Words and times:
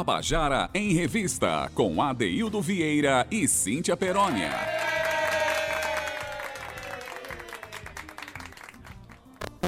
Tabajara 0.00 0.70
em 0.72 0.94
Revista, 0.94 1.70
com 1.74 2.00
Adeildo 2.00 2.62
Vieira 2.62 3.26
e 3.30 3.46
Cíntia 3.46 3.94
Perónia. 3.94 4.50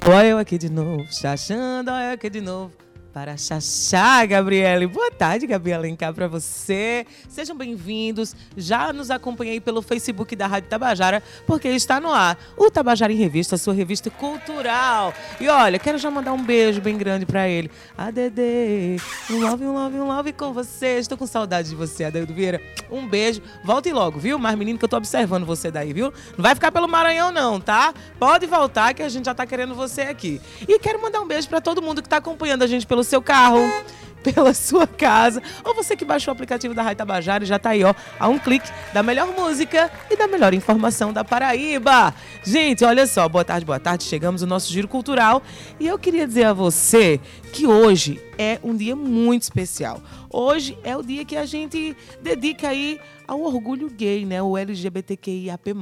Olha 0.08 0.26
eu 0.28 0.38
aqui 0.38 0.56
de 0.56 0.70
novo, 0.70 1.06
chachando, 1.12 1.90
olha 1.90 2.06
eu 2.06 2.12
aqui 2.14 2.30
de 2.30 2.40
novo 2.40 2.72
para 3.12 3.36
Xaxá, 3.36 4.24
Gabriele. 4.24 4.86
Boa 4.86 5.10
tarde, 5.22 5.46
Gabriela 5.46 5.86
cá 5.96 6.12
para 6.12 6.26
você. 6.26 7.06
Sejam 7.28 7.56
bem-vindos. 7.56 8.34
Já 8.56 8.92
nos 8.92 9.08
acompanhei 9.08 9.60
pelo 9.60 9.80
Facebook 9.80 10.34
da 10.34 10.48
Rádio 10.48 10.68
Tabajara, 10.68 11.22
porque 11.46 11.68
está 11.68 12.00
no 12.00 12.12
ar 12.12 12.36
o 12.56 12.68
Tabajara 12.68 13.12
em 13.12 13.16
Revista, 13.16 13.56
sua 13.56 13.72
revista 13.72 14.10
cultural. 14.10 15.14
E 15.40 15.48
olha, 15.48 15.78
quero 15.78 15.96
já 15.96 16.10
mandar 16.10 16.32
um 16.32 16.42
beijo 16.42 16.80
bem 16.80 16.98
grande 16.98 17.24
para 17.24 17.48
ele. 17.48 17.70
ADD, 17.96 19.00
um 19.30 19.38
love, 19.38 19.64
um 19.64 19.72
love, 19.72 19.96
um 20.00 20.08
love 20.08 20.32
com 20.32 20.52
você. 20.52 20.98
Estou 20.98 21.16
com 21.16 21.24
saudade 21.24 21.68
de 21.68 21.76
você, 21.76 22.02
Adeildo 22.02 22.34
Vieira. 22.34 22.60
Um 22.90 23.06
beijo. 23.06 23.40
Volte 23.62 23.92
logo, 23.92 24.18
viu? 24.18 24.40
Mas 24.40 24.58
menino 24.58 24.76
que 24.76 24.84
eu 24.84 24.88
tô 24.88 24.96
observando 24.96 25.46
você 25.46 25.70
daí, 25.70 25.92
viu? 25.92 26.12
Não 26.36 26.42
vai 26.42 26.56
ficar 26.56 26.72
pelo 26.72 26.88
Maranhão 26.88 27.30
não, 27.30 27.60
tá? 27.60 27.94
Pode 28.18 28.44
voltar 28.46 28.92
que 28.92 29.04
a 29.04 29.08
gente 29.08 29.26
já 29.26 29.34
tá 29.34 29.46
querendo 29.46 29.72
você 29.72 30.00
aqui. 30.00 30.40
E 30.66 30.80
quero 30.80 31.00
mandar 31.00 31.20
um 31.20 31.28
beijo 31.28 31.48
para 31.48 31.60
todo 31.60 31.80
mundo 31.80 32.02
que 32.02 32.08
tá 32.08 32.16
acompanhando 32.16 32.64
a 32.64 32.66
gente 32.66 32.84
pelo 32.88 33.04
seu 33.04 33.22
carro, 33.22 33.60
pela 34.22 34.54
sua 34.54 34.86
casa, 34.86 35.42
ou 35.64 35.74
você 35.74 35.96
que 35.96 36.04
baixou 36.04 36.32
o 36.32 36.34
aplicativo 36.34 36.74
da 36.74 36.82
Rádio 36.82 36.98
Tabajara 36.98 37.44
e 37.44 37.46
já 37.46 37.56
está 37.56 37.70
aí, 37.70 37.84
ó, 37.84 37.94
a 38.18 38.28
um 38.28 38.38
clique 38.38 38.70
da 38.92 39.02
melhor 39.02 39.28
música 39.36 39.90
e 40.10 40.16
da 40.16 40.26
melhor 40.26 40.54
informação 40.54 41.12
da 41.12 41.24
Paraíba. 41.24 42.14
Gente, 42.44 42.84
olha 42.84 43.06
só, 43.06 43.28
boa 43.28 43.44
tarde, 43.44 43.66
boa 43.66 43.80
tarde, 43.80 44.04
chegamos 44.04 44.42
no 44.42 44.48
nosso 44.48 44.72
giro 44.72 44.88
cultural 44.88 45.42
e 45.78 45.86
eu 45.86 45.98
queria 45.98 46.26
dizer 46.26 46.44
a 46.44 46.52
você 46.52 47.20
que 47.52 47.66
hoje 47.66 48.20
é 48.38 48.58
um 48.62 48.74
dia 48.74 48.96
muito 48.96 49.42
especial. 49.42 50.00
Hoje 50.30 50.78
é 50.82 50.96
o 50.96 51.02
dia 51.02 51.24
que 51.24 51.36
a 51.36 51.44
gente 51.44 51.94
dedica 52.22 52.68
aí 52.68 52.98
ao 53.32 53.40
orgulho 53.42 53.88
gay, 53.88 54.26
né? 54.26 54.42
O 54.42 54.58
LGBTQIAP+, 54.58 55.74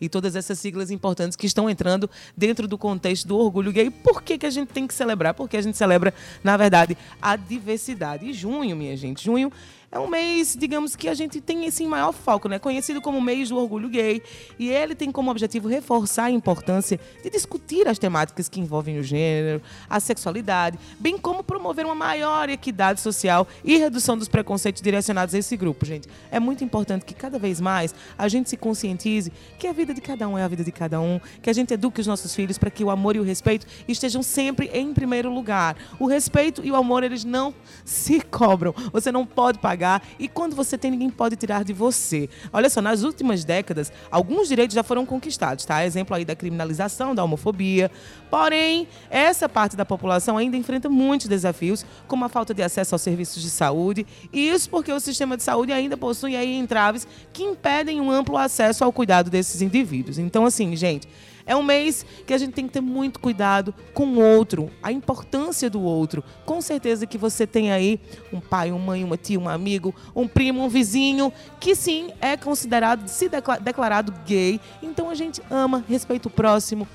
e 0.00 0.08
todas 0.08 0.34
essas 0.34 0.58
siglas 0.58 0.90
importantes 0.90 1.36
que 1.36 1.46
estão 1.46 1.68
entrando 1.68 2.08
dentro 2.36 2.66
do 2.66 2.78
contexto 2.78 3.28
do 3.28 3.36
orgulho 3.36 3.70
gay. 3.70 3.90
Por 3.90 4.22
que, 4.22 4.38
que 4.38 4.46
a 4.46 4.50
gente 4.50 4.68
tem 4.68 4.86
que 4.86 4.94
celebrar? 4.94 5.34
Porque 5.34 5.56
a 5.56 5.62
gente 5.62 5.76
celebra, 5.76 6.14
na 6.42 6.56
verdade, 6.56 6.96
a 7.20 7.36
diversidade. 7.36 8.26
E 8.26 8.32
junho, 8.32 8.74
minha 8.74 8.96
gente, 8.96 9.22
junho 9.22 9.52
é 9.94 9.98
um 10.00 10.08
mês, 10.08 10.56
digamos 10.58 10.96
que 10.96 11.08
a 11.08 11.14
gente 11.14 11.40
tem 11.40 11.66
esse 11.66 11.86
maior 11.86 12.10
foco, 12.10 12.48
né? 12.48 12.58
Conhecido 12.58 13.00
como 13.00 13.20
mês 13.20 13.50
do 13.50 13.56
orgulho 13.56 13.88
gay. 13.88 14.20
E 14.58 14.68
ele 14.68 14.92
tem 14.92 15.12
como 15.12 15.30
objetivo 15.30 15.68
reforçar 15.68 16.24
a 16.24 16.30
importância 16.32 16.98
de 17.22 17.30
discutir 17.30 17.86
as 17.86 17.96
temáticas 17.96 18.48
que 18.48 18.58
envolvem 18.58 18.98
o 18.98 19.04
gênero, 19.04 19.62
a 19.88 20.00
sexualidade, 20.00 20.80
bem 20.98 21.16
como 21.16 21.44
promover 21.44 21.84
uma 21.84 21.94
maior 21.94 22.48
equidade 22.48 23.00
social 23.00 23.46
e 23.62 23.76
redução 23.76 24.18
dos 24.18 24.26
preconceitos 24.26 24.82
direcionados 24.82 25.32
a 25.32 25.38
esse 25.38 25.56
grupo, 25.56 25.86
gente. 25.86 26.08
É 26.28 26.40
muito 26.40 26.64
importante 26.64 27.04
que 27.04 27.14
cada 27.14 27.38
vez 27.38 27.60
mais 27.60 27.94
a 28.18 28.26
gente 28.26 28.50
se 28.50 28.56
conscientize 28.56 29.32
que 29.60 29.68
a 29.68 29.72
vida 29.72 29.94
de 29.94 30.00
cada 30.00 30.26
um 30.26 30.36
é 30.36 30.42
a 30.42 30.48
vida 30.48 30.64
de 30.64 30.72
cada 30.72 31.00
um, 31.00 31.20
que 31.40 31.48
a 31.48 31.52
gente 31.52 31.72
eduque 31.72 32.00
os 32.00 32.06
nossos 32.08 32.34
filhos 32.34 32.58
para 32.58 32.68
que 32.68 32.82
o 32.82 32.90
amor 32.90 33.14
e 33.14 33.20
o 33.20 33.22
respeito 33.22 33.64
estejam 33.86 34.24
sempre 34.24 34.66
em 34.74 34.92
primeiro 34.92 35.32
lugar. 35.32 35.76
O 36.00 36.08
respeito 36.08 36.64
e 36.64 36.72
o 36.72 36.74
amor, 36.74 37.04
eles 37.04 37.22
não 37.22 37.54
se 37.84 38.20
cobram. 38.28 38.74
Você 38.92 39.12
não 39.12 39.24
pode 39.24 39.60
pagar 39.60 39.83
pagar 39.84 40.02
e 40.18 40.26
quando 40.26 40.56
você 40.56 40.78
tem, 40.78 40.90
ninguém 40.90 41.10
pode 41.10 41.36
tirar 41.36 41.62
de 41.62 41.72
você. 41.72 42.28
Olha 42.52 42.70
só, 42.70 42.80
nas 42.80 43.02
últimas 43.02 43.44
décadas, 43.44 43.92
alguns 44.10 44.48
direitos 44.48 44.74
já 44.74 44.82
foram 44.82 45.04
conquistados, 45.04 45.64
tá? 45.64 45.84
Exemplo 45.84 46.16
aí 46.16 46.24
da 46.24 46.34
criminalização 46.34 47.14
da 47.14 47.22
homofobia. 47.22 47.90
Porém, 48.30 48.88
essa 49.10 49.48
parte 49.48 49.76
da 49.76 49.84
população 49.84 50.38
ainda 50.38 50.56
enfrenta 50.56 50.88
muitos 50.88 51.28
desafios, 51.28 51.84
como 52.08 52.24
a 52.24 52.28
falta 52.28 52.54
de 52.54 52.62
acesso 52.62 52.94
aos 52.94 53.02
serviços 53.02 53.42
de 53.42 53.50
saúde, 53.50 54.06
e 54.32 54.48
isso 54.48 54.70
porque 54.70 54.92
o 54.92 54.98
sistema 54.98 55.36
de 55.36 55.42
saúde 55.42 55.72
ainda 55.72 55.96
possui 55.96 56.34
aí 56.34 56.56
entraves 56.56 57.06
que 57.32 57.42
impedem 57.42 58.00
um 58.00 58.10
amplo 58.10 58.36
acesso 58.38 58.84
ao 58.84 58.92
cuidado 58.92 59.30
desses 59.30 59.60
indivíduos. 59.60 60.18
Então, 60.18 60.46
assim, 60.46 60.74
gente, 60.74 61.06
é 61.46 61.54
um 61.54 61.62
mês 61.62 62.04
que 62.26 62.32
a 62.32 62.38
gente 62.38 62.52
tem 62.52 62.66
que 62.66 62.72
ter 62.72 62.80
muito 62.80 63.20
cuidado 63.20 63.74
com 63.92 64.06
o 64.06 64.20
outro, 64.20 64.70
a 64.82 64.90
importância 64.90 65.68
do 65.68 65.82
outro. 65.82 66.24
Com 66.44 66.60
certeza 66.60 67.06
que 67.06 67.18
você 67.18 67.46
tem 67.46 67.72
aí 67.72 68.00
um 68.32 68.40
pai, 68.40 68.70
uma 68.70 68.78
mãe, 68.78 69.04
uma 69.04 69.16
tia, 69.16 69.38
um 69.38 69.48
amigo, 69.48 69.94
um 70.14 70.26
primo, 70.26 70.62
um 70.62 70.68
vizinho, 70.68 71.32
que 71.60 71.74
sim 71.74 72.10
é 72.20 72.36
considerado, 72.36 73.08
se 73.08 73.28
declarado 73.60 74.12
gay. 74.26 74.60
Então 74.82 75.10
a 75.10 75.14
gente 75.14 75.42
ama, 75.50 75.84
respeita 75.88 76.28
o 76.28 76.30
próximo 76.30 76.88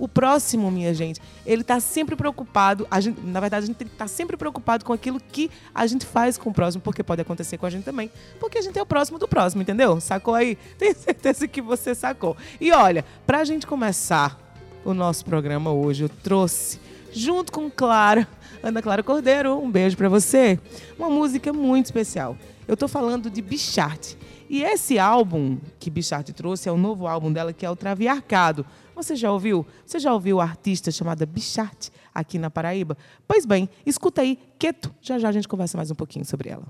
o 0.00 0.08
próximo, 0.08 0.70
minha 0.70 0.94
gente, 0.94 1.20
ele 1.44 1.60
está 1.60 1.78
sempre 1.78 2.16
preocupado. 2.16 2.88
Gente, 3.00 3.20
na 3.20 3.38
verdade, 3.38 3.64
a 3.64 3.66
gente 3.66 3.76
tem 3.76 3.86
que 3.86 3.92
estar 3.92 4.06
tá 4.06 4.08
sempre 4.08 4.34
preocupado 4.34 4.82
com 4.82 4.94
aquilo 4.94 5.20
que 5.20 5.50
a 5.74 5.86
gente 5.86 6.06
faz 6.06 6.38
com 6.38 6.48
o 6.48 6.54
próximo, 6.54 6.82
porque 6.82 7.02
pode 7.02 7.20
acontecer 7.20 7.58
com 7.58 7.66
a 7.66 7.70
gente 7.70 7.84
também. 7.84 8.10
Porque 8.40 8.56
a 8.56 8.62
gente 8.62 8.78
é 8.78 8.82
o 8.82 8.86
próximo 8.86 9.18
do 9.18 9.28
próximo, 9.28 9.60
entendeu? 9.60 10.00
Sacou 10.00 10.34
aí? 10.34 10.56
Tenho 10.78 10.96
certeza 10.96 11.46
que 11.46 11.60
você 11.60 11.94
sacou. 11.94 12.34
E 12.58 12.72
olha, 12.72 13.04
para 13.26 13.40
a 13.40 13.44
gente 13.44 13.66
começar 13.66 14.40
o 14.86 14.94
nosso 14.94 15.22
programa 15.22 15.70
hoje, 15.70 16.04
eu 16.04 16.08
trouxe, 16.08 16.80
junto 17.12 17.52
com 17.52 17.70
Clara, 17.70 18.26
Ana 18.62 18.80
Clara 18.80 19.02
Cordeiro, 19.02 19.58
um 19.58 19.70
beijo 19.70 19.98
para 19.98 20.08
você, 20.08 20.58
uma 20.98 21.10
música 21.10 21.52
muito 21.52 21.86
especial. 21.86 22.38
Eu 22.66 22.72
estou 22.72 22.88
falando 22.88 23.28
de 23.28 23.42
Bichart. 23.42 24.14
E 24.50 24.64
esse 24.64 24.98
álbum 24.98 25.58
que 25.78 25.88
Bichart 25.88 26.28
trouxe 26.32 26.68
é 26.68 26.72
o 26.72 26.76
novo 26.76 27.06
álbum 27.06 27.32
dela, 27.32 27.52
que 27.52 27.64
é 27.64 27.70
o 27.70 27.76
Traviarcado. 27.76 28.66
Você 28.96 29.14
já 29.14 29.30
ouviu? 29.30 29.64
Você 29.86 30.00
já 30.00 30.12
ouviu 30.12 30.40
a 30.40 30.42
artista 30.42 30.90
chamada 30.90 31.24
Bichart 31.24 31.90
aqui 32.12 32.36
na 32.36 32.50
Paraíba? 32.50 32.98
Pois 33.28 33.46
bem, 33.46 33.68
escuta 33.86 34.22
aí, 34.22 34.36
quieto. 34.58 34.92
Já 35.00 35.20
já 35.20 35.28
a 35.28 35.32
gente 35.32 35.46
conversa 35.46 35.76
mais 35.76 35.92
um 35.92 35.94
pouquinho 35.94 36.24
sobre 36.24 36.48
ela. 36.48 36.66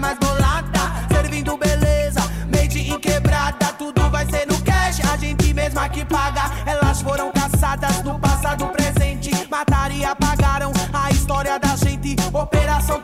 Mais 0.00 0.18
bolada. 0.18 0.80
Servindo 1.12 1.56
beleza, 1.56 2.20
made 2.52 2.80
em 2.80 2.98
quebrada. 2.98 3.66
Tudo 3.78 4.08
vai 4.10 4.26
ser 4.26 4.46
no 4.46 4.58
cash, 4.62 5.00
a 5.12 5.16
gente 5.16 5.52
mesma 5.52 5.88
que 5.88 6.04
paga. 6.04 6.50
Elas 6.66 7.02
foram 7.02 7.30
caçadas 7.30 8.02
no 8.02 8.18
passado 8.18 8.66
presente. 8.68 9.30
Mataram 9.50 9.94
e 9.94 10.04
apagaram 10.04 10.72
a 10.92 11.10
história 11.10 11.58
da 11.58 11.76
gente. 11.76 12.16
Operação 12.32 13.00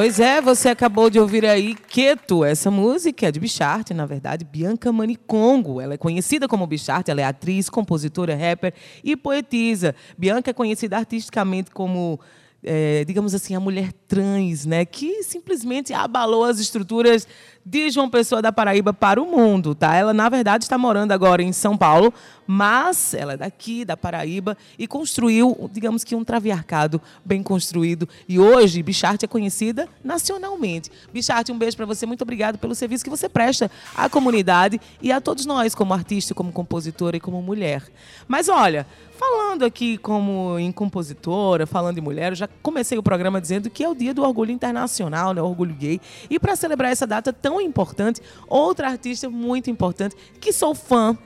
Pois 0.00 0.18
é, 0.18 0.40
você 0.40 0.70
acabou 0.70 1.10
de 1.10 1.20
ouvir 1.20 1.44
aí 1.44 1.74
Queto. 1.74 2.42
Essa 2.42 2.70
música 2.70 3.28
é 3.28 3.30
de 3.30 3.38
Bicharte, 3.38 3.92
na 3.92 4.06
verdade, 4.06 4.46
Bianca 4.46 4.90
Manicongo. 4.90 5.78
Ela 5.78 5.92
é 5.92 5.98
conhecida 5.98 6.48
como 6.48 6.66
Bicharte, 6.66 7.10
ela 7.10 7.20
é 7.20 7.24
atriz, 7.24 7.68
compositora, 7.68 8.34
rapper 8.34 8.72
e 9.04 9.14
poetisa. 9.14 9.94
Bianca 10.16 10.52
é 10.52 10.54
conhecida 10.54 10.96
artisticamente 10.96 11.70
como 11.70 12.18
é, 12.62 13.04
digamos 13.04 13.34
assim, 13.34 13.54
a 13.54 13.60
mulher 13.60 13.92
trans, 14.06 14.66
né, 14.66 14.84
que 14.84 15.22
simplesmente 15.22 15.92
abalou 15.92 16.44
as 16.44 16.58
estruturas 16.58 17.26
de 17.64 17.90
João 17.90 18.08
Pessoa 18.08 18.40
da 18.40 18.50
Paraíba 18.50 18.92
para 18.92 19.20
o 19.20 19.26
mundo, 19.26 19.74
tá? 19.74 19.94
Ela, 19.94 20.12
na 20.12 20.28
verdade, 20.28 20.64
está 20.64 20.78
morando 20.78 21.12
agora 21.12 21.42
em 21.42 21.52
São 21.52 21.76
Paulo, 21.76 22.12
mas 22.46 23.14
ela 23.14 23.34
é 23.34 23.36
daqui, 23.36 23.84
da 23.84 23.96
Paraíba, 23.96 24.56
e 24.78 24.86
construiu, 24.86 25.70
digamos 25.72 26.02
que, 26.02 26.14
um 26.14 26.24
traviarcado 26.24 27.00
bem 27.24 27.42
construído. 27.42 28.08
E 28.28 28.38
hoje, 28.38 28.82
Bicharte 28.82 29.24
é 29.24 29.28
conhecida 29.28 29.88
nacionalmente. 30.02 30.90
Bicharte, 31.12 31.52
um 31.52 31.58
beijo 31.58 31.76
para 31.76 31.86
você. 31.86 32.06
Muito 32.06 32.22
obrigado 32.22 32.58
pelo 32.58 32.74
serviço 32.74 33.04
que 33.04 33.10
você 33.10 33.28
presta 33.28 33.70
à 33.94 34.08
comunidade 34.08 34.80
e 35.00 35.12
a 35.12 35.20
todos 35.20 35.46
nós, 35.46 35.74
como 35.74 35.94
artista, 35.94 36.34
como 36.34 36.50
compositora 36.50 37.16
e 37.16 37.20
como 37.20 37.40
mulher. 37.40 37.84
Mas 38.26 38.48
olha, 38.48 38.86
falando 39.20 39.66
aqui 39.66 39.98
como 39.98 40.58
em 40.58 40.72
compositora, 40.72 41.66
falando 41.66 41.98
em 41.98 42.00
mulher, 42.00 42.32
eu 42.32 42.36
já 42.36 42.48
comecei 42.62 42.96
o 42.96 43.02
programa 43.02 43.38
dizendo 43.38 43.68
que 43.68 43.84
é 43.84 43.88
o 43.88 43.94
dia 43.94 44.14
do 44.14 44.22
orgulho 44.22 44.50
internacional, 44.50 45.34
né? 45.34 45.42
Orgulho 45.42 45.74
gay. 45.74 46.00
E 46.30 46.38
para 46.38 46.56
celebrar 46.56 46.90
essa 46.90 47.06
data 47.06 47.30
tão 47.30 47.49
tão 47.50 47.60
importante, 47.60 48.22
outra 48.46 48.88
artista 48.88 49.28
muito 49.28 49.68
importante, 49.68 50.14
que 50.40 50.52
sou 50.52 50.72
fã, 50.72 51.18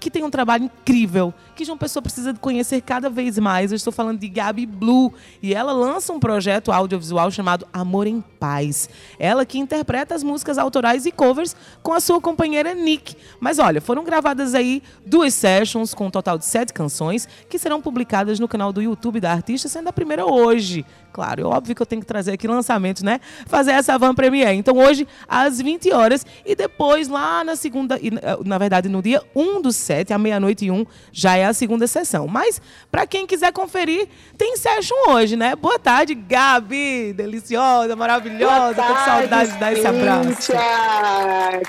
que 0.00 0.10
tem 0.10 0.24
um 0.24 0.30
trabalho 0.30 0.64
incrível, 0.64 1.32
que 1.58 1.64
João 1.64 1.76
Pessoa 1.76 2.00
precisa 2.00 2.32
conhecer 2.34 2.80
cada 2.80 3.10
vez 3.10 3.36
mais. 3.36 3.72
Eu 3.72 3.76
estou 3.76 3.92
falando 3.92 4.20
de 4.20 4.28
Gabi 4.28 4.64
Blue 4.64 5.12
e 5.42 5.52
ela 5.52 5.72
lança 5.72 6.12
um 6.12 6.20
projeto 6.20 6.70
audiovisual 6.70 7.32
chamado 7.32 7.66
Amor 7.72 8.06
em 8.06 8.20
Paz. 8.20 8.88
Ela 9.18 9.44
que 9.44 9.58
interpreta 9.58 10.14
as 10.14 10.22
músicas 10.22 10.56
autorais 10.56 11.04
e 11.04 11.10
covers 11.10 11.56
com 11.82 11.92
a 11.92 11.98
sua 11.98 12.20
companheira 12.20 12.74
Nick. 12.74 13.16
Mas 13.40 13.58
olha, 13.58 13.80
foram 13.80 14.04
gravadas 14.04 14.54
aí 14.54 14.80
duas 15.04 15.34
sessions 15.34 15.92
com 15.94 16.06
um 16.06 16.10
total 16.10 16.38
de 16.38 16.44
sete 16.44 16.72
canções 16.72 17.28
que 17.50 17.58
serão 17.58 17.82
publicadas 17.82 18.38
no 18.38 18.46
canal 18.46 18.72
do 18.72 18.80
YouTube 18.80 19.18
da 19.18 19.32
artista, 19.32 19.68
sendo 19.68 19.88
a 19.88 19.92
primeira 19.92 20.24
hoje. 20.24 20.86
Claro, 21.12 21.42
é 21.42 21.44
óbvio 21.44 21.74
que 21.74 21.82
eu 21.82 21.86
tenho 21.86 22.00
que 22.00 22.06
trazer 22.06 22.32
aqui 22.32 22.46
lançamentos, 22.46 23.02
né? 23.02 23.20
Fazer 23.46 23.72
essa 23.72 23.98
van 23.98 24.14
premiere. 24.14 24.56
Então 24.56 24.76
hoje 24.76 25.08
às 25.26 25.60
20 25.60 25.90
horas 25.90 26.24
e 26.46 26.54
depois 26.54 27.08
lá 27.08 27.42
na 27.42 27.56
segunda, 27.56 27.98
na 28.44 28.58
verdade 28.58 28.88
no 28.88 29.02
dia 29.02 29.20
1 29.34 29.60
do 29.60 29.72
7, 29.72 30.12
à 30.12 30.18
meia-noite 30.18 30.66
e 30.66 30.70
1, 30.70 30.86
já 31.10 31.36
é 31.36 31.47
a 31.48 31.54
segunda 31.54 31.86
sessão. 31.86 32.26
Mas, 32.26 32.60
para 32.90 33.06
quem 33.06 33.26
quiser 33.26 33.52
conferir, 33.52 34.08
tem 34.36 34.56
session 34.56 34.96
hoje, 35.08 35.36
né? 35.36 35.56
Boa 35.56 35.78
tarde, 35.78 36.14
Gabi! 36.14 37.12
Deliciosa, 37.12 37.94
maravilhosa, 37.96 38.82
tô 38.82 38.82
com 38.82 39.04
saudade 39.04 39.52
de 39.52 39.58
dar 39.58 39.72
esse 39.72 39.86
abraço. 39.86 40.52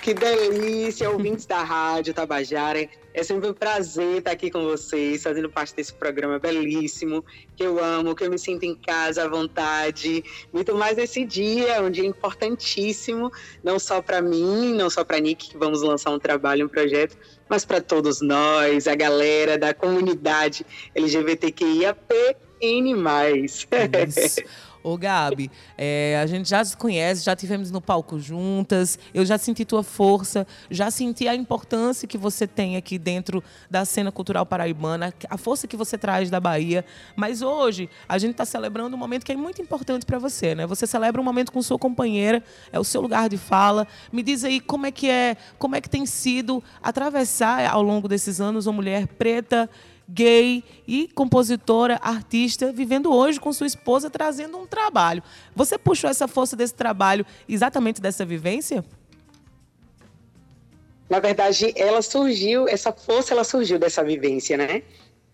Que 0.02 0.14
delícia, 0.14 1.10
ouvintes 1.10 1.46
da 1.46 1.64
Rádio 1.64 2.14
Tabajara. 2.14 2.88
É 3.12 3.24
sempre 3.24 3.50
um 3.50 3.54
prazer 3.54 4.20
estar 4.20 4.32
aqui 4.32 4.52
com 4.52 4.64
vocês, 4.64 5.24
fazendo 5.24 5.50
parte 5.50 5.76
desse 5.76 5.94
programa 5.94 6.38
belíssimo, 6.38 7.26
que 7.56 7.64
eu 7.64 7.84
amo, 7.84 8.16
que 8.16 8.24
eu 8.24 8.30
me 8.30 8.38
sinto 8.38 8.64
em 8.64 8.76
casa, 8.76 9.24
à 9.24 9.28
vontade. 9.28 10.24
Muito 10.54 10.76
mais 10.76 10.96
nesse 10.96 11.26
dia, 11.26 11.82
um 11.82 11.90
dia 11.90 12.06
importantíssimo, 12.06 13.32
não 13.64 13.80
só 13.80 14.02
para 14.02 14.22
mim, 14.22 14.74
não 14.74 14.90
só 14.90 15.04
para 15.04 15.20
Nick, 15.20 15.50
que 15.50 15.58
vamos 15.58 15.82
lançar 15.82 16.12
um 16.12 16.20
trabalho, 16.20 16.68
um 16.68 16.70
projeto, 16.70 17.18
mas 17.50 17.66
para 17.66 17.82
todos 17.82 18.22
nós, 18.22 18.88
a 18.88 18.96
galera 18.96 19.58
da 19.58 19.74
comunidade 19.74 20.66
LGBTQIAP+. 20.94 22.38
Isso. 24.08 24.42
Ô, 24.82 24.98
Gabi, 24.98 25.52
é, 25.78 26.18
a 26.22 26.26
gente 26.26 26.50
já 26.50 26.64
se 26.64 26.76
conhece, 26.78 27.26
já 27.26 27.36
tivemos 27.36 27.70
no 27.70 27.82
palco 27.82 28.18
juntas, 28.18 28.98
eu 29.14 29.26
já 29.26 29.38
senti 29.38 29.66
tua 29.66 29.84
força, 29.84 30.48
já 30.72 30.90
senti 30.90 31.28
a 31.28 31.36
importância 31.36 32.08
que 32.08 32.18
você 32.18 32.48
tem 32.48 32.78
aqui 32.78 32.98
dentro 32.98 33.44
da 33.70 33.84
cena 33.84 34.10
cultural 34.10 34.46
paraibana, 34.46 35.14
a 35.30 35.38
força 35.38 35.68
que 35.68 35.76
você 35.76 35.98
traz 35.98 36.30
da 36.30 36.40
Bahia. 36.40 36.86
Mas 37.14 37.42
hoje 37.42 37.90
a 38.08 38.18
gente 38.18 38.32
está 38.32 38.46
celebrando 38.46 38.96
um 38.96 39.00
momento 39.00 39.26
que 39.26 39.34
é 39.34 39.36
muito 39.36 39.62
importante 39.62 40.06
para 40.06 40.18
você, 40.18 40.56
né? 40.56 40.66
Você 40.66 40.88
celebra 40.88 41.20
um 41.20 41.26
momento 41.26 41.52
com 41.52 41.62
sua 41.62 41.78
companheira, 41.78 42.42
é 42.72 42.80
o 42.80 42.84
seu 42.84 43.02
lugar 43.02 43.28
de 43.28 43.38
fala. 43.38 43.86
Me 44.14 44.24
diz 44.24 44.46
aí 44.46 44.62
como 44.62 44.86
é 44.86 44.92
que 44.92 45.10
é, 45.10 45.36
como 45.58 45.76
é 45.76 45.82
que 45.82 45.90
tem 45.90 46.06
sido 46.06 46.64
atravessar 46.82 47.70
ao 47.70 47.82
longo 47.82 48.08
desses 48.08 48.40
anos 48.40 48.66
uma 48.66 48.74
mulher 48.74 49.08
preta 49.08 49.70
gay 50.12 50.64
e 50.88 51.08
compositora, 51.14 52.00
artista, 52.02 52.72
vivendo 52.72 53.14
hoje 53.14 53.40
com 53.40 53.54
sua 53.54 53.68
esposa, 53.68 54.10
trazendo 54.10 54.58
um 54.58 54.66
trabalho. 54.66 55.22
Você 55.56 55.78
puxou 55.78 56.10
essa 56.10 56.28
força 56.28 56.56
desse 56.56 56.74
trabalho 56.74 57.26
exatamente 57.48 58.02
dessa 58.02 58.26
vivência? 58.26 58.84
Na 61.10 61.20
verdade, 61.20 61.74
ela 61.76 62.02
surgiu, 62.02 62.68
essa 62.68 62.92
força 62.92 63.34
ela 63.34 63.44
surgiu 63.44 63.80
dessa 63.80 64.04
vivência, 64.04 64.58
né? 64.58 64.84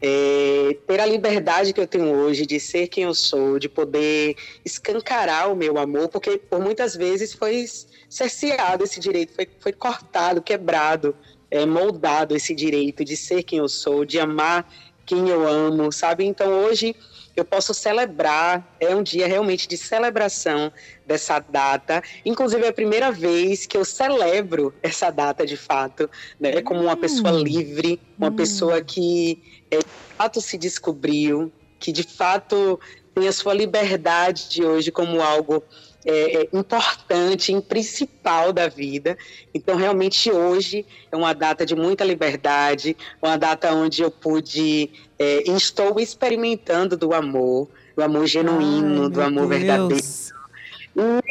É, 0.01 0.77
ter 0.85 0.99
a 0.99 1.05
liberdade 1.05 1.71
que 1.71 1.79
eu 1.79 1.87
tenho 1.87 2.13
hoje 2.13 2.45
de 2.45 2.59
ser 2.59 2.87
quem 2.87 3.05
eu 3.05 3.13
sou, 3.13 3.57
de 3.57 3.69
poder 3.69 4.35
escancarar 4.63 5.51
o 5.51 5.55
meu 5.55 5.77
amor, 5.77 6.09
porque 6.09 6.37
por 6.37 6.59
muitas 6.59 6.95
vezes 6.95 7.33
foi 7.33 7.65
cerceado 8.09 8.83
esse 8.83 8.99
direito, 8.99 9.33
foi, 9.33 9.47
foi 9.59 9.71
cortado, 9.71 10.41
quebrado 10.41 11.15
é, 11.55 11.65
moldado 11.65 12.35
esse 12.35 12.53
direito 12.53 13.05
de 13.05 13.15
ser 13.15 13.41
quem 13.43 13.59
eu 13.59 13.69
sou, 13.69 14.03
de 14.03 14.19
amar 14.19 14.69
quem 15.05 15.29
eu 15.29 15.47
amo, 15.47 15.91
sabe? 15.91 16.25
Então 16.25 16.49
hoje 16.65 16.95
eu 17.35 17.45
posso 17.45 17.73
celebrar, 17.73 18.75
é 18.79 18.93
um 18.93 19.01
dia 19.01 19.25
realmente 19.27 19.67
de 19.67 19.77
celebração 19.77 20.71
dessa 21.05 21.39
data. 21.39 22.03
Inclusive 22.25 22.65
é 22.65 22.69
a 22.69 22.73
primeira 22.73 23.11
vez 23.11 23.65
que 23.65 23.77
eu 23.77 23.85
celebro 23.85 24.73
essa 24.83 25.09
data 25.09 25.45
de 25.45 25.55
fato, 25.55 26.09
né? 26.39 26.61
Como 26.61 26.81
uma 26.81 26.97
pessoa 26.97 27.31
hum. 27.31 27.43
livre, 27.43 28.01
uma 28.17 28.29
hum. 28.29 28.35
pessoa 28.35 28.81
que 28.81 29.41
é, 29.71 29.77
de 29.77 29.85
fato 30.17 30.41
se 30.41 30.57
descobriu, 30.57 31.51
que 31.79 31.91
de 31.91 32.03
fato 32.03 32.79
tem 33.13 33.29
a 33.29 33.31
sua 33.31 33.53
liberdade 33.53 34.49
de 34.49 34.63
hoje 34.63 34.91
como 34.91 35.21
algo 35.21 35.63
é, 36.05 36.41
é, 36.41 36.49
importante, 36.53 37.51
em 37.51 37.59
principal 37.59 38.53
da 38.53 38.67
vida. 38.67 39.17
Então, 39.53 39.75
realmente, 39.75 40.31
hoje 40.31 40.85
é 41.11 41.17
uma 41.17 41.33
data 41.33 41.65
de 41.65 41.75
muita 41.75 42.03
liberdade, 42.03 42.95
uma 43.21 43.37
data 43.37 43.73
onde 43.73 44.01
eu 44.01 44.11
pude, 44.11 44.91
é, 45.17 45.49
estou 45.49 45.99
experimentando 45.99 46.95
do 46.95 47.13
amor, 47.13 47.67
do 47.95 48.03
amor 48.03 48.27
genuíno, 48.27 49.03
Ai, 49.03 49.09
do 49.09 49.21
amor 49.21 49.47
Deus. 49.47 49.61
verdadeiro. 49.61 50.35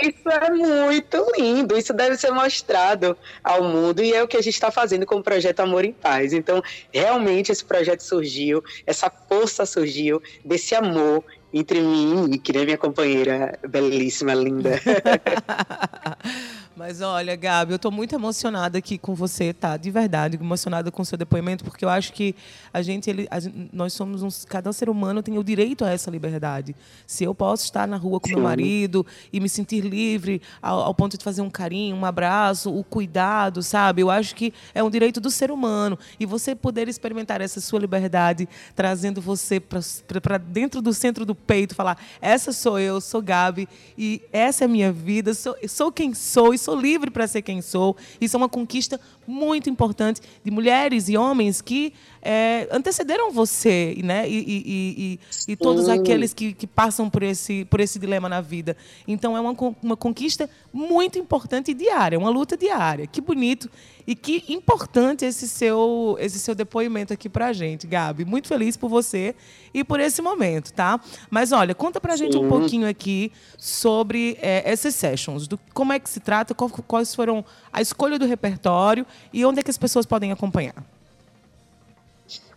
Isso 0.02 0.28
é 0.28 0.50
muito 0.50 1.32
lindo, 1.38 1.78
isso 1.78 1.94
deve 1.94 2.18
ser 2.18 2.30
mostrado 2.30 3.16
ao 3.42 3.64
mundo 3.64 4.02
e 4.02 4.12
é 4.12 4.22
o 4.22 4.28
que 4.28 4.36
a 4.36 4.42
gente 4.42 4.52
está 4.52 4.70
fazendo 4.70 5.06
com 5.06 5.16
o 5.16 5.22
projeto 5.22 5.60
Amor 5.60 5.86
em 5.86 5.92
Paz. 5.92 6.34
Então, 6.34 6.62
realmente 6.92 7.50
esse 7.50 7.64
projeto 7.64 8.02
surgiu, 8.02 8.62
essa 8.86 9.08
força 9.08 9.64
surgiu 9.64 10.22
desse 10.44 10.74
amor 10.74 11.24
entre 11.54 11.80
mim 11.80 12.34
e 12.34 12.38
que 12.38 12.52
nem 12.52 12.64
minha 12.64 12.76
companheira 12.76 13.58
belíssima, 13.68 14.34
linda. 14.34 14.80
Mas 16.76 17.00
olha, 17.00 17.36
Gabi, 17.36 17.70
eu 17.70 17.76
estou 17.76 17.92
muito 17.92 18.16
emocionada 18.16 18.78
aqui 18.78 18.98
com 18.98 19.14
você, 19.14 19.52
tá? 19.52 19.76
De 19.76 19.92
verdade, 19.92 20.36
emocionada 20.36 20.90
com 20.90 21.02
o 21.02 21.04
seu 21.04 21.16
depoimento, 21.16 21.62
porque 21.62 21.84
eu 21.84 21.88
acho 21.88 22.12
que 22.12 22.34
a 22.72 22.82
gente, 22.82 23.08
ele, 23.08 23.28
a 23.30 23.36
nós 23.72 23.92
somos 23.92 24.24
uns, 24.24 24.44
cada 24.44 24.72
ser 24.72 24.88
humano 24.88 25.22
tem 25.22 25.38
o 25.38 25.44
direito 25.44 25.84
a 25.84 25.90
essa 25.90 26.10
liberdade. 26.10 26.74
Se 27.06 27.22
eu 27.22 27.32
posso 27.32 27.64
estar 27.64 27.86
na 27.86 27.96
rua 27.96 28.18
com 28.18 28.26
Sim. 28.26 28.34
meu 28.34 28.42
marido 28.42 29.06
e 29.32 29.38
me 29.38 29.48
sentir 29.48 29.82
livre 29.82 30.42
ao, 30.60 30.80
ao, 30.80 30.94
ponto 30.94 31.16
de 31.16 31.22
fazer 31.22 31.42
um 31.42 31.50
carinho, 31.50 31.94
um 31.94 32.04
abraço, 32.04 32.76
o 32.76 32.82
cuidado, 32.82 33.62
sabe? 33.62 34.02
Eu 34.02 34.10
acho 34.10 34.34
que 34.34 34.52
é 34.74 34.82
um 34.82 34.90
direito 34.90 35.20
do 35.20 35.30
ser 35.30 35.52
humano 35.52 35.96
e 36.18 36.26
você 36.26 36.56
poder 36.56 36.88
experimentar 36.88 37.40
essa 37.40 37.60
sua 37.60 37.78
liberdade, 37.78 38.48
trazendo 38.74 39.20
você 39.20 39.60
para 39.60 40.38
dentro 40.38 40.82
do 40.82 40.92
centro 40.92 41.24
do 41.24 41.36
peito, 41.36 41.72
falar: 41.72 41.98
essa 42.20 42.52
sou 42.52 42.80
eu, 42.80 43.00
sou 43.00 43.22
Gabi 43.22 43.68
e 43.96 44.20
essa 44.32 44.64
é 44.64 44.66
a 44.66 44.68
minha 44.68 44.90
vida, 44.90 45.34
sou, 45.34 45.54
sou 45.68 45.92
quem 45.92 46.12
sou 46.14 46.52
sou 46.64 46.78
livre 46.78 47.10
para 47.10 47.26
ser 47.26 47.42
quem 47.42 47.60
sou. 47.62 47.96
Isso 48.20 48.36
é 48.36 48.38
uma 48.38 48.48
conquista 48.48 49.00
muito 49.26 49.68
importante 49.70 50.20
de 50.42 50.50
mulheres 50.50 51.08
e 51.08 51.16
homens 51.16 51.60
que 51.60 51.92
é, 52.24 52.66
antecederam 52.72 53.30
você, 53.30 54.00
né? 54.02 54.26
E, 54.28 54.38
e, 54.38 55.20
e, 55.46 55.52
e 55.52 55.56
todos 55.56 55.88
aqueles 55.90 56.32
que, 56.32 56.54
que, 56.54 56.66
passam 56.66 57.10
por 57.10 57.22
esse, 57.22 57.66
por 57.66 57.80
esse 57.80 57.98
dilema 57.98 58.28
na 58.28 58.40
vida. 58.40 58.74
Então 59.06 59.36
é 59.36 59.40
uma, 59.40 59.54
uma 59.82 59.96
conquista 59.96 60.48
muito 60.72 61.18
importante 61.18 61.72
e 61.72 61.74
diária, 61.74 62.18
uma 62.18 62.30
luta 62.30 62.56
diária. 62.56 63.06
Que 63.06 63.20
bonito 63.20 63.70
e 64.06 64.14
que 64.14 64.44
importante 64.48 65.24
esse 65.24 65.46
seu, 65.46 66.16
esse 66.18 66.38
seu 66.38 66.54
depoimento 66.54 67.12
aqui 67.12 67.28
pra 67.28 67.52
gente, 67.52 67.86
Gabi. 67.86 68.24
Muito 68.24 68.48
feliz 68.48 68.76
por 68.76 68.88
você 68.88 69.34
e 69.72 69.84
por 69.84 70.00
esse 70.00 70.22
momento, 70.22 70.72
tá? 70.72 70.98
Mas 71.30 71.52
olha, 71.52 71.74
conta 71.74 72.00
pra 72.00 72.16
gente 72.16 72.36
um 72.36 72.48
pouquinho 72.48 72.88
aqui 72.88 73.30
sobre 73.58 74.38
é, 74.40 74.62
essas 74.70 74.94
sessions, 74.94 75.46
do, 75.46 75.58
como 75.74 75.92
é 75.92 75.98
que 75.98 76.08
se 76.08 76.20
trata, 76.20 76.54
qual, 76.54 76.70
quais 76.70 77.14
foram 77.14 77.44
a 77.70 77.82
escolha 77.82 78.18
do 78.18 78.26
repertório 78.26 79.06
e 79.32 79.44
onde 79.44 79.60
é 79.60 79.62
que 79.62 79.70
as 79.70 79.78
pessoas 79.78 80.06
podem 80.06 80.32
acompanhar. 80.32 80.93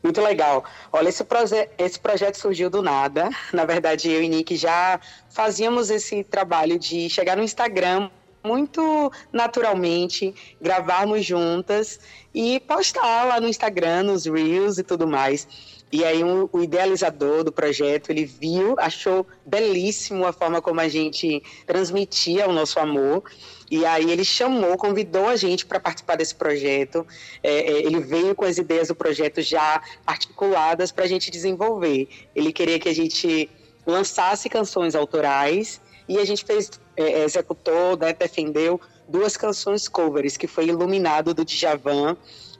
Muito 0.07 0.21
legal. 0.21 0.63
Olha, 0.89 1.09
esse, 1.09 1.21
proje 1.21 1.67
esse 1.77 1.99
projeto 1.99 2.35
surgiu 2.35 2.69
do 2.69 2.81
nada. 2.81 3.29
Na 3.51 3.65
verdade, 3.65 4.09
eu 4.09 4.23
e 4.23 4.29
Nick 4.29 4.55
já 4.55 5.01
fazíamos 5.29 5.89
esse 5.89 6.23
trabalho 6.23 6.79
de 6.79 7.09
chegar 7.09 7.35
no 7.35 7.43
Instagram 7.43 8.09
muito 8.41 9.11
naturalmente, 9.33 10.33
gravarmos 10.61 11.25
juntas 11.25 11.99
e 12.33 12.61
postar 12.61 13.25
lá 13.25 13.41
no 13.41 13.49
Instagram, 13.49 14.03
nos 14.03 14.25
Reels 14.25 14.77
e 14.77 14.83
tudo 14.83 15.05
mais. 15.05 15.45
E 15.91 16.05
aí 16.05 16.23
um, 16.23 16.47
o 16.53 16.63
idealizador 16.63 17.43
do 17.43 17.51
projeto, 17.51 18.09
ele 18.09 18.23
viu, 18.23 18.75
achou 18.77 19.27
belíssimo 19.45 20.25
a 20.25 20.31
forma 20.31 20.61
como 20.61 20.79
a 20.79 20.87
gente 20.87 21.43
transmitia 21.65 22.47
o 22.47 22.53
nosso 22.53 22.79
amor. 22.79 23.23
E 23.69 23.85
aí 23.85 24.09
ele 24.09 24.23
chamou, 24.23 24.77
convidou 24.77 25.27
a 25.27 25.35
gente 25.35 25.65
para 25.65 25.79
participar 25.79 26.15
desse 26.15 26.33
projeto. 26.33 27.05
É, 27.43 27.51
é, 27.51 27.71
ele 27.85 27.99
veio 27.99 28.33
com 28.33 28.45
as 28.45 28.57
ideias 28.57 28.87
do 28.87 28.95
projeto 28.95 29.41
já 29.41 29.81
articuladas 30.05 30.91
para 30.91 31.03
a 31.03 31.07
gente 31.07 31.29
desenvolver. 31.29 32.07
Ele 32.33 32.53
queria 32.53 32.79
que 32.79 32.87
a 32.87 32.95
gente 32.95 33.49
lançasse 33.85 34.49
canções 34.49 34.95
autorais 34.95 35.81
e 36.07 36.17
a 36.17 36.25
gente 36.25 36.45
fez, 36.45 36.71
é, 36.95 37.23
executou, 37.23 37.97
né, 37.97 38.13
defendeu 38.13 38.79
duas 39.07 39.35
canções 39.35 39.87
covers, 39.87 40.37
que 40.37 40.47
foi 40.47 40.67
Iluminado 40.67 41.33
do 41.33 41.43
Djavan 41.43 42.15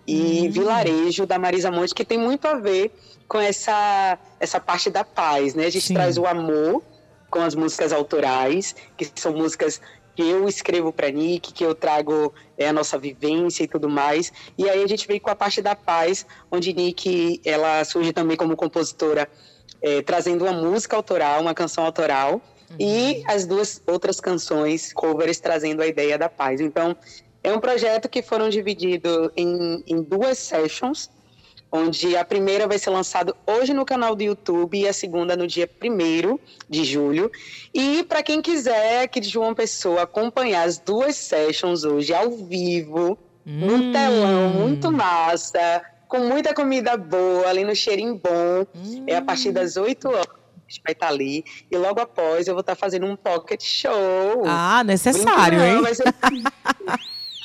e 0.06 0.48
hum. 0.48 0.52
Vilarejo 0.52 1.26
da 1.26 1.38
Marisa 1.38 1.72
Monte, 1.72 1.94
que 1.94 2.06
tem 2.06 2.18
muito 2.18 2.48
a 2.48 2.56
ver 2.56 2.92
com 3.28 3.40
essa, 3.40 4.18
essa 4.40 4.60
parte 4.60 4.90
da 4.90 5.04
paz, 5.04 5.54
né? 5.54 5.66
A 5.66 5.70
gente 5.70 5.88
Sim. 5.88 5.94
traz 5.94 6.18
o 6.18 6.26
amor 6.26 6.82
com 7.30 7.40
as 7.40 7.56
músicas 7.56 7.92
autorais, 7.92 8.74
que 8.96 9.12
são 9.16 9.34
músicas 9.34 9.82
eu 10.22 10.48
escrevo 10.48 10.92
para 10.92 11.10
Nick, 11.10 11.54
que 11.54 11.64
eu 11.64 11.76
trago 11.76 12.34
é, 12.58 12.68
a 12.68 12.74
nossa 12.74 12.98
vivência 12.98 13.64
e 13.64 13.68
tudo 13.68 13.90
mais. 13.90 14.32
E 14.58 14.70
aí 14.70 14.84
a 14.84 14.88
gente 14.88 15.08
vem 15.08 15.20
com 15.20 15.30
a 15.30 15.36
parte 15.36 15.62
da 15.62 15.76
paz, 15.76 16.26
onde 16.52 16.74
Nick 16.74 17.42
ela 17.46 17.84
surge 17.86 18.14
também 18.14 18.38
como 18.38 18.56
compositora, 18.56 19.30
é, 19.82 20.02
trazendo 20.02 20.46
uma 20.46 20.54
música 20.54 20.96
autoral, 20.96 21.42
uma 21.42 21.54
canção 21.54 21.86
autoral, 21.86 22.42
uhum. 22.70 22.76
e 22.80 23.24
as 23.28 23.46
duas 23.46 23.82
outras 23.86 24.20
canções, 24.20 24.92
covers, 24.94 25.40
trazendo 25.40 25.82
a 25.82 25.88
ideia 25.88 26.18
da 26.18 26.30
paz. 26.30 26.60
Então, 26.60 26.96
é 27.44 27.54
um 27.54 27.60
projeto 27.60 28.10
que 28.10 28.22
foram 28.22 28.50
divididos 28.50 29.30
em, 29.36 29.84
em 29.88 30.02
duas 30.02 30.38
sessions, 30.38 31.10
onde 31.72 32.16
a 32.16 32.24
primeira 32.24 32.68
vai 32.68 32.80
ser 32.80 32.90
lançada 32.90 33.36
hoje 33.46 33.74
no 33.74 33.86
canal 33.86 34.16
do 34.16 34.24
YouTube 34.24 34.80
e 34.80 34.88
a 34.88 34.94
segunda 34.94 35.36
no 35.36 35.48
dia 35.48 35.70
1 35.82 36.40
de 36.70 36.86
julho. 36.86 37.32
E 37.74 38.04
para 38.04 38.24
quem 38.24 38.42
quiser 38.42 39.04
aqui 39.04 39.20
de 39.20 39.30
João 39.30 39.54
Pessoa 39.54 40.04
acompanhar 40.04 40.64
as 40.64 40.78
duas 40.78 41.16
sessions 41.16 41.84
hoje 41.84 42.14
ao 42.14 42.32
vivo, 42.32 43.18
hum. 43.46 43.66
no 43.66 43.92
telão, 43.92 44.50
muito 44.50 44.92
massa, 44.92 45.82
com 46.08 46.20
muita 46.20 46.54
comida 46.54 46.96
boa, 46.96 47.48
ali 47.48 47.64
no 47.64 47.76
cheirinho 47.76 48.16
bom, 48.16 48.66
hum. 48.76 49.04
é 49.06 49.16
a 49.16 49.22
partir 49.22 49.52
das 49.52 49.76
8 49.78 50.08
horas 50.08 50.38
a 50.68 50.70
gente 50.70 50.82
vai 50.84 50.92
estar 50.92 51.08
ali. 51.08 51.46
E 51.72 51.78
logo 51.78 52.02
após 52.02 52.48
eu 52.48 52.54
vou 52.54 52.62
estar 52.62 52.76
fazendo 52.76 53.06
um 53.06 53.16
pocket 53.16 53.64
show. 53.64 54.44
Ah, 54.46 54.84
necessário, 54.84 55.64
hein? 55.64 55.82
Vai 55.82 55.96
ser... 55.96 56.04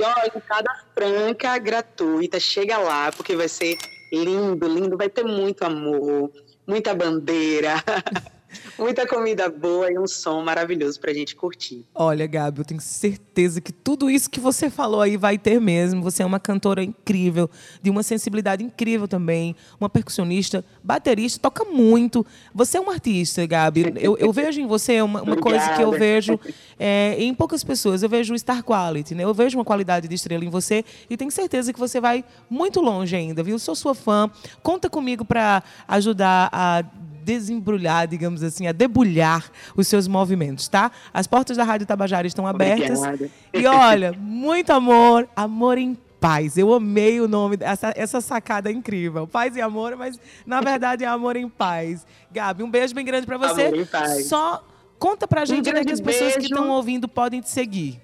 Olha, 0.00 0.42
cada 0.48 0.84
franca 0.94 1.56
gratuita, 1.58 2.40
chega 2.40 2.76
lá, 2.78 3.12
porque 3.12 3.36
vai 3.36 3.46
ser 3.46 3.78
lindo, 4.12 4.68
lindo, 4.68 4.96
vai 4.96 5.08
ter 5.08 5.24
muito 5.24 5.62
amor, 5.64 6.30
muita 6.66 6.94
bandeira. 6.94 7.82
Muita 8.78 9.06
comida 9.06 9.48
boa 9.48 9.90
e 9.90 9.98
um 9.98 10.06
som 10.06 10.42
maravilhoso 10.42 11.00
pra 11.00 11.12
gente 11.12 11.34
curtir. 11.36 11.84
Olha, 11.94 12.26
Gabi, 12.26 12.60
eu 12.60 12.64
tenho 12.64 12.80
certeza 12.80 13.60
que 13.60 13.72
tudo 13.72 14.10
isso 14.10 14.30
que 14.30 14.40
você 14.40 14.70
falou 14.70 15.00
aí 15.00 15.16
vai 15.16 15.38
ter 15.38 15.60
mesmo. 15.60 16.02
Você 16.02 16.22
é 16.22 16.26
uma 16.26 16.40
cantora 16.40 16.82
incrível, 16.82 17.50
de 17.82 17.90
uma 17.90 18.02
sensibilidade 18.02 18.64
incrível 18.64 19.06
também, 19.06 19.54
uma 19.80 19.88
percussionista, 19.88 20.64
baterista, 20.82 21.38
toca 21.40 21.64
muito. 21.64 22.24
Você 22.54 22.78
é 22.78 22.80
uma 22.80 22.92
artista, 22.92 23.44
Gabi. 23.46 23.92
Eu, 24.00 24.16
eu 24.18 24.32
vejo 24.32 24.60
em 24.60 24.66
você 24.66 25.00
uma, 25.02 25.22
uma 25.22 25.36
coisa 25.36 25.74
que 25.74 25.82
eu 25.82 25.90
vejo 25.92 26.38
é, 26.78 27.16
em 27.18 27.34
poucas 27.34 27.62
pessoas. 27.62 28.02
Eu 28.02 28.08
vejo 28.08 28.34
o 28.34 28.38
star 28.38 28.62
quality, 28.62 29.14
né? 29.14 29.24
Eu 29.24 29.34
vejo 29.34 29.58
uma 29.58 29.64
qualidade 29.64 30.08
de 30.08 30.14
estrela 30.14 30.44
em 30.44 30.50
você 30.50 30.84
e 31.08 31.16
tenho 31.16 31.30
certeza 31.30 31.72
que 31.72 31.78
você 31.78 32.00
vai 32.00 32.24
muito 32.48 32.80
longe 32.80 33.14
ainda, 33.14 33.42
viu? 33.42 33.58
Sou 33.58 33.74
sua 33.74 33.94
fã. 33.94 34.30
Conta 34.62 34.88
comigo 34.88 35.24
para 35.24 35.62
ajudar 35.88 36.48
a 36.52 36.84
desembrulhar, 37.22 38.06
digamos 38.06 38.42
assim, 38.42 38.66
a 38.66 38.72
debulhar 38.72 39.50
os 39.76 39.86
seus 39.88 40.06
movimentos, 40.06 40.68
tá? 40.68 40.90
As 41.12 41.26
portas 41.26 41.56
da 41.56 41.64
Rádio 41.64 41.86
Tabajara 41.86 42.26
estão 42.26 42.46
abertas. 42.46 42.98
Obrigada. 42.98 43.30
E 43.52 43.66
olha, 43.66 44.12
muito 44.12 44.70
amor, 44.72 45.28
amor 45.34 45.78
em 45.78 45.96
paz. 46.20 46.56
Eu 46.56 46.72
amei 46.72 47.20
o 47.20 47.26
nome, 47.26 47.56
essa, 47.60 47.92
essa 47.96 48.20
sacada 48.20 48.70
é 48.70 48.72
incrível. 48.72 49.26
Paz 49.26 49.56
e 49.56 49.60
amor, 49.60 49.96
mas 49.96 50.18
na 50.46 50.60
verdade 50.60 51.04
é 51.04 51.06
amor 51.06 51.36
em 51.36 51.48
paz. 51.48 52.06
Gabi, 52.30 52.62
um 52.62 52.70
beijo 52.70 52.94
bem 52.94 53.04
grande 53.04 53.26
para 53.26 53.36
você. 53.38 53.66
Amor 53.66 53.78
em 53.78 53.86
paz. 53.86 54.26
Só 54.26 54.64
conta 54.98 55.26
pra 55.26 55.44
gente 55.44 55.68
um 55.68 55.70
onde 55.70 55.80
é 55.80 55.84
que 55.84 55.92
as 55.92 56.00
pessoas 56.00 56.34
beijo. 56.34 56.38
que 56.38 56.54
estão 56.54 56.70
ouvindo 56.70 57.08
podem 57.08 57.40
te 57.40 57.50
seguir. 57.50 58.00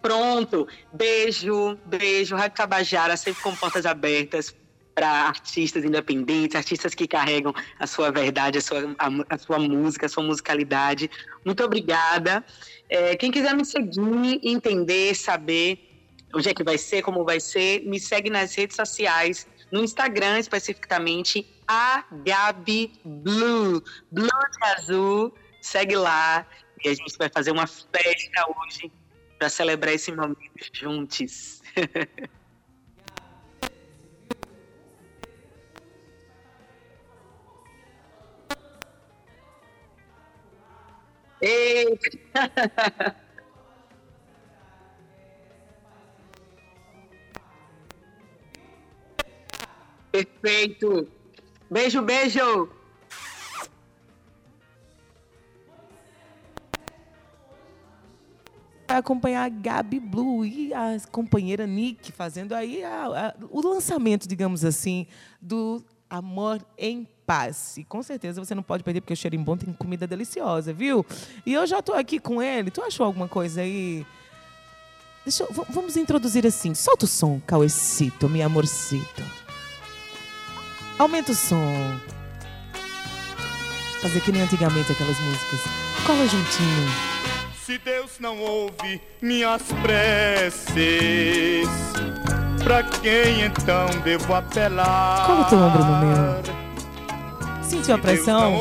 Pronto. 0.00 0.68
Beijo, 0.92 1.78
beijo. 1.86 2.36
Rádio 2.36 2.56
Tabajara 2.56 3.16
sempre 3.16 3.42
com 3.42 3.54
portas 3.56 3.86
abertas 3.86 4.54
para 4.94 5.08
artistas 5.08 5.84
independentes, 5.84 6.56
artistas 6.56 6.94
que 6.94 7.06
carregam 7.08 7.52
a 7.78 7.86
sua 7.86 8.10
verdade, 8.10 8.58
a 8.58 8.60
sua, 8.60 8.94
a, 8.98 9.34
a 9.34 9.38
sua 9.38 9.58
música, 9.58 10.06
a 10.06 10.08
sua 10.08 10.22
musicalidade. 10.22 11.10
Muito 11.44 11.62
obrigada. 11.64 12.44
É, 12.88 13.16
quem 13.16 13.30
quiser 13.30 13.54
me 13.54 13.64
seguir, 13.64 14.40
entender, 14.42 15.14
saber 15.14 15.90
onde 16.32 16.48
é 16.48 16.54
que 16.54 16.64
vai 16.64 16.78
ser, 16.78 17.02
como 17.02 17.24
vai 17.24 17.40
ser, 17.40 17.84
me 17.84 17.98
segue 17.98 18.28
nas 18.28 18.54
redes 18.54 18.76
sociais, 18.76 19.46
no 19.70 19.82
Instagram 19.82 20.38
especificamente, 20.38 21.46
a 21.66 22.04
Gabi 22.24 22.92
Blue, 23.04 23.82
Blue 24.10 24.28
de 24.28 24.66
azul, 24.76 25.34
segue 25.60 25.96
lá 25.96 26.46
e 26.84 26.88
a 26.88 26.94
gente 26.94 27.16
vai 27.16 27.28
fazer 27.28 27.50
uma 27.50 27.66
festa 27.66 28.44
hoje 28.48 28.92
para 29.38 29.48
celebrar 29.48 29.94
esse 29.94 30.12
momento 30.12 30.38
juntos. 30.72 31.62
Perfeito. 50.10 51.08
Beijo, 51.68 52.00
beijo. 52.00 52.70
Acompanhar 58.86 59.44
a 59.44 59.48
Gabi 59.48 59.98
Blue 59.98 60.44
e 60.46 60.72
a 60.72 60.96
companheira 61.10 61.66
Nick 61.66 62.12
fazendo 62.12 62.54
aí 62.54 62.84
a, 62.84 63.06
a, 63.06 63.34
o 63.50 63.60
lançamento, 63.60 64.28
digamos 64.28 64.64
assim, 64.64 65.06
do 65.42 65.84
Amor 66.14 66.64
em 66.78 67.08
paz. 67.26 67.76
E 67.76 67.82
com 67.82 68.00
certeza 68.00 68.42
você 68.44 68.54
não 68.54 68.62
pode 68.62 68.84
perder, 68.84 69.00
porque 69.00 69.12
o 69.12 69.16
cheirinho 69.16 69.42
bom 69.42 69.56
tem 69.56 69.72
comida 69.72 70.06
deliciosa, 70.06 70.72
viu? 70.72 71.04
E 71.44 71.52
eu 71.52 71.66
já 71.66 71.80
estou 71.80 71.96
aqui 71.96 72.20
com 72.20 72.40
ele. 72.40 72.70
Tu 72.70 72.80
achou 72.80 73.04
alguma 73.04 73.26
coisa 73.26 73.62
aí? 73.62 74.06
Deixa 75.24 75.42
eu, 75.42 75.48
vamos 75.70 75.96
introduzir 75.96 76.46
assim. 76.46 76.72
Solta 76.72 77.04
o 77.04 77.08
som, 77.08 77.40
Cauecito, 77.44 78.28
meu 78.28 78.46
amorcito. 78.46 79.22
Aumenta 80.98 81.32
o 81.32 81.34
som. 81.34 81.98
Fazer 84.00 84.20
que 84.20 84.30
nem 84.30 84.42
antigamente 84.42 84.92
aquelas 84.92 85.18
músicas. 85.18 85.60
Cola 86.06 86.24
juntinho. 86.28 87.14
Se 87.64 87.78
Deus 87.78 88.20
não 88.20 88.38
ouve 88.38 89.00
minhas 89.20 89.62
preces, 89.82 91.63
pra 92.64 92.82
quem 92.82 93.42
então 93.42 93.86
devo 94.02 94.34
apelar? 94.34 95.26
Cola 95.26 95.40
o 95.42 95.44
teu 95.44 95.58
ombro 95.58 95.84
no 95.84 96.00
meu. 96.00 97.62
Sentiu 97.62 97.94
a 97.94 97.98
pressão? 97.98 98.54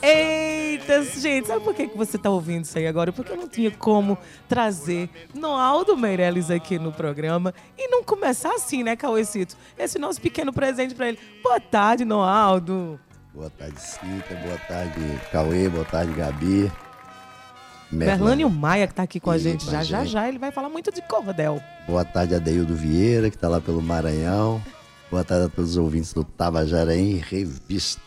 Eita, 0.00 1.02
gente, 1.02 1.48
sabe 1.48 1.64
por 1.64 1.74
que 1.74 1.86
você 1.88 2.16
está 2.16 2.30
ouvindo 2.30 2.64
isso 2.64 2.78
aí 2.78 2.86
agora? 2.86 3.12
Porque 3.12 3.32
eu 3.32 3.36
não 3.36 3.48
tinha 3.48 3.70
como 3.72 4.16
trazer 4.48 5.10
Noaldo 5.34 5.96
Meirelles 5.96 6.52
aqui 6.52 6.78
no 6.78 6.92
programa 6.92 7.52
e 7.76 7.88
não 7.88 8.04
começar 8.04 8.54
assim, 8.54 8.84
né, 8.84 8.94
Cauêcito? 8.94 9.56
Esse 9.76 9.98
nosso 9.98 10.20
pequeno 10.20 10.52
presente 10.52 10.94
para 10.94 11.08
ele. 11.08 11.18
Boa 11.42 11.58
tarde, 11.58 12.04
Noaldo. 12.04 12.98
Boa 13.34 13.50
tarde, 13.50 13.80
Cita. 13.80 14.34
Boa 14.44 14.58
tarde, 14.68 15.20
Cauê. 15.32 15.68
Boa 15.68 15.84
tarde, 15.84 16.12
Gabi. 16.12 16.70
Berlânio 17.90 18.50
Maia, 18.50 18.86
que 18.86 18.92
está 18.92 19.02
aqui 19.02 19.18
com 19.18 19.30
a 19.30 19.38
gente 19.38 19.64
já, 19.64 19.82
já, 19.82 20.04
já. 20.04 20.28
Ele 20.28 20.38
vai 20.38 20.50
falar 20.52 20.68
muito 20.68 20.92
de 20.92 21.00
Covadel. 21.02 21.60
Boa 21.86 22.04
tarde, 22.04 22.34
Adeildo 22.34 22.74
Vieira, 22.74 23.30
que 23.30 23.36
está 23.36 23.48
lá 23.48 23.60
pelo 23.60 23.80
Maranhão. 23.80 24.62
Boa 25.10 25.24
tarde 25.24 25.46
a 25.46 25.48
todos 25.48 25.70
os 25.70 25.76
ouvintes 25.78 26.12
do 26.12 26.22
Tabajara 26.22 26.94
em 26.94 27.16
Revista. 27.16 28.02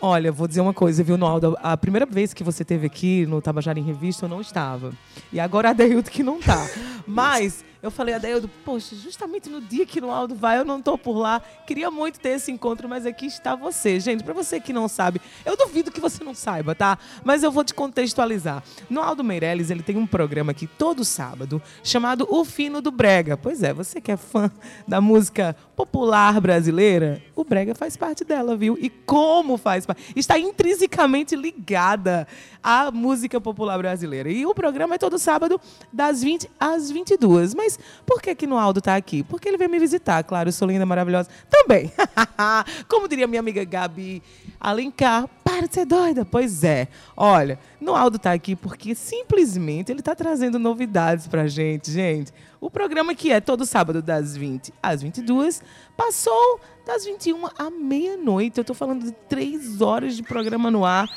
Olha, 0.00 0.32
vou 0.32 0.48
dizer 0.48 0.60
uma 0.60 0.74
coisa, 0.74 1.04
viu, 1.04 1.16
Noaldo? 1.16 1.56
A 1.62 1.76
primeira 1.76 2.04
vez 2.04 2.34
que 2.34 2.42
você 2.42 2.64
esteve 2.64 2.86
aqui 2.86 3.24
no 3.24 3.40
Tabajara 3.40 3.78
em 3.78 3.84
Revista, 3.84 4.24
eu 4.24 4.28
não 4.28 4.40
estava. 4.40 4.92
E 5.32 5.38
agora 5.38 5.70
a 5.70 5.72
Deildo 5.72 6.10
que 6.10 6.24
não 6.24 6.40
tá. 6.40 6.68
Mas 7.06 7.64
eu 7.82 7.90
falei, 7.90 8.14
Adeildo, 8.14 8.48
poxa, 8.64 8.94
justamente 8.94 9.50
no 9.50 9.60
dia 9.60 9.84
que 9.84 10.00
no 10.00 10.12
Aldo 10.12 10.36
vai, 10.36 10.56
eu 10.56 10.64
não 10.64 10.80
tô 10.80 10.96
por 10.96 11.18
lá. 11.18 11.42
Queria 11.66 11.90
muito 11.90 12.20
ter 12.20 12.30
esse 12.30 12.52
encontro, 12.52 12.88
mas 12.88 13.04
aqui 13.04 13.26
está 13.26 13.56
você. 13.56 13.98
Gente, 13.98 14.22
pra 14.22 14.32
você 14.32 14.60
que 14.60 14.72
não 14.72 14.86
sabe, 14.86 15.20
eu 15.44 15.56
duvido 15.56 15.90
que 15.90 16.00
você 16.00 16.22
não 16.22 16.32
saiba, 16.32 16.76
tá? 16.76 16.96
Mas 17.24 17.42
eu 17.42 17.50
vou 17.50 17.64
te 17.64 17.74
contextualizar. 17.74 18.62
No 18.88 19.00
Aldo 19.00 19.24
Meirelles, 19.24 19.68
ele 19.68 19.82
tem 19.82 19.96
um 19.96 20.06
programa 20.06 20.52
aqui 20.52 20.68
todo 20.68 21.04
sábado, 21.04 21.60
chamado 21.82 22.24
O 22.30 22.44
Fino 22.44 22.80
do 22.80 22.92
Brega. 22.92 23.36
Pois 23.36 23.64
é, 23.64 23.72
você 23.72 24.00
que 24.00 24.12
é 24.12 24.16
fã 24.16 24.48
da 24.86 25.00
música 25.00 25.56
popular 25.74 26.40
brasileira, 26.40 27.20
o 27.34 27.42
Brega 27.42 27.74
faz 27.74 27.96
parte 27.96 28.24
dela, 28.24 28.56
viu? 28.56 28.78
E 28.80 28.88
como 28.88 29.58
faz 29.58 29.84
parte? 29.84 30.12
Está 30.14 30.38
intrinsecamente 30.38 31.34
ligada 31.34 32.28
à 32.62 32.92
música 32.92 33.40
popular 33.40 33.76
brasileira. 33.78 34.30
E 34.30 34.46
o 34.46 34.54
programa 34.54 34.94
é 34.94 34.98
todo 34.98 35.18
sábado, 35.18 35.60
das 35.92 36.22
20 36.22 36.48
às 36.60 36.88
22. 36.88 37.54
Mas 37.54 37.71
por 38.06 38.20
que 38.20 38.34
que 38.34 38.46
no 38.46 38.58
Aldo 38.58 38.80
tá 38.80 38.96
aqui? 38.96 39.22
Porque 39.22 39.48
ele 39.48 39.56
veio 39.56 39.70
me 39.70 39.78
visitar, 39.78 40.22
claro, 40.24 40.48
eu 40.48 40.52
sou 40.52 40.68
linda, 40.68 40.86
maravilhosa. 40.86 41.28
Também. 41.50 41.92
Como 42.88 43.08
diria 43.08 43.26
minha 43.26 43.40
amiga 43.40 43.64
Gabi 43.64 44.22
Alencar, 44.60 45.28
para 45.42 45.66
de 45.66 45.74
ser 45.74 45.86
doida. 45.86 46.24
Pois 46.24 46.64
é. 46.64 46.88
Olha, 47.16 47.58
no 47.80 47.94
Aldo 47.94 48.18
tá 48.18 48.32
aqui 48.32 48.54
porque 48.56 48.94
simplesmente 48.94 49.90
ele 49.90 50.02
tá 50.02 50.14
trazendo 50.14 50.58
novidades 50.58 51.26
pra 51.26 51.46
gente, 51.46 51.90
gente. 51.90 52.32
O 52.60 52.70
programa 52.70 53.14
que 53.14 53.32
é 53.32 53.40
todo 53.40 53.66
sábado 53.66 54.00
das 54.00 54.36
20 54.36 54.72
às 54.82 55.02
22 55.02 55.62
passou 55.96 56.60
das 56.86 57.04
21 57.04 57.46
à 57.58 57.70
meia-noite. 57.70 58.58
Eu 58.58 58.64
tô 58.64 58.72
falando 58.72 59.04
de 59.04 59.12
três 59.28 59.80
horas 59.80 60.16
de 60.16 60.22
programa 60.22 60.70
no 60.70 60.84
ar. 60.84 61.08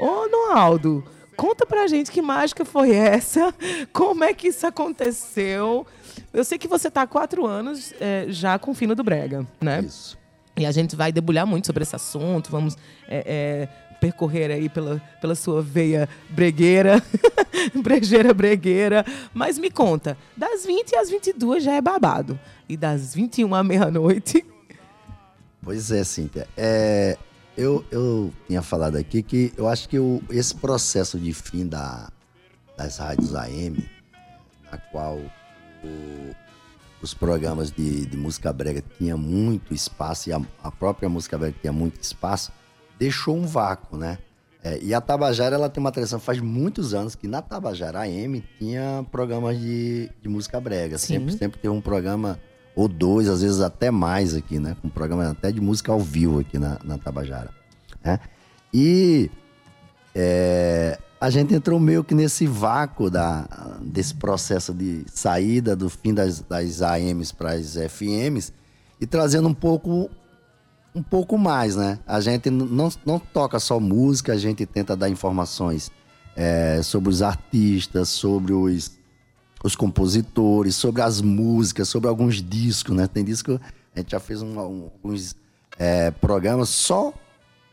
Ô, 0.00 0.28
Noaldo, 0.28 1.04
conta 1.36 1.64
pra 1.64 1.86
gente 1.86 2.10
que 2.10 2.20
mágica 2.20 2.64
foi 2.64 2.92
essa, 2.92 3.54
como 3.92 4.24
é 4.24 4.34
que 4.34 4.48
isso 4.48 4.66
aconteceu. 4.66 5.86
Eu 6.32 6.44
sei 6.44 6.58
que 6.58 6.68
você 6.68 6.90
tá 6.90 7.02
há 7.02 7.06
quatro 7.06 7.46
anos 7.46 7.92
é, 8.00 8.26
já 8.28 8.58
com 8.58 8.70
o 8.70 8.74
Fino 8.74 8.94
do 8.94 9.02
Brega, 9.02 9.46
né? 9.60 9.80
Isso. 9.80 10.18
E 10.56 10.66
a 10.66 10.72
gente 10.72 10.96
vai 10.96 11.12
debulhar 11.12 11.46
muito 11.46 11.66
sobre 11.66 11.82
esse 11.82 11.94
assunto, 11.94 12.50
vamos 12.50 12.76
é, 13.08 13.22
é, 13.26 13.68
percorrer 14.00 14.50
aí 14.50 14.68
pela, 14.68 15.00
pela 15.20 15.34
sua 15.34 15.62
veia 15.62 16.08
bregueira, 16.30 17.02
brejeira 17.80 18.34
bregueira. 18.34 19.04
Mas 19.32 19.58
me 19.58 19.70
conta, 19.70 20.18
das 20.36 20.66
20 20.66 20.96
às 20.96 21.10
22 21.10 21.62
já 21.62 21.74
é 21.74 21.80
babado. 21.80 22.38
E 22.68 22.76
das 22.76 23.14
21 23.14 23.54
à 23.54 23.62
meia-noite... 23.62 24.44
Pois 25.62 25.90
é, 25.90 26.02
Cíntia. 26.02 26.48
É, 26.56 27.16
eu, 27.56 27.84
eu 27.90 28.32
tinha 28.46 28.62
falado 28.62 28.96
aqui 28.96 29.22
que 29.22 29.52
eu 29.56 29.68
acho 29.68 29.88
que 29.88 29.98
o, 29.98 30.22
esse 30.30 30.54
processo 30.54 31.18
de 31.18 31.32
fim 31.32 31.66
da, 31.66 32.10
das 32.76 32.98
rádios 32.98 33.34
AM, 33.34 33.84
na 34.70 34.78
qual 34.78 35.20
o- 35.84 36.34
os 37.00 37.14
programas 37.14 37.70
de, 37.70 38.06
de 38.06 38.16
música 38.16 38.52
brega 38.52 38.82
tinham 38.98 39.16
muito 39.16 39.72
espaço 39.72 40.28
e 40.28 40.32
a, 40.32 40.40
a 40.62 40.70
própria 40.70 41.08
música 41.08 41.38
brega 41.38 41.54
tinha 41.60 41.72
muito 41.72 42.00
espaço, 42.02 42.50
deixou 42.98 43.36
um 43.36 43.46
vácuo, 43.46 43.96
né? 43.96 44.18
É, 44.64 44.76
e 44.82 44.92
a 44.92 45.00
Tabajara 45.00 45.54
ela 45.54 45.68
tem 45.70 45.80
uma 45.80 45.92
tradição 45.92 46.18
faz 46.18 46.40
muitos 46.40 46.92
anos 46.92 47.14
que 47.14 47.28
na 47.28 47.40
Tabajara 47.40 48.00
AM 48.00 48.44
tinha 48.58 49.06
programas 49.12 49.58
de, 49.60 50.10
de 50.20 50.28
música 50.28 50.60
brega. 50.60 50.98
Sim. 50.98 51.14
Sempre, 51.18 51.32
sempre 51.38 51.60
tem 51.60 51.70
um 51.70 51.80
programa 51.80 52.40
ou 52.74 52.88
dois, 52.88 53.28
às 53.28 53.40
vezes 53.42 53.60
até 53.60 53.90
mais 53.92 54.34
aqui, 54.34 54.58
né? 54.58 54.76
Com 54.82 54.88
programa 54.88 55.30
até 55.30 55.52
de 55.52 55.60
música 55.60 55.92
ao 55.92 56.00
vivo 56.00 56.40
aqui 56.40 56.58
na, 56.58 56.78
na 56.82 56.98
Tabajara. 56.98 57.50
Né? 58.04 58.18
E 58.74 59.30
é, 60.14 60.98
a 61.20 61.30
gente 61.30 61.52
entrou 61.54 61.80
meio 61.80 62.04
que 62.04 62.14
nesse 62.14 62.46
vácuo 62.46 63.10
da, 63.10 63.42
desse 63.82 64.14
processo 64.14 64.72
de 64.72 65.04
saída 65.12 65.74
do 65.74 65.88
fim 65.88 66.14
das, 66.14 66.40
das 66.40 66.80
AMs 66.80 67.32
para 67.32 67.52
as 67.52 67.74
FMs 67.74 68.52
e 69.00 69.06
trazendo 69.06 69.48
um 69.48 69.54
pouco 69.54 70.10
um 70.94 71.02
pouco 71.02 71.36
mais, 71.38 71.76
né? 71.76 71.98
A 72.06 72.20
gente 72.20 72.50
não, 72.50 72.88
não 73.04 73.18
toca 73.18 73.60
só 73.60 73.78
música, 73.78 74.32
a 74.32 74.36
gente 74.36 74.64
tenta 74.66 74.96
dar 74.96 75.08
informações 75.08 75.92
é, 76.34 76.82
sobre 76.82 77.10
os 77.10 77.22
artistas, 77.22 78.08
sobre 78.08 78.52
os, 78.52 78.92
os 79.62 79.76
compositores, 79.76 80.74
sobre 80.74 81.02
as 81.02 81.20
músicas, 81.20 81.88
sobre 81.88 82.08
alguns 82.08 82.42
discos, 82.42 82.96
né? 82.96 83.06
Tem 83.06 83.22
disco, 83.22 83.60
a 83.94 84.00
gente 84.00 84.10
já 84.10 84.18
fez 84.18 84.42
um- 84.42 84.58
alguns 84.58 85.36
é, 85.78 86.10
programas 86.10 86.68
só 86.70 87.12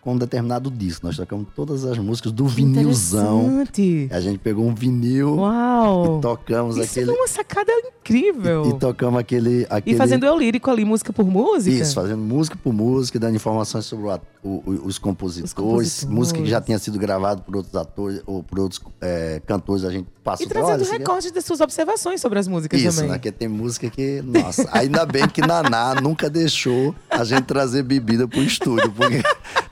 com 0.05 0.13
um 0.13 0.17
determinado 0.17 0.69
disco. 0.69 1.07
Nós 1.07 1.17
tocamos 1.17 1.47
todas 1.55 1.83
as 1.83 1.97
músicas 1.97 2.31
do 2.31 2.47
vinilzão. 2.47 3.41
Interessante. 3.63 4.07
A 4.11 4.21
gente 4.21 4.37
pegou 4.37 4.63
um 4.67 4.73
vinil 4.75 5.37
Uau! 5.37 6.19
e 6.19 6.21
tocamos 6.21 6.77
Isso 6.77 6.85
aquele. 6.91 7.09
é 7.09 7.13
uma 7.13 7.27
sacada 7.27 7.71
incrível. 7.87 8.65
E, 8.67 8.69
e 8.69 8.73
tocamos 8.79 9.19
aquele, 9.19 9.65
aquele. 9.67 9.95
E 9.95 9.97
fazendo 9.97 10.23
eu 10.27 10.37
lírico 10.37 10.69
ali, 10.69 10.85
música 10.85 11.11
por 11.11 11.25
música? 11.25 11.75
Isso, 11.75 11.95
fazendo 11.95 12.21
música 12.21 12.55
por 12.55 12.71
música, 12.71 13.19
dando 13.19 13.35
informações 13.35 13.85
sobre 13.85 14.05
o 14.07 14.19
o- 14.47 14.61
os, 14.85 14.99
compositores, 14.99 15.49
Os 15.49 15.53
compositores. 15.55 16.05
música 16.05 16.39
que 16.39 16.47
já 16.47 16.61
tinha 16.61 16.77
sido 16.77 16.99
gravada 16.99 17.41
por 17.41 17.55
outros 17.55 17.73
atores 17.75 18.21
ou 18.27 18.43
por 18.43 18.59
outros 18.59 18.79
é, 19.01 19.41
cantores, 19.43 19.83
a 19.83 19.89
gente 19.89 20.07
passa 20.23 20.43
E 20.43 20.47
trazendo 20.47 20.83
recortes 20.87 21.31
das 21.31 21.43
suas 21.43 21.61
observações 21.61 22.21
sobre 22.21 22.37
as 22.37 22.47
músicas 22.47 22.79
Isso, 22.79 22.95
também. 22.97 23.09
né? 23.09 23.17
Porque 23.17 23.31
tem 23.31 23.47
música 23.47 23.89
que, 23.89 24.21
nossa, 24.23 24.69
ainda 24.71 25.03
bem 25.03 25.27
que 25.27 25.41
Naná 25.41 25.95
nunca 25.99 26.29
deixou 26.29 26.93
a 27.09 27.23
gente 27.23 27.45
trazer 27.45 27.81
bebida 27.81 28.27
pro 28.27 28.39
estúdio, 28.43 28.91
porque 28.91 29.23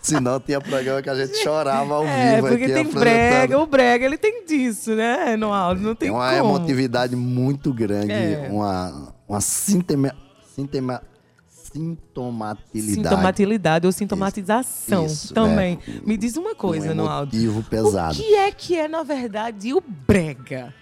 senão 0.04 0.39
tinha 0.39 0.62
programa 0.62 1.02
que 1.02 1.10
a 1.10 1.16
gente 1.16 1.36
chorava 1.38 1.96
ao 1.96 2.06
É, 2.06 2.36
vivo 2.36 2.48
porque 2.50 2.63
aqui 2.66 2.74
tem 2.74 2.86
brega, 2.92 3.58
o 3.60 3.66
brega 3.66 4.06
ele 4.06 4.18
tem 4.18 4.46
disso, 4.46 4.94
né, 4.94 5.36
no 5.36 5.52
áudio, 5.52 5.84
não 5.84 5.96
tem, 5.96 6.10
Tem 6.10 6.16
uma 6.16 6.30
como. 6.38 6.58
emotividade 6.58 7.16
muito 7.16 7.74
grande, 7.74 8.12
É. 8.12 8.48
uma, 8.52 9.13
uma 9.28 9.42
sintema, 9.42 10.13
sintema, 10.56 11.02
sintomatilidade. 11.48 12.94
Sintomatilidade 12.94 13.86
ou 13.88 13.92
sintomatização 13.92 15.06
Isso, 15.08 15.34
também. 15.34 15.80
é. 15.88 15.92
Me 16.06 16.18
diz 16.18 16.38
uma 16.38 16.54
coisa 16.54 16.92
um 16.92 16.96
no 16.96 17.08
áudio. 17.10 17.63
pesado. 17.70 18.13
O 18.13 18.16
que 18.22 18.36
é 18.36 18.52
que 18.52 18.78
é, 18.78 18.88
na 18.88 19.02
verdade, 19.04 19.74
o 19.74 19.82
brega? 19.82 20.74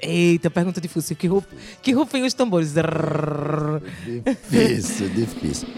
Eita, 0.00 0.50
pergunta 0.50 0.78
difícil. 0.80 1.16
Que, 1.16 1.26
ruf... 1.26 1.46
que 1.80 1.92
rufem 1.92 2.22
os 2.24 2.34
tambores. 2.34 2.74
Difícil, 4.04 5.08
difícil. 5.08 5.68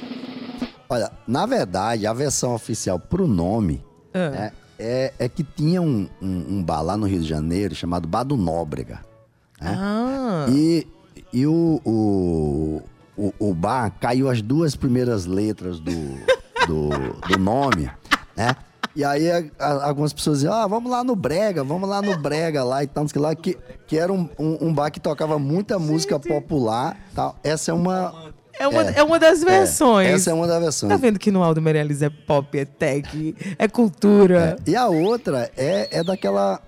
Olha, 0.89 1.11
na 1.27 1.45
verdade, 1.47 2.07
a 2.07 2.13
versão 2.13 2.55
oficial 2.55 2.99
pro 2.99 3.27
nome 3.27 3.85
Ah. 4.15 4.31
né, 4.31 4.53
é, 4.79 5.13
é 5.19 5.29
que 5.29 5.43
tinha 5.45 5.83
um, 5.83 6.09
um, 6.23 6.57
um 6.59 6.63
bar 6.63 6.83
lá 6.83 6.97
no 6.97 7.07
Rio 7.07 7.21
de 7.21 7.29
Janeiro 7.29 7.75
chamado 7.75 8.07
Bar 8.09 8.25
do 8.25 8.37
Nóbrega. 8.37 9.01
né? 9.61 9.77
Ah, 9.79 10.47
E, 10.49 10.87
e 11.33 11.47
o, 11.47 11.81
o, 11.85 12.83
o, 13.17 13.35
o 13.39 13.55
bar 13.55 13.93
caiu 14.01 14.31
as 14.31 14.41
duas 14.41 14.77
primeiras 14.77 15.27
letras 15.27 15.79
do, 15.81 15.93
do, 16.67 16.89
do 17.29 17.39
nome, 17.39 17.91
né? 18.37 18.55
E 18.97 19.05
aí 19.05 19.31
a- 19.31 19.45
a- 19.59 19.89
algumas 19.89 20.13
pessoas 20.13 20.39
diziam, 20.39 20.55
ah, 20.55 20.67
vamos 20.67 20.91
lá 20.91 21.05
no 21.05 21.15
Brega, 21.15 21.63
vamos 21.63 21.89
lá 21.89 22.01
no 22.01 22.17
Brega 22.19 22.65
lá 22.65 22.83
e 22.83 22.87
tal, 22.87 23.05
não 23.05 23.09
sei 23.09 23.21
lá, 23.21 23.35
que, 23.35 23.57
que 23.87 23.97
era 23.99 24.13
um, 24.13 24.29
um, 24.39 24.69
um 24.69 24.75
bar 24.75 24.91
que 24.91 24.99
tocava 24.99 25.39
muita 25.39 25.79
música 25.79 26.19
popular 26.19 26.97
tal. 27.15 27.37
Essa 27.45 27.71
é 27.73 27.75
uma... 27.75 28.33
é, 28.59 28.69
uma, 28.69 28.83
é. 28.83 29.03
uma 29.03 29.19
das 29.19 29.43
versões. 29.43 30.09
é, 30.09 30.13
essa 30.13 30.31
é 30.31 30.35
uma 30.35 30.47
das 30.47 30.61
versões. 30.61 30.91
Tá 30.91 30.97
vendo 30.97 31.19
que 31.19 31.31
no 31.31 31.43
Aldo 31.43 31.61
Meirelles 31.63 32.03
é 32.03 32.11
pop, 32.11 32.59
é 32.59 32.65
tech, 32.65 33.35
é 33.59 33.69
cultura. 33.69 34.57
E 34.67 34.75
a 34.77 34.87
outra 34.89 35.51
é, 35.57 35.99
é 35.99 36.05
daquela. 36.05 36.61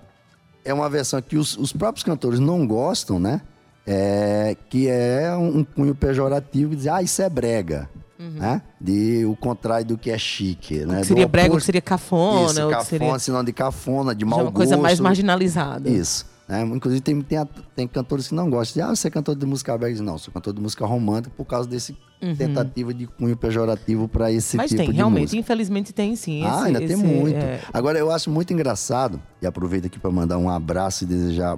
É 0.63 0.73
uma 0.73 0.89
versão 0.89 1.21
que 1.21 1.37
os, 1.37 1.57
os 1.57 1.73
próprios 1.73 2.03
cantores 2.03 2.39
não 2.39 2.65
gostam, 2.67 3.19
né? 3.19 3.41
É, 3.85 4.55
que 4.69 4.87
é 4.87 5.35
um, 5.35 5.59
um 5.59 5.63
cunho 5.63 5.95
pejorativo, 5.95 6.75
dizer, 6.75 6.89
ah, 6.89 7.01
isso 7.01 7.21
é 7.21 7.29
brega. 7.29 7.89
Né? 8.19 8.61
De 8.79 9.25
o 9.25 9.35
contrário 9.35 9.83
do 9.83 9.97
que 9.97 10.11
é 10.11 10.17
chique, 10.17 10.85
né? 10.85 11.03
seria 11.03 11.27
brega, 11.27 11.47
o 11.47 11.49
que 11.49 11.55
oposto- 11.55 11.65
seria 11.65 11.81
cafona, 11.81 12.45
Isso, 12.45 12.69
cafona, 12.69 12.83
seria 12.83 13.19
sinal 13.19 13.43
de 13.43 13.51
cafona, 13.51 14.13
de 14.13 14.21
já 14.23 14.29
mau 14.29 14.41
uma 14.43 14.51
coisa 14.51 14.77
mais 14.77 14.99
gosto. 14.99 15.03
marginalizada. 15.05 15.89
Isso. 15.89 16.27
Né? 16.51 16.63
Inclusive, 16.63 16.99
tem, 16.99 17.21
tem, 17.21 17.39
tem 17.73 17.87
cantores 17.87 18.27
que 18.27 18.35
não 18.35 18.49
gostam. 18.49 18.89
Ah, 18.89 18.93
você 18.93 19.07
é 19.07 19.11
cantor 19.11 19.35
de 19.37 19.45
música. 19.45 19.77
Dizem, 19.77 20.05
Não, 20.05 20.17
sou 20.17 20.33
cantor 20.33 20.53
de 20.53 20.59
música 20.59 20.85
romântica 20.85 21.33
por 21.37 21.45
causa 21.45 21.65
desse 21.69 21.95
tentativa 22.37 22.93
de 22.93 23.07
cunho 23.07 23.37
pejorativo 23.37 24.05
para 24.09 24.29
esse 24.29 24.57
Uhum. 24.57 24.61
Mas 24.63 24.69
tipo 24.69 24.81
tem, 24.81 24.89
de 24.91 24.95
realmente, 24.97 25.21
música. 25.21 25.39
infelizmente 25.39 25.93
tem 25.93 26.13
sim. 26.17 26.43
Ah, 26.43 26.57
esse- 26.57 26.67
ainda 26.67 26.79
tem 26.79 26.91
esse, 26.91 27.03
muito. 27.03 27.37
é, 27.37 27.61
Agora, 27.73 27.97
eu 27.97 28.11
acho 28.11 28.29
muito 28.29 28.51
engraçado, 28.51 29.19
e 29.41 29.47
aproveito 29.47 29.85
aqui 29.85 29.97
para 29.97 30.11
mandar 30.11 30.37
um 30.37 30.49
abraço 30.49 31.05
e 31.05 31.07
desejar 31.07 31.57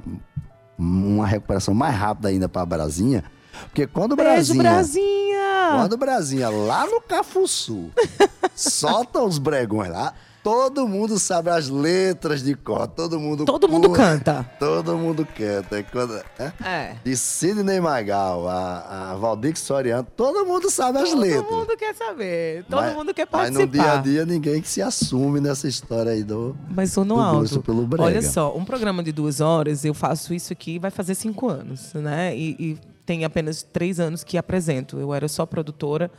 uma 0.77 1.25
recuperação 1.25 1.73
mais 1.73 1.95
rápida 1.95 2.29
ainda 2.29 2.47
para 2.47 2.61
a 2.61 2.65
Brasinha, 2.65 3.23
porque 3.63 3.87
quando 3.87 4.13
o 4.13 4.15
Brasinha, 4.15 4.61
Brasinha! 4.61 5.69
quando 5.75 5.93
o 5.93 5.97
Brasinha 5.97 6.49
lá 6.49 6.85
no 6.85 7.01
Cafuçu 7.01 7.89
solta 8.55 9.21
os 9.23 9.37
bregões 9.39 9.89
lá, 9.91 10.13
todo 10.43 10.87
mundo 10.87 11.17
sabe 11.17 11.49
as 11.49 11.69
letras 11.69 12.43
de 12.43 12.53
cor, 12.53 12.87
todo 12.87 13.19
mundo 13.19 13.45
Todo 13.45 13.69
mundo 13.69 13.87
curte, 13.87 14.01
canta. 14.03 14.43
Todo 14.59 14.97
mundo 14.97 15.25
canta. 15.25 15.81
Quando, 15.83 16.15
é? 16.37 16.53
É. 16.63 16.95
De 17.03 17.15
Sidney 17.15 17.79
Magal 17.79 18.47
a, 18.47 19.11
a 19.11 19.15
Valdir 19.15 19.57
Soriano, 19.57 20.05
todo 20.15 20.45
mundo 20.45 20.69
sabe 20.69 20.99
as 20.99 21.09
Todo 21.11 21.19
letras. 21.21 21.49
mundo 21.51 21.77
quer 21.77 21.95
saber. 21.95 22.65
Todo 22.65 22.81
Mas- 22.81 22.95
mundo 22.95 23.13
quer 23.13 23.27
Mas 23.31 23.41
participar. 23.41 23.65
no 23.65 23.71
dia 23.71 23.91
a 23.93 23.95
dia 24.01 24.25
ninguém 24.25 24.61
que 24.61 24.67
se 24.67 24.81
assume 24.81 25.39
nessa 25.39 25.67
história 25.67 26.11
aí 26.11 26.23
do. 26.23 26.55
Mas 26.69 26.91
sou 26.91 27.05
no 27.05 27.19
alto. 27.19 27.63
Olha 27.99 28.21
só, 28.21 28.55
um 28.55 28.65
programa 28.65 29.01
de 29.01 29.11
duas 29.11 29.39
horas, 29.39 29.85
eu 29.85 29.93
faço 29.93 30.33
isso 30.33 30.51
aqui 30.51 30.77
vai 30.77 30.91
fazer 30.91 31.15
cinco 31.15 31.47
anos, 31.49 31.93
né? 31.93 32.35
E, 32.35 32.55
e 32.59 32.77
tem 33.05 33.23
apenas 33.23 33.63
três 33.63 33.99
anos 33.99 34.23
que 34.23 34.37
apresento. 34.37 34.99
Eu 34.99 35.13
era 35.13 35.27
só 35.27 35.45
produtora 35.45 36.11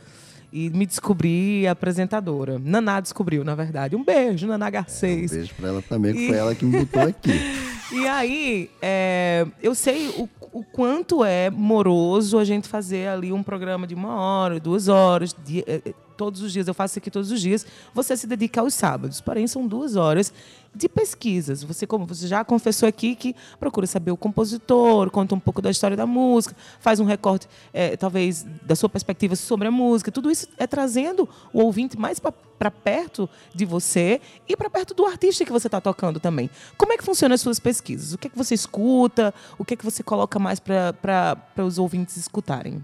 e 0.57 0.69
me 0.69 0.85
descobri 0.85 1.67
apresentadora. 1.67 2.57
Naná 2.63 3.01
descobriu, 3.01 3.43
na 3.43 3.55
verdade. 3.55 3.95
Um 3.95 4.03
beijo, 4.05 4.47
Naná 4.47 4.67
Um 4.67 4.71
Garcês. 4.71 5.29
beijo 5.31 5.53
pra 5.55 5.67
ela 5.67 5.81
também, 5.81 6.13
que 6.13 6.19
E- 6.21 6.27
foi 6.29 6.37
ela 6.37 6.55
que 6.55 6.63
me 6.65 6.79
botou 6.79 7.01
aqui. 7.03 7.31
E 7.91 8.07
aí, 8.07 8.69
é, 8.81 9.45
eu 9.61 9.75
sei 9.75 10.07
o, 10.17 10.27
o 10.51 10.63
quanto 10.63 11.23
é 11.23 11.51
moroso 11.51 12.39
a 12.39 12.43
gente 12.43 12.67
fazer 12.67 13.07
ali 13.07 13.31
um 13.31 13.43
programa 13.43 13.85
de 13.85 13.93
uma 13.93 14.15
hora, 14.15 14.59
duas 14.59 14.87
horas, 14.87 15.35
de- 15.45 15.63
eh, 15.67 15.93
todos 16.15 16.41
os 16.41 16.51
dias. 16.51 16.67
Eu 16.67 16.73
faço 16.73 16.93
isso 16.93 16.99
aqui 16.99 17.11
todos 17.11 17.31
os 17.31 17.41
dias. 17.41 17.65
Você 17.93 18.15
se 18.17 18.27
dedica 18.27 18.61
aos 18.61 18.73
sábados. 18.73 19.21
Porém, 19.21 19.47
são 19.47 19.67
duas 19.67 19.95
horas 19.95 20.33
de 20.75 20.89
pesquisas. 20.89 21.63
Você, 21.63 21.87
como 21.87 22.05
você 22.05 22.27
já 22.27 22.43
confessou 22.43 22.87
aqui, 22.87 23.15
que 23.15 23.35
procura 23.59 23.87
saber 23.87 24.11
o 24.11 24.17
compositor, 24.17 25.09
conta 25.09 25.33
um 25.33 25.39
pouco 25.39 25.61
da 25.61 25.71
história 25.71 25.95
da 25.95 26.05
música, 26.05 26.55
faz 26.79 26.99
um 26.99 27.05
recorte, 27.05 27.47
eh, 27.73 27.95
talvez, 27.95 28.45
da 28.61 28.75
sua 28.75 28.89
perspectiva 28.89 29.35
sobre 29.35 29.67
a 29.67 29.71
música. 29.71 30.11
Tudo 30.11 30.29
isso 30.29 30.47
é 30.57 30.67
trazendo 30.67 31.27
o 31.53 31.61
ouvinte 31.61 31.97
mais 31.97 32.19
para 32.19 32.71
perto 32.71 33.29
de 33.53 33.65
você 33.65 34.19
e 34.47 34.55
para 34.55 34.69
perto 34.69 34.93
do 34.93 35.05
artista 35.05 35.45
que 35.45 35.51
você 35.51 35.67
está 35.67 35.79
tocando 35.79 36.19
também. 36.19 36.49
Como 36.77 36.91
é 36.91 36.97
que 36.97 37.03
funcionam 37.03 37.33
as 37.33 37.41
suas 37.41 37.59
pesquisas? 37.59 38.13
O 38.13 38.17
que 38.17 38.27
é 38.27 38.29
que 38.29 38.37
você 38.37 38.53
escuta? 38.53 39.33
O 39.57 39.63
que 39.63 39.75
é 39.75 39.77
que 39.77 39.85
você 39.85 40.03
coloca 40.03 40.37
mais 40.39 40.59
para 40.59 41.37
os 41.65 41.77
ouvintes 41.77 42.17
escutarem? 42.17 42.83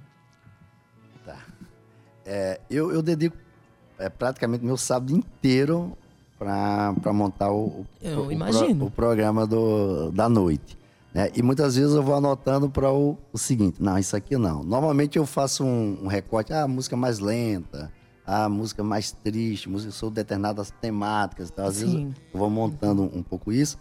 É, 2.26 2.60
eu, 2.70 2.92
eu 2.92 3.02
dedico 3.02 3.36
é, 3.98 4.10
praticamente 4.10 4.64
meu 4.64 4.78
sábado 4.78 5.14
inteiro 5.16 5.96
para 6.38 7.14
montar 7.14 7.52
o, 7.52 7.56
o, 7.58 7.86
o 8.30 8.32
o 8.88 8.92
programa 8.92 9.46
do, 9.46 10.12
da 10.12 10.28
noite. 10.28 10.78
né? 11.14 11.30
E 11.36 11.44
muitas 11.44 11.76
vezes 11.76 11.94
eu 11.94 12.02
vou 12.02 12.16
anotando 12.16 12.70
para 12.70 12.92
o, 12.92 13.18
o 13.32 13.38
seguinte: 13.38 13.78
não, 13.82 13.98
isso 13.98 14.16
aqui 14.16 14.38
não. 14.38 14.64
Normalmente 14.64 15.18
eu 15.18 15.26
faço 15.26 15.64
um, 15.64 16.00
um 16.04 16.08
recorte, 16.08 16.52
ah, 16.52 16.68
música 16.68 16.98
mais 16.98 17.20
lenta, 17.20 17.92
a 18.26 18.50
música 18.50 18.84
mais 18.84 19.12
triste, 19.12 19.70
música 19.70 19.92
sobre 19.92 20.16
determinadas 20.16 20.72
temáticas. 20.82 21.50
Então, 21.52 21.66
às 21.66 21.80
vezes 21.80 21.94
Sim. 21.94 22.14
eu 22.34 22.40
vou 22.40 22.50
montando 22.50 23.04
um, 23.04 23.20
um 23.20 23.24
pouco 23.24 23.52
isso. 23.52 23.78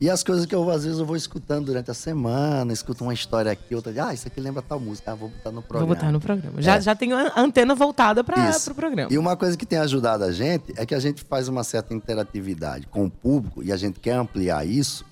E 0.00 0.08
as 0.08 0.22
coisas 0.22 0.46
que 0.46 0.54
eu, 0.54 0.70
às 0.70 0.84
vezes, 0.84 1.00
eu 1.00 1.04
vou 1.04 1.16
escutando 1.16 1.66
durante 1.66 1.90
a 1.90 1.94
semana, 1.94 2.72
escuto 2.72 3.02
uma 3.02 3.12
história 3.12 3.50
aqui, 3.50 3.74
outra 3.74 3.92
ah, 4.06 4.14
isso 4.14 4.28
aqui 4.28 4.40
lembra 4.40 4.62
tal 4.62 4.78
música, 4.78 5.10
ah, 5.10 5.14
vou 5.16 5.28
botar 5.28 5.50
no 5.50 5.60
programa. 5.60 5.86
Vou 5.86 5.96
botar 5.96 6.12
no 6.12 6.20
programa. 6.20 6.62
Já, 6.62 6.78
já 6.78 6.94
tenho 6.94 7.16
a 7.16 7.40
antena 7.40 7.74
voltada 7.74 8.22
para 8.22 8.48
o 8.48 8.74
programa. 8.74 9.12
E 9.12 9.18
uma 9.18 9.36
coisa 9.36 9.56
que 9.56 9.66
tem 9.66 9.78
ajudado 9.78 10.22
a 10.22 10.30
gente 10.30 10.72
é 10.76 10.86
que 10.86 10.94
a 10.94 11.00
gente 11.00 11.24
faz 11.24 11.48
uma 11.48 11.64
certa 11.64 11.92
interatividade 11.94 12.86
com 12.86 13.06
o 13.06 13.10
público 13.10 13.60
e 13.62 13.72
a 13.72 13.76
gente 13.76 13.98
quer 13.98 14.14
ampliar 14.14 14.64
isso. 14.64 15.04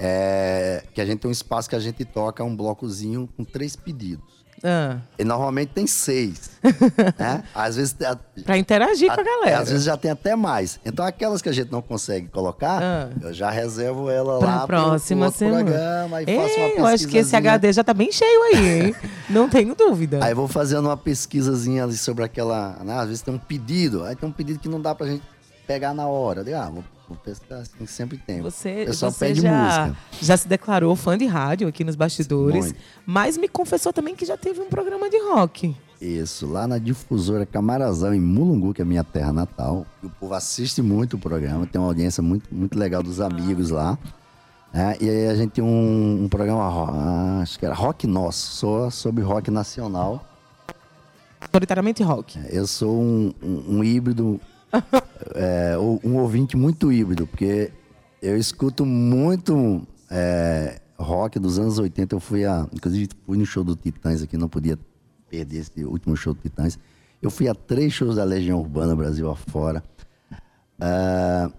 É 0.00 0.84
que 0.94 1.00
a 1.00 1.04
gente 1.04 1.18
tem 1.18 1.28
um 1.28 1.32
espaço 1.32 1.68
que 1.68 1.74
a 1.74 1.80
gente 1.80 2.04
toca 2.04 2.44
um 2.44 2.54
blocozinho 2.54 3.28
com 3.36 3.42
três 3.42 3.74
pedidos. 3.74 4.44
Ah, 4.64 4.96
E 5.18 5.24
normalmente 5.24 5.70
tem 5.70 5.86
seis. 5.86 6.50
né? 7.18 7.42
Às 7.54 7.76
vezes. 7.76 7.94
para 8.44 8.58
interagir 8.58 9.06
com 9.08 9.20
a 9.20 9.22
a- 9.22 9.24
galera. 9.24 9.58
Às 9.60 9.70
vezes 9.70 9.84
já 9.84 9.96
tem 9.96 10.10
até 10.10 10.34
mais. 10.34 10.80
Então, 10.84 11.04
aquelas 11.04 11.40
que 11.40 11.48
a 11.48 11.52
gente 11.52 11.70
não 11.70 11.80
consegue 11.80 12.28
colocar, 12.28 12.82
Ah. 12.82 13.08
eu 13.20 13.32
já 13.32 13.50
reservo 13.50 14.10
ela 14.10 14.38
Pra 14.38 14.48
lá 14.48 14.58
pro- 14.66 14.66
próxima 14.66 15.30
semana. 15.30 15.64
programa 15.64 16.22
e 16.22 16.24
Ei, 16.28 16.36
faço 16.36 16.58
uma 16.60 16.68
eu 16.68 16.86
acho 16.86 17.06
que 17.08 17.18
esse. 17.18 17.36
HD 17.36 17.72
já 17.72 17.84
tá 17.84 17.94
bem 17.94 18.10
cheio 18.10 18.42
aí, 18.44 18.68
hein? 18.86 18.94
Não 19.30 19.48
tenho 19.48 19.74
dúvida. 19.74 20.18
Aí 20.24 20.34
vou 20.34 20.48
fazendo 20.48 20.86
uma 20.86 20.96
pesquisazinha 20.96 21.84
ali 21.84 21.96
sobre 21.96 22.24
aquela. 22.24 22.76
Né? 22.82 22.94
Às 22.98 23.06
vezes 23.08 23.22
tem 23.22 23.32
um 23.34 23.38
pedido, 23.38 24.02
aí 24.04 24.16
tem 24.16 24.28
um 24.28 24.32
pedido 24.32 24.58
que 24.58 24.68
não 24.68 24.80
dá 24.80 24.94
pra 24.94 25.06
gente 25.06 25.22
pegar 25.66 25.92
na 25.94 26.06
hora. 26.06 26.42
Ah, 26.58 26.70
vou, 26.70 26.82
pesquisar 27.16 27.58
assim, 27.58 27.86
sempre 27.86 28.18
tem. 28.18 28.40
Você, 28.42 28.84
pessoal 28.86 29.10
você 29.12 29.26
pede 29.26 29.40
já, 29.40 29.86
música. 29.86 29.96
já 30.20 30.36
se 30.36 30.46
declarou 30.48 30.94
fã 30.96 31.16
de 31.16 31.26
rádio 31.26 31.66
aqui 31.68 31.82
nos 31.84 31.96
bastidores, 31.96 32.66
Muito. 32.66 32.78
mas 33.06 33.36
me 33.36 33.48
confessou 33.48 33.92
também 33.92 34.14
que 34.14 34.24
já 34.26 34.36
teve 34.36 34.60
um 34.60 34.68
programa 34.68 35.08
de 35.10 35.18
rock. 35.18 35.74
Isso, 36.00 36.46
lá 36.46 36.66
na 36.68 36.78
difusora 36.78 37.44
Camarazão, 37.44 38.14
em 38.14 38.20
Mulungu, 38.20 38.72
que 38.72 38.80
é 38.80 38.84
a 38.84 38.86
minha 38.86 39.02
terra 39.02 39.32
natal. 39.32 39.84
O 40.02 40.08
povo 40.08 40.34
assiste 40.34 40.80
muito 40.80 41.16
o 41.16 41.18
programa, 41.18 41.66
tem 41.66 41.80
uma 41.80 41.88
audiência 41.88 42.22
muito, 42.22 42.52
muito 42.54 42.78
legal 42.78 43.02
dos 43.02 43.20
amigos 43.20 43.70
lá. 43.70 43.98
né? 44.72 44.96
E 45.00 45.08
aí 45.10 45.26
a 45.26 45.34
gente 45.34 45.50
tem 45.52 45.64
um, 45.64 46.24
um 46.24 46.28
programa, 46.28 46.68
ro- 46.68 47.40
acho 47.42 47.58
que 47.58 47.66
era 47.66 47.74
Rock 47.74 48.06
Nosso, 48.06 48.52
só 48.56 48.90
sobre 48.90 49.24
rock 49.24 49.50
nacional. 49.50 50.24
Prioritariamente 51.50 52.02
rock. 52.02 52.38
Eu 52.50 52.66
sou 52.66 53.00
um, 53.00 53.32
um- 53.42 53.78
um 53.78 53.84
híbrido, 53.84 54.40
é, 55.34 55.76
um 55.78 56.16
ouvinte 56.16 56.56
muito 56.56 56.92
híbrido, 56.92 57.26
porque 57.26 57.70
eu 58.20 58.36
escuto 58.36 58.84
muito 58.84 59.86
é, 60.10 60.80
rock 60.98 61.38
dos 61.38 61.58
anos 61.58 61.78
80. 61.78 62.14
Eu 62.14 62.20
fui 62.20 62.44
a. 62.44 62.66
Inclusive, 62.72 63.08
fui 63.26 63.38
no 63.38 63.46
show 63.46 63.64
do 63.64 63.76
Titãs 63.76 64.22
aqui, 64.22 64.36
não 64.36 64.48
podia 64.48 64.78
perder 65.28 65.58
esse 65.58 65.84
último 65.84 66.16
show 66.16 66.34
do 66.34 66.40
Titãs. 66.40 66.78
Eu 67.20 67.30
fui 67.30 67.48
a 67.48 67.54
três 67.54 67.92
shows 67.92 68.16
da 68.16 68.24
Legião 68.24 68.60
Urbana 68.60 68.94
Brasil 68.94 69.30
afora. 69.30 69.82
Ah, 70.80 71.50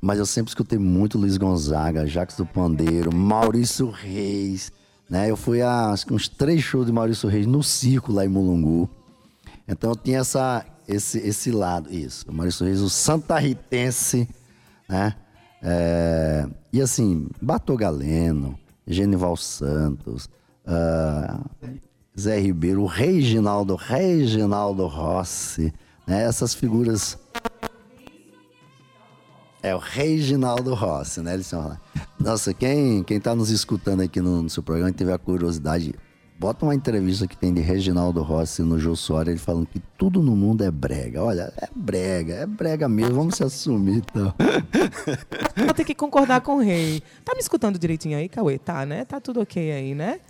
mas 0.00 0.18
eu 0.18 0.26
sempre 0.26 0.50
escutei 0.50 0.78
muito 0.78 1.18
Luiz 1.18 1.36
Gonzaga, 1.36 2.06
Jacques 2.06 2.36
do 2.36 2.46
Pandeiro, 2.46 3.14
Maurício 3.14 3.90
Reis. 3.90 4.72
Né? 5.08 5.30
Eu 5.30 5.36
fui 5.36 5.60
a 5.60 5.94
uns 6.10 6.28
três 6.28 6.62
shows 6.62 6.86
de 6.86 6.92
Maurício 6.92 7.28
Reis 7.28 7.46
no 7.46 7.62
circo 7.62 8.12
lá 8.12 8.24
em 8.24 8.28
Mulungu. 8.28 8.88
Então 9.66 9.90
eu 9.90 9.96
tinha 9.96 10.18
essa, 10.18 10.64
esse, 10.86 11.18
esse 11.18 11.50
lado, 11.50 11.92
isso. 11.92 12.24
O 12.28 12.32
Maurício 12.32 12.66
Reis, 12.66 12.80
o 12.80 12.90
santarritense, 12.90 14.28
né? 14.88 15.14
É, 15.62 16.46
e 16.72 16.80
assim, 16.80 17.28
Bato 17.40 17.76
Galeno, 17.76 18.58
Genival 18.86 19.36
Santos, 19.36 20.28
ah, 20.66 21.40
Zé 22.18 22.38
Ribeiro, 22.40 22.82
o 22.82 22.86
Reginaldo, 22.86 23.74
Reginaldo 23.74 24.86
Rossi, 24.86 25.72
né? 26.06 26.24
Essas 26.24 26.54
figuras 26.54 27.18
é 29.62 29.74
o 29.74 29.78
Reginaldo 29.78 30.74
Rossi, 30.74 31.20
né? 31.20 31.34
Eles 31.34 31.46
são. 31.46 31.76
Nossa, 32.18 32.52
quem, 32.52 33.02
quem 33.04 33.20
tá 33.20 33.34
nos 33.34 33.50
escutando 33.50 34.02
aqui 34.02 34.20
no, 34.20 34.42
no 34.42 34.50
seu 34.50 34.62
programa 34.62 34.90
e 34.90 34.92
tiver 34.92 35.14
a 35.14 35.18
curiosidade, 35.18 35.94
bota 36.38 36.64
uma 36.64 36.74
entrevista 36.74 37.26
que 37.26 37.36
tem 37.36 37.52
de 37.52 37.60
Reginaldo 37.60 38.22
Rossi 38.22 38.62
no 38.62 38.78
Jô 38.78 38.96
Soares, 38.96 39.30
ele 39.30 39.38
falando 39.38 39.66
que 39.66 39.80
tudo 39.96 40.22
no 40.22 40.34
mundo 40.34 40.64
é 40.64 40.70
brega. 40.70 41.22
Olha, 41.22 41.52
é 41.56 41.68
brega, 41.74 42.34
é 42.34 42.46
brega 42.46 42.88
mesmo, 42.88 43.14
vamos 43.14 43.36
se 43.36 43.44
assumir 43.44 43.98
então. 43.98 44.34
Vou 45.64 45.74
ter 45.74 45.84
que 45.84 45.94
concordar 45.94 46.40
com 46.40 46.56
o 46.56 46.60
rei. 46.60 47.02
Tá 47.24 47.34
me 47.34 47.40
escutando 47.40 47.78
direitinho 47.78 48.18
aí, 48.18 48.28
Cauê? 48.28 48.58
Tá, 48.58 48.84
né? 48.84 49.04
Tá 49.04 49.20
tudo 49.20 49.40
ok 49.40 49.72
aí, 49.72 49.94
né? 49.94 50.20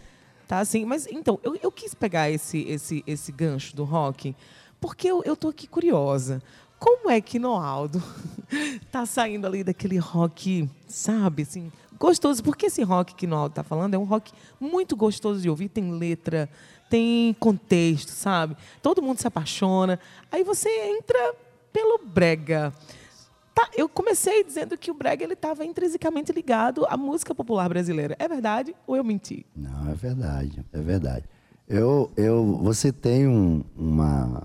Tá 0.46 0.58
assim. 0.58 0.84
Mas 0.84 1.06
então, 1.06 1.38
eu, 1.42 1.56
eu 1.62 1.72
quis 1.72 1.94
pegar 1.94 2.30
esse, 2.30 2.60
esse, 2.68 3.02
esse 3.06 3.32
gancho 3.32 3.74
do 3.74 3.84
rock, 3.84 4.36
porque 4.80 5.08
eu, 5.08 5.22
eu 5.24 5.36
tô 5.36 5.48
aqui 5.48 5.66
curiosa. 5.66 6.42
Como 6.78 7.08
é 7.08 7.20
que 7.20 7.38
Noaldo 7.38 8.02
tá 8.90 9.06
saindo 9.06 9.46
ali 9.46 9.62
daquele 9.62 9.98
rock, 9.98 10.68
sabe, 10.88 11.42
assim, 11.44 11.70
gostoso? 12.06 12.42
Porque 12.42 12.66
esse 12.66 12.82
rock 12.82 13.14
que 13.14 13.26
Noaldo 13.26 13.54
tá 13.54 13.62
falando 13.62 13.94
é 13.94 13.98
um 13.98 14.04
rock 14.04 14.32
muito 14.60 14.96
gostoso 14.96 15.40
de 15.40 15.48
ouvir, 15.48 15.68
tem 15.68 15.90
letra, 15.92 16.48
tem 16.90 17.34
contexto, 17.38 18.10
sabe? 18.10 18.56
Todo 18.82 19.00
mundo 19.00 19.18
se 19.18 19.26
apaixona. 19.26 19.98
Aí 20.30 20.42
você 20.44 20.68
entra 20.98 21.34
pelo 21.72 21.98
brega. 22.04 22.72
Tá, 23.54 23.68
eu 23.76 23.88
comecei 23.88 24.42
dizendo 24.42 24.76
que 24.78 24.90
o 24.90 24.94
brega 24.94 25.22
ele 25.24 25.34
estava 25.34 25.64
intrinsecamente 25.64 26.32
ligado 26.32 26.86
à 26.88 26.96
música 26.96 27.34
popular 27.34 27.68
brasileira. 27.68 28.16
É 28.18 28.26
verdade 28.26 28.74
ou 28.86 28.96
eu 28.96 29.04
menti? 29.04 29.44
Não, 29.54 29.90
é 29.90 29.94
verdade, 29.94 30.64
é 30.72 30.80
verdade. 30.80 31.24
Eu, 31.68 32.10
eu, 32.16 32.58
você 32.62 32.90
tem 32.92 33.28
um- 33.28 33.62
uma 33.76 34.42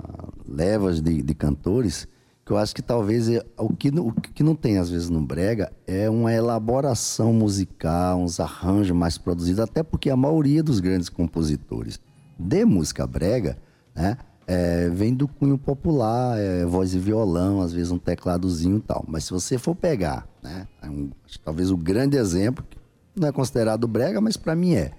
levas 0.47 1.01
de, 1.01 1.21
de 1.23 1.33
cantores 1.33 2.07
que 2.47 2.53
eu 2.53 2.57
acho 2.57 2.73
que 2.73 2.81
talvez 2.81 3.27
é- 3.29 3.45
o 3.57 3.75
que, 3.75 3.91
não- 3.91 4.07
o 4.07 4.13
que 4.13 4.41
não 4.41 4.55
tem 4.55 4.77
às 4.77 4.89
vezes 4.89 5.09
no 5.09 5.21
brega 5.21 5.69
é 5.85 6.09
uma 6.09 6.31
elaboração 6.33 7.33
musical, 7.33 8.19
uns 8.21 8.39
arranjos 8.39 8.95
mais 8.95 9.17
produzidos, 9.17 9.59
até 9.59 9.83
porque 9.83 10.09
a 10.09 10.15
maioria 10.15 10.63
dos 10.63 10.79
grandes 10.79 11.09
compositores 11.09 11.99
de 12.39 12.63
música 12.63 13.05
brega, 13.05 13.57
né, 13.93 14.17
é, 14.47 14.87
vem 14.89 15.13
do 15.13 15.27
cunho 15.27 15.57
popular, 15.57 16.39
é, 16.39 16.65
voz 16.65 16.93
e 16.93 16.99
violão, 16.99 17.59
às 17.61 17.73
vezes 17.73 17.91
um 17.91 17.97
tecladozinho 17.99 18.77
e 18.77 18.81
tal. 18.81 19.03
Mas 19.05 19.25
se 19.25 19.31
você 19.31 19.57
for 19.57 19.75
pegar, 19.75 20.25
né, 20.41 20.65
um- 20.85 21.09
acho 21.25 21.37
que 21.37 21.43
talvez 21.43 21.69
o 21.69 21.75
grande 21.75 22.15
exemplo, 22.15 22.63
que 22.69 22.77
não 23.13 23.27
é 23.27 23.31
considerado 23.33 23.85
brega, 23.89 24.21
mas 24.21 24.37
para 24.37 24.55
mim 24.55 24.73
é, 24.73 24.91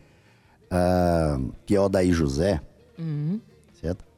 ah, 0.70 1.40
que 1.64 1.74
é 1.74 1.80
o 1.80 1.88
Daí 1.88 2.12
José, 2.12 2.60
certo? 2.98 3.47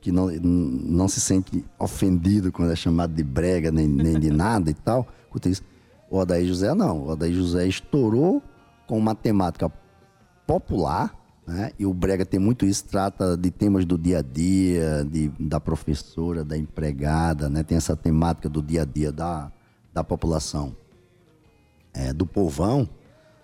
Que 0.00 0.10
não, 0.10 0.30
não 0.30 1.08
se 1.08 1.20
sente 1.20 1.64
ofendido 1.78 2.50
quando 2.50 2.72
é 2.72 2.76
chamado 2.76 3.14
de 3.14 3.22
brega 3.22 3.70
nem, 3.70 3.86
nem 3.86 4.18
de 4.18 4.30
nada 4.30 4.70
e 4.70 4.74
tal. 4.74 5.06
O 6.10 6.18
Odair 6.18 6.46
José 6.46 6.74
não. 6.74 7.00
O 7.02 7.08
Odair 7.10 7.34
José 7.34 7.66
estourou 7.66 8.42
com 8.86 8.98
uma 8.98 9.14
temática 9.14 9.70
popular, 10.46 11.14
né? 11.46 11.72
E 11.78 11.86
o 11.86 11.94
Brega 11.94 12.26
tem 12.26 12.40
muito 12.40 12.66
isso, 12.66 12.84
trata 12.84 13.36
de 13.36 13.50
temas 13.50 13.84
do 13.84 13.96
dia 13.96 14.18
a 14.18 14.22
dia, 14.22 15.04
de, 15.04 15.28
da 15.38 15.60
professora, 15.60 16.44
da 16.44 16.56
empregada, 16.56 17.48
né? 17.48 17.62
Tem 17.62 17.76
essa 17.76 17.96
temática 17.96 18.48
do 18.48 18.60
dia 18.60 18.82
a 18.82 18.84
dia 18.84 19.12
da, 19.12 19.52
da 19.92 20.02
população, 20.02 20.76
é, 21.94 22.12
do 22.12 22.26
povão, 22.26 22.88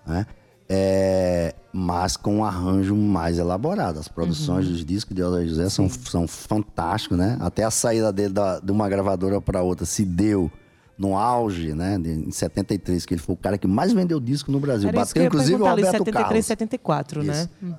né? 0.05 0.27
É, 0.69 1.55
mas 1.73 2.17
com 2.17 2.39
um 2.39 2.45
arranjo 2.45 2.95
mais 2.97 3.39
elaborado. 3.39 3.99
As 4.01 4.09
produções 4.09 4.67
dos 4.69 4.85
discos 4.85 5.15
de 5.15 5.23
Odair 5.23 5.49
José 5.49 5.69
são, 5.69 5.89
são 5.89 6.27
fantásticos, 6.27 7.17
né? 7.17 7.37
Até 7.41 7.63
a 7.65 7.71
saída 7.71 8.13
dele 8.13 8.33
da- 8.35 8.59
de 8.59 8.73
uma 8.73 8.89
gravadora 8.89 9.41
para 9.41 9.63
outra 9.63 9.87
se 9.87 10.05
deu 10.05 10.51
no 10.99 11.17
auge, 11.17 11.73
né? 11.75 11.99
de- 11.99 12.11
em 12.11 12.31
73, 12.33 13.05
que 13.07 13.15
ele 13.15 13.21
foi 13.21 13.35
o 13.35 13.39
cara 13.39 13.59
que 13.59 13.67
mais 13.67 13.93
vendeu 13.93 14.19
disco 14.19 14.51
no 14.51 14.59
Brasil. 14.59 14.89
Era 14.89 15.01
Bateu 15.01 15.25
inclusive 15.25 15.55
o 15.55 15.59
perguntar 15.59 15.73
ali, 15.73 15.83
Roberto 15.83 15.99
73, 15.99 16.27
Carlos. 16.27 16.47
74, 16.47 17.23
né? 17.23 17.49
Isso. 17.63 17.77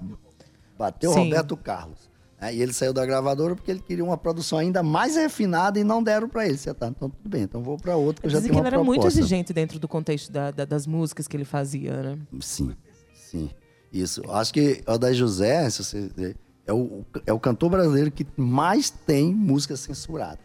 Bateu 0.77 1.09
o 1.09 1.13
Sim. 1.13 1.23
Roberto 1.25 1.57
Carlos. 1.57 1.97
Né? 2.39 2.53
E 2.55 2.61
ele 2.61 2.73
saiu 2.73 2.93
da 2.93 3.05
gravadora 3.05 3.55
porque 3.55 3.71
ele 3.71 3.79
queria 3.79 4.03
uma 4.03 4.17
produção 4.17 4.57
ainda 4.59 4.81
mais 4.83 5.15
refinada 5.15 5.79
e 5.79 5.83
não 5.83 6.01
deram 6.03 6.27
para 6.29 6.45
ele. 6.47 6.57
Você 6.57 6.73
tá, 6.73 6.87
então 6.87 7.09
tudo 7.09 7.29
bem, 7.29 7.43
então 7.43 7.61
vou 7.63 7.77
para 7.77 7.95
outro 7.95 8.21
que 8.21 8.27
eu 8.27 8.31
já 8.31 8.39
tenho 8.41 8.53
que 8.53 8.59
ele 8.59 8.67
era 8.67 8.77
muito 8.83 9.01
proposta. 9.01 9.19
exigente 9.19 9.53
dentro 9.53 9.79
do 9.79 9.87
contexto 9.87 10.31
da- 10.31 10.51
da- 10.51 10.65
das 10.65 10.85
músicas 10.87 11.27
que 11.27 11.35
ele 11.37 11.45
fazia, 11.45 12.01
né? 12.03 12.17
Sim, 12.39 12.75
sim. 13.13 13.49
Isso. 13.91 14.21
Acho 14.31 14.53
que 14.53 14.83
o 14.85 14.97
da 14.97 15.11
José, 15.13 15.69
se 15.69 15.83
você 15.83 16.35
é 16.65 16.73
o, 16.73 17.05
é 17.25 17.31
o 17.33 17.39
cantor 17.39 17.69
brasileiro 17.69 18.11
que 18.11 18.27
mais 18.35 18.89
tem 18.89 19.33
músicas 19.33 19.79
censuradas. 19.79 20.39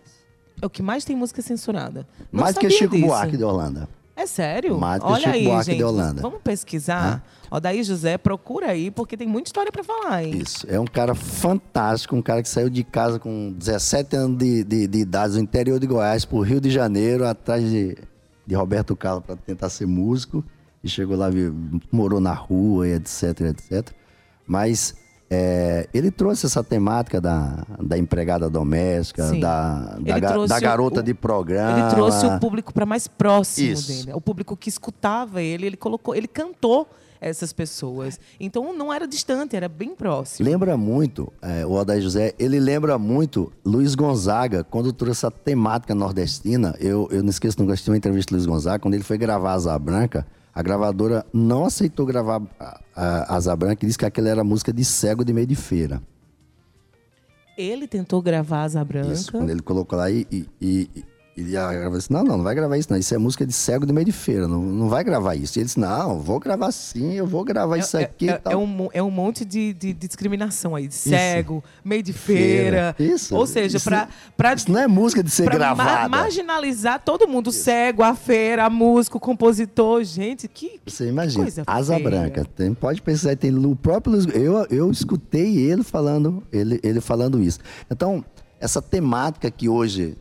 É 0.60 0.66
o 0.66 0.70
que 0.70 0.80
mais 0.82 1.04
tem 1.04 1.16
música 1.16 1.42
censurada. 1.42 2.06
Não 2.30 2.42
mais 2.44 2.56
que 2.56 2.70
Chico 2.70 2.94
disso. 2.94 3.06
Buarque 3.08 3.36
de 3.36 3.42
Holanda. 3.42 3.88
É 4.14 4.26
sério? 4.26 4.78
Olha 4.78 5.16
Chico 5.16 5.30
aí, 5.30 5.44
Buarque 5.44 5.64
de 5.64 5.70
gente. 5.72 5.84
Holanda. 5.84 6.22
Vamos 6.22 6.40
pesquisar. 6.42 7.24
Odaí 7.50 7.82
José, 7.82 8.16
procura 8.18 8.68
aí, 8.68 8.90
porque 8.90 9.16
tem 9.16 9.26
muita 9.26 9.48
história 9.48 9.72
pra 9.72 9.82
falar, 9.82 10.24
hein? 10.24 10.38
Isso. 10.38 10.66
É 10.68 10.78
um 10.78 10.86
cara 10.86 11.14
fantástico, 11.14 12.14
um 12.16 12.22
cara 12.22 12.42
que 12.42 12.48
saiu 12.48 12.70
de 12.70 12.84
casa 12.84 13.18
com 13.18 13.52
17 13.52 14.16
anos 14.16 14.38
de, 14.38 14.64
de, 14.64 14.86
de 14.86 14.98
idade, 14.98 15.34
do 15.34 15.40
interior 15.40 15.78
de 15.78 15.86
Goiás, 15.86 16.24
pro 16.24 16.40
Rio 16.40 16.60
de 16.60 16.70
Janeiro, 16.70 17.26
atrás 17.26 17.62
de, 17.62 17.96
de 18.46 18.54
Roberto 18.54 18.94
Carlos 18.94 19.24
para 19.24 19.36
tentar 19.36 19.68
ser 19.70 19.86
músico. 19.86 20.44
E 20.84 20.88
chegou 20.88 21.16
lá, 21.16 21.28
morou 21.90 22.20
na 22.20 22.32
rua, 22.32 22.88
e 22.88 22.92
etc, 22.92 23.40
etc. 23.40 23.90
Mas 24.46 24.94
é, 25.34 25.88
ele 25.94 26.10
trouxe 26.10 26.44
essa 26.44 26.62
temática 26.62 27.20
da, 27.20 27.64
da 27.82 27.96
empregada 27.96 28.50
doméstica, 28.50 29.28
Sim. 29.28 29.40
da, 29.40 29.96
da, 29.98 30.18
ga- 30.18 30.60
garota 30.60 31.00
o- 31.00 31.02
de 31.02 31.14
programa. 31.14 31.78
Ele 31.80 31.88
trouxe 31.90 32.26
o 32.26 32.38
público 32.38 32.72
para 32.74 32.84
mais 32.84 33.08
próximo 33.08 33.72
Isso. 33.72 33.88
dele, 33.88 34.12
o 34.12 34.20
público 34.20 34.54
que 34.54 34.68
escutava 34.68 35.40
ele, 35.40 35.66
ele 35.66 35.76
colocou, 35.76 36.14
ele 36.14 36.28
cantou 36.28 36.86
essas 37.18 37.52
pessoas. 37.52 38.18
Então 38.38 38.76
não 38.76 38.92
era 38.92 39.06
distante, 39.06 39.54
era 39.56 39.68
bem 39.68 39.94
próximo. 39.94 40.44
Lembra 40.46 40.76
muito, 40.76 41.32
é, 41.40 41.64
o 41.64 41.70
Odair 41.72 42.02
José, 42.02 42.34
ele 42.38 42.58
lembra 42.60 42.98
muito 42.98 43.50
Luiz 43.64 43.94
Gonzaga, 43.94 44.62
quando 44.64 44.92
trouxe 44.92 45.20
essa 45.20 45.30
temática 45.30 45.94
nordestina. 45.94 46.74
Eu, 46.80 47.08
eu 47.10 47.22
não 47.22 47.30
esqueço, 47.30 47.58
não 47.58 47.66
gostei 47.66 47.84
de 47.84 47.90
uma 47.90 47.96
entrevista 47.96 48.30
do 48.32 48.36
Luiz 48.36 48.44
Gonzaga, 48.46 48.80
quando 48.80 48.94
ele 48.94 49.04
foi 49.04 49.16
gravar 49.16 49.52
Asa 49.52 49.78
Branca, 49.78 50.26
a 50.54 50.62
gravadora 50.62 51.24
não 51.32 51.64
aceitou 51.64 52.04
gravar 52.04 52.42
a, 52.60 52.80
a 52.94 53.36
Asa 53.36 53.56
Branca 53.56 53.84
e 53.84 53.86
disse 53.86 53.98
que 53.98 54.04
aquela 54.04 54.28
era 54.28 54.44
música 54.44 54.72
de 54.72 54.84
cego 54.84 55.24
de 55.24 55.32
meio 55.32 55.46
de 55.46 55.56
feira. 55.56 56.02
Ele 57.56 57.86
tentou 57.86 58.20
gravar 58.22 58.64
Asa 58.64 58.84
Branca. 58.84 59.12
Isso, 59.12 59.32
quando 59.32 59.50
ele 59.50 59.62
colocou 59.62 59.98
lá 59.98 60.10
e, 60.10 60.26
e, 60.30 60.46
e, 60.60 61.04
e 61.36 61.56
a 61.56 61.66
gravadora 61.70 61.98
disse, 61.98 62.12
não, 62.12 62.22
não, 62.22 62.36
não 62.36 62.44
vai 62.44 62.54
gravar 62.54 62.76
isso 62.76 62.88
não, 62.90 62.98
isso 62.98 63.14
é 63.14 63.18
música 63.18 63.46
de 63.46 63.52
cego 63.54 63.86
de 63.86 63.92
meio 63.92 64.04
de 64.04 64.12
feira, 64.12 64.46
não, 64.46 64.60
não 64.60 64.88
vai 64.88 65.02
gravar 65.02 65.34
isso. 65.34 65.58
E 65.58 65.60
ele 65.60 65.64
disse, 65.66 65.80
não, 65.80 66.18
vou 66.20 66.38
gravar 66.38 66.70
sim, 66.72 67.14
eu 67.14 67.26
vou 67.26 67.42
gravar 67.44 67.78
isso 67.78 67.96
É- 67.96 68.04
aqui 68.04 68.28
é, 68.28 68.34
e 68.34 68.38
tal. 68.38 68.52
é 68.52 68.56
um, 68.56 68.88
é 68.92 69.02
um 69.02 69.10
monte 69.10 69.44
de, 69.44 69.72
de- 69.72 69.92
de 69.94 70.06
discriminação 70.08 70.74
aí, 70.76 70.86
de 70.86 70.94
cego, 70.94 71.64
meio 71.84 72.02
de 72.02 72.12
feira. 72.12 72.94
Feira. 72.96 73.14
Isso. 73.14 73.34
Ou 73.34 73.46
seja, 73.46 73.78
Isso- 73.78 73.88
para 73.88 74.08
para 74.36 74.54
Isso 74.54 74.70
não 74.70 74.78
é 74.80 74.86
música 74.86 75.22
de 75.22 75.30
ser 75.30 75.48
gravada. 75.48 76.08
marginalizar 76.08 77.00
todo 77.04 77.26
mundo, 77.26 77.48
o 77.48 77.52
cego, 77.52 78.02
a 78.02 78.14
feira, 78.14 78.64
a 78.66 78.70
músico, 78.70 79.16
o 79.18 79.20
compositor, 79.20 80.04
gente, 80.04 80.46
que, 80.48 80.80
que 80.84 80.92
Você 80.92 81.08
imagina, 81.08 81.44
coisa 81.44 81.62
Asa. 81.66 81.98
Branca. 81.98 82.44
Tem, 82.44 82.74
pode 82.74 83.00
pensar, 83.00 83.36
tem 83.36 83.54
o 83.54 83.76
próprio 83.76 84.12
Luiz- 84.14 84.26
eu 84.34 84.66
eu 84.70 84.90
escutei 84.90 85.56
ele 85.56 85.82
falando, 85.82 86.42
ele, 86.52 86.78
ele 86.82 87.00
falando 87.00 87.40
isso. 87.40 87.58
Então, 87.90 88.24
essa 88.60 88.80
temática 88.82 89.50
que 89.50 89.68
hoje 89.68 90.16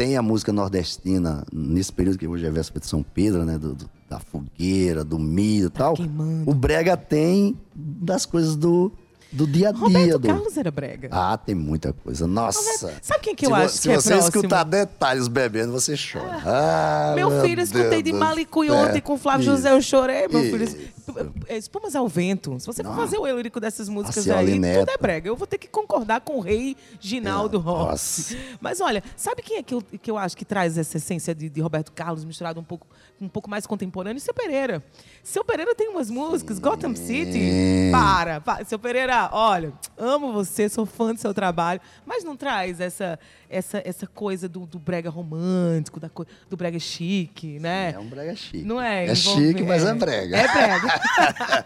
tem 0.00 0.16
a 0.16 0.22
música 0.22 0.50
nordestina 0.50 1.44
nesse 1.52 1.92
período 1.92 2.16
que 2.16 2.26
hoje 2.26 2.46
é 2.46 2.50
véspera 2.50 2.80
de 2.80 2.86
São 2.86 3.02
Pedro, 3.02 3.44
né, 3.44 3.58
do- 3.58 3.74
do- 3.74 3.90
da 4.08 4.18
fogueira, 4.18 5.04
do 5.04 5.18
milho 5.18 5.66
e 5.66 5.70
tal. 5.70 5.94
Tá 5.94 6.02
queimando. 6.02 6.50
O 6.50 6.54
brega 6.54 6.96
tem 6.96 7.54
das 7.76 8.24
coisas 8.24 8.56
do 8.56 8.90
do 9.32 9.46
dia 9.46 9.68
a 9.68 9.72
dia 9.72 9.80
Roberto 9.80 10.18
do 10.18 10.26
Carlos 10.26 10.56
era 10.56 10.70
brega. 10.72 11.08
Ah, 11.12 11.36
tem 11.36 11.54
muita 11.54 11.92
coisa. 11.92 12.26
Nossa. 12.26 12.98
Sabe 13.00 13.20
quem 13.22 13.34
que 13.36 13.44
Se 13.46 13.52
eu 13.52 13.54
acho 13.54 13.74
se 13.76 13.82
que 13.82 13.90
é 13.90 14.00
você 14.00 14.08
próximo? 14.14 14.36
escutar 14.40 14.64
detalhes 14.64 15.28
bebendo, 15.28 15.70
você 15.70 15.94
chora. 15.96 16.42
Ah, 16.44 17.12
Meu 17.14 17.42
filho, 17.42 17.60
escutei 17.62 18.02
de 18.02 18.10
Deus 18.10 18.16
do 18.16 18.18
Malicuí 18.24 18.70
ontem 18.70 19.00
com 19.00 19.12
o 19.12 19.18
Flávio 19.18 19.42
Isso. 19.44 19.50
José, 19.56 19.70
eu 19.72 19.80
chorei, 19.82 20.26
meu 20.26 20.40
filho. 20.40 20.64
Isso. 20.64 20.76
É, 20.76 20.99
Espumas 21.48 21.94
ao 21.94 22.08
vento. 22.08 22.58
Se 22.60 22.66
você 22.66 22.82
for 22.82 22.94
fazer 22.96 23.18
o 23.18 23.26
lírico 23.26 23.60
dessas 23.60 23.88
músicas 23.88 24.28
aí, 24.28 24.58
Neto. 24.58 24.80
tudo 24.80 24.90
é 24.90 24.98
brega. 24.98 25.28
Eu 25.28 25.36
vou 25.36 25.46
ter 25.46 25.58
que 25.58 25.68
concordar 25.68 26.20
com 26.20 26.36
o 26.38 26.40
rei 26.40 26.76
Ginaldo 27.00 27.58
É, 27.58 27.60
Rossi. 27.60 28.38
Mas 28.60 28.80
olha, 28.80 29.02
sabe 29.16 29.42
quem 29.42 29.58
é 29.58 29.62
que 29.62 29.74
eu, 29.74 29.82
que 29.82 30.10
eu 30.10 30.16
acho 30.18 30.36
que 30.36 30.44
traz 30.44 30.76
essa 30.78 30.96
essência 30.96 31.34
de, 31.34 31.48
de 31.48 31.60
Roberto 31.60 31.92
Carlos 31.92 32.24
misturado 32.24 32.60
um 32.60 32.64
pouco, 32.64 32.86
um 33.20 33.28
pouco 33.28 33.48
mais 33.48 33.66
contemporâneo? 33.66 34.20
Seu 34.20 34.34
Pereira. 34.34 34.82
Seu 35.22 35.44
Pereira 35.44 35.74
tem 35.74 35.88
umas 35.88 36.10
músicas, 36.10 36.58
Gotham 36.58 36.94
City. 36.94 37.90
Para, 37.92 38.40
para. 38.40 38.64
Seu 38.64 38.78
Pereira, 38.78 39.28
olha, 39.32 39.72
amo 39.98 40.32
você, 40.32 40.68
sou 40.68 40.86
fã 40.86 41.14
do 41.14 41.20
seu 41.20 41.34
trabalho, 41.34 41.80
mas 42.06 42.24
não 42.24 42.36
traz 42.36 42.80
essa, 42.80 43.18
essa, 43.50 43.82
essa 43.84 44.06
coisa 44.06 44.48
do, 44.48 44.64
do 44.64 44.78
brega 44.78 45.10
romântico, 45.10 45.98
da, 46.00 46.08
do 46.48 46.56
brega 46.56 46.78
chique, 46.78 47.58
né? 47.58 47.92
É 47.94 47.98
um 47.98 48.06
brega 48.06 48.34
chique. 48.36 48.62
Não 48.64 48.80
é? 48.80 49.06
É 49.06 49.12
envolve- 49.12 49.46
chique, 49.48 49.62
mas 49.64 49.84
é 49.84 49.94
brega. 49.94 50.36
É 50.36 50.48
brega. 50.48 51.00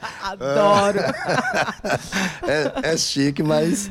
Adoro. 0.23 0.99
É, 2.47 2.93
é 2.93 2.97
chique, 2.97 3.43
mas, 3.43 3.91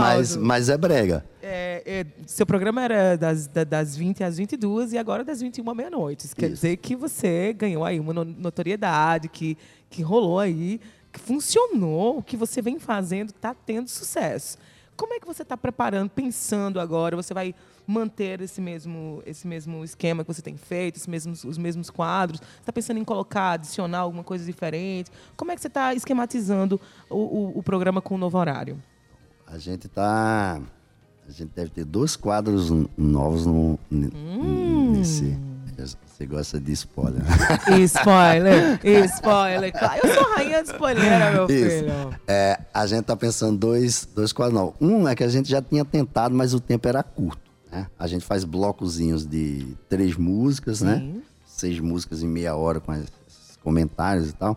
mas, 0.00 0.36
mas 0.36 0.68
é 0.68 0.76
brega. 0.76 1.24
é, 1.42 1.82
é, 1.86 2.06
seu 2.26 2.44
programa 2.46 2.82
era 2.82 3.16
das, 3.16 3.46
da- 3.46 3.64
das 3.64 3.96
20 3.96 4.24
às 4.24 4.36
22 4.36 4.92
e 4.92 4.98
agora 4.98 5.24
das 5.24 5.40
21 5.40 5.68
à 5.70 5.74
meia-noite. 5.74 6.26
Isso 6.26 6.36
quer 6.36 6.46
Isso. 6.46 6.54
dizer 6.56 6.76
que 6.78 6.96
você 6.96 7.52
ganhou 7.52 7.84
aí 7.84 7.98
uma 8.00 8.12
no- 8.12 8.24
notoriedade, 8.24 9.28
que, 9.28 9.56
que 9.90 10.02
rolou 10.02 10.38
aí, 10.38 10.80
que 11.12 11.20
funcionou, 11.20 12.18
o 12.18 12.22
que 12.22 12.36
você 12.36 12.60
vem 12.60 12.78
fazendo 12.78 13.30
está 13.30 13.54
tendo 13.54 13.88
sucesso. 13.88 14.58
Como 14.96 15.12
é 15.14 15.18
que 15.20 15.26
você 15.26 15.42
está 15.42 15.56
preparando, 15.56 16.08
pensando 16.10 16.78
agora? 16.78 17.16
Você 17.16 17.34
vai 17.34 17.54
manter 17.86 18.40
esse 18.40 18.60
mesmo, 18.60 19.22
esse 19.26 19.46
mesmo 19.46 19.82
esquema 19.84 20.22
que 20.24 20.32
você 20.32 20.40
tem 20.40 20.56
feito, 20.56 20.96
esses 20.96 21.08
mesmos, 21.08 21.42
os 21.44 21.58
mesmos 21.58 21.90
quadros? 21.90 22.40
Está 22.60 22.72
pensando 22.72 22.98
em 22.98 23.04
colocar, 23.04 23.52
adicionar 23.52 23.98
alguma 23.98 24.22
coisa 24.22 24.44
diferente? 24.44 25.10
Como 25.36 25.50
é 25.50 25.54
que 25.56 25.60
você 25.60 25.66
está 25.68 25.92
esquematizando 25.94 26.80
o, 27.10 27.16
o- 27.16 27.58
o 27.58 27.62
programa 27.62 28.00
com 28.00 28.14
o 28.14 28.18
novo 28.18 28.38
horário? 28.38 28.80
A 29.46 29.58
gente 29.58 29.88
tá. 29.88 30.60
A 31.26 31.30
gente 31.30 31.50
deve 31.54 31.70
ter 31.70 31.84
dois 31.84 32.16
quadros 32.16 32.70
novos 32.96 33.46
no, 33.46 33.78
Hum. 33.90 34.90
nesse. 34.92 35.36
Você 35.76 36.26
gosta 36.26 36.60
de 36.60 36.72
spoiler. 36.72 37.22
Spoiler, 37.84 38.80
spoiler. 39.06 39.72
Claro, 39.72 40.00
Eu 40.04 40.14
sou 40.14 40.34
rainha 40.34 40.62
de 40.62 40.70
spoiler, 40.70 41.32
meu 41.32 41.46
Isso. 41.46 41.68
filho. 41.68 42.20
É, 42.26 42.60
a 42.72 42.86
gente 42.86 43.04
tá 43.04 43.16
pensando 43.16 43.58
dois, 43.58 44.08
dois 44.14 44.32
quadros 44.32 44.54
novos. 44.54 44.74
Um 44.80 45.08
é 45.08 45.14
que 45.14 45.24
a 45.24 45.28
gente 45.28 45.48
já 45.48 45.60
tinha 45.60 45.84
tentado, 45.84 46.34
mas 46.34 46.54
o 46.54 46.60
tempo 46.60 46.86
era 46.86 47.02
curto. 47.02 47.42
Né? 47.70 47.86
A 47.98 48.06
gente 48.06 48.24
faz 48.24 48.44
blocozinhos 48.44 49.26
de 49.26 49.76
três 49.88 50.16
músicas, 50.16 50.80
né? 50.80 50.98
Sim. 50.98 51.22
Seis 51.46 51.80
músicas 51.80 52.22
em 52.22 52.28
meia 52.28 52.54
hora 52.54 52.80
com 52.80 52.92
esses 52.92 53.10
comentários 53.62 54.30
e 54.30 54.32
tal. 54.32 54.56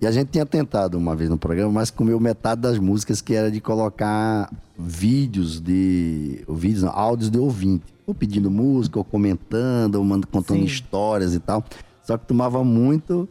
E 0.00 0.06
a 0.06 0.10
gente 0.12 0.30
tinha 0.30 0.46
tentado 0.46 0.96
uma 0.96 1.16
vez 1.16 1.28
no 1.28 1.36
programa, 1.36 1.72
mas 1.72 1.90
comeu 1.90 2.20
metade 2.20 2.60
das 2.60 2.78
músicas 2.78 3.20
que 3.20 3.34
era 3.34 3.50
de 3.50 3.60
colocar 3.60 4.50
vídeos 4.78 5.60
de. 5.60 6.44
Vídeos, 6.48 6.82
não, 6.84 6.92
áudios 6.92 7.30
de 7.30 7.38
ouvinte. 7.38 7.84
Ou 8.08 8.14
pedindo 8.14 8.50
música, 8.50 8.98
ou 8.98 9.04
comentando, 9.04 9.96
ou 9.96 10.04
manda- 10.04 10.26
contando 10.26 10.60
Sim. 10.60 10.64
histórias 10.64 11.34
e 11.34 11.38
tal. 11.38 11.62
Só 12.02 12.16
que 12.16 12.26
tomava 12.26 12.64
muito 12.64 13.28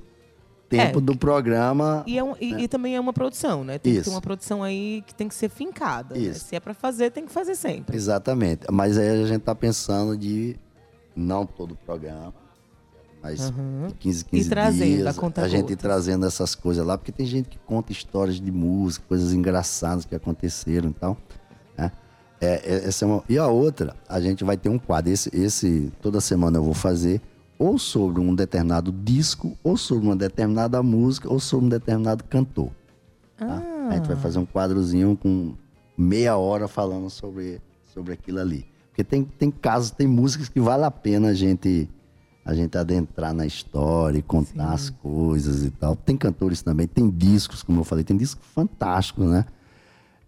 tempo 0.69 0.99
É. 0.99 1.01
do 1.01 1.17
programa. 1.17 2.03
E, 2.05 2.15
é 2.17 2.23
um- 2.23 2.35
e- 2.39 2.63
e 2.63 2.67
também 2.67 2.95
é 2.95 2.99
uma 2.99 3.11
produção, 3.11 3.63
né? 3.63 3.79
Tem 3.79 3.91
que 3.93 3.97
ter 3.99 4.01
Isso. 4.03 4.11
uma 4.11 4.21
produção 4.21 4.61
aí 4.61 5.03
que 5.07 5.15
tem 5.15 5.27
que 5.27 5.33
ser 5.33 5.49
fincada. 5.49 6.13
né? 6.13 6.21
Isso. 6.21 6.45
Se 6.45 6.55
é 6.55 6.59
pra 6.59 6.75
fazer, 6.75 7.09
tem 7.09 7.25
que 7.25 7.31
fazer 7.31 7.55
sempre. 7.55 7.95
Exatamente. 7.97 8.67
Mas 8.71 8.97
aí 8.99 9.23
a 9.23 9.25
gente 9.25 9.41
tá 9.41 9.55
pensando 9.55 10.15
de 10.15 10.55
não 11.15 11.43
todo 11.45 11.71
o 11.71 11.75
programa, 11.77 12.31
mas 13.23 13.51
de 13.87 13.93
15, 13.95 14.23
15 14.25 14.45
E 14.45 14.49
trazendo 14.49 14.95
dias, 14.97 15.07
a 15.17 15.19
conta 15.19 15.41
a 15.41 15.47
gente 15.47 15.75
trazendo 15.75 16.23
essas 16.27 16.53
coisas 16.53 16.85
lá, 16.85 16.97
porque 16.99 17.11
tem 17.11 17.25
gente 17.25 17.49
que 17.49 17.57
conta 17.65 17.91
histórias 17.91 18.39
de 18.39 18.51
música, 18.51 19.03
coisas 19.07 19.33
engraçadas 19.33 20.05
que 20.05 20.13
aconteceram 20.13 20.89
e 20.91 20.93
tal. 20.93 21.17
É, 22.39 22.61
é- 22.63 22.87
essa 22.87 23.05
é 23.05 23.07
uma... 23.07 23.23
E 23.27 23.37
a 23.37 23.47
outra, 23.47 23.95
a 24.07 24.19
gente 24.19 24.43
vai 24.43 24.57
ter 24.57 24.69
um 24.69 24.77
quadro. 24.77 25.11
Esse, 25.11 25.29
esse, 25.35 25.91
toda 26.01 26.21
semana 26.21 26.57
eu 26.57 26.63
vou 26.63 26.73
fazer 26.73 27.21
ou 27.59 27.77
sobre 27.79 28.21
um 28.21 28.35
determinado 28.35 28.91
disco, 28.91 29.57
ou 29.63 29.75
sobre 29.75 30.05
uma 30.05 30.15
determinada 30.15 30.81
música, 30.83 31.27
ou 31.27 31.39
sobre 31.39 31.65
um 31.65 31.69
determinado 31.69 32.23
cantor. 32.23 32.69
tá? 33.35 33.63
A 33.89 33.95
gente 33.95 34.07
vai 34.07 34.17
fazer 34.17 34.37
um 34.39 34.45
quadrozinho 34.45 35.17
com 35.17 35.55
meia 35.97 36.37
hora 36.37 36.67
falando 36.67 37.09
sobre, 37.09 37.59
sobre 37.93 38.13
aquilo 38.13 38.39
ali. 38.39 38.65
Porque 38.89 39.03
tem, 39.03 39.23
tem 39.23 39.49
casos, 39.49 39.91
tem 39.91 40.07
músicas 40.07 40.49
que 40.49 40.59
vale 40.59 40.83
a 40.83 40.91
pena 40.91 41.29
a 41.29 41.33
gente, 41.33 41.89
a 42.45 42.53
gente 42.53 42.77
adentrar 42.77 43.33
na 43.33 43.45
história 43.45 44.19
e 44.19 44.21
contar 44.21 44.73
as 44.73 44.89
coisas 44.89 45.63
e 45.63 45.71
tal. 45.71 45.95
Tem 45.95 46.15
cantores 46.15 46.61
também, 46.61 46.87
tem 46.87 47.09
discos, 47.09 47.63
como 47.63 47.79
eu 47.79 47.83
falei, 47.83 48.03
tem 48.03 48.17
discos 48.17 48.45
fantásticos, 48.53 49.25
né? 49.27 49.45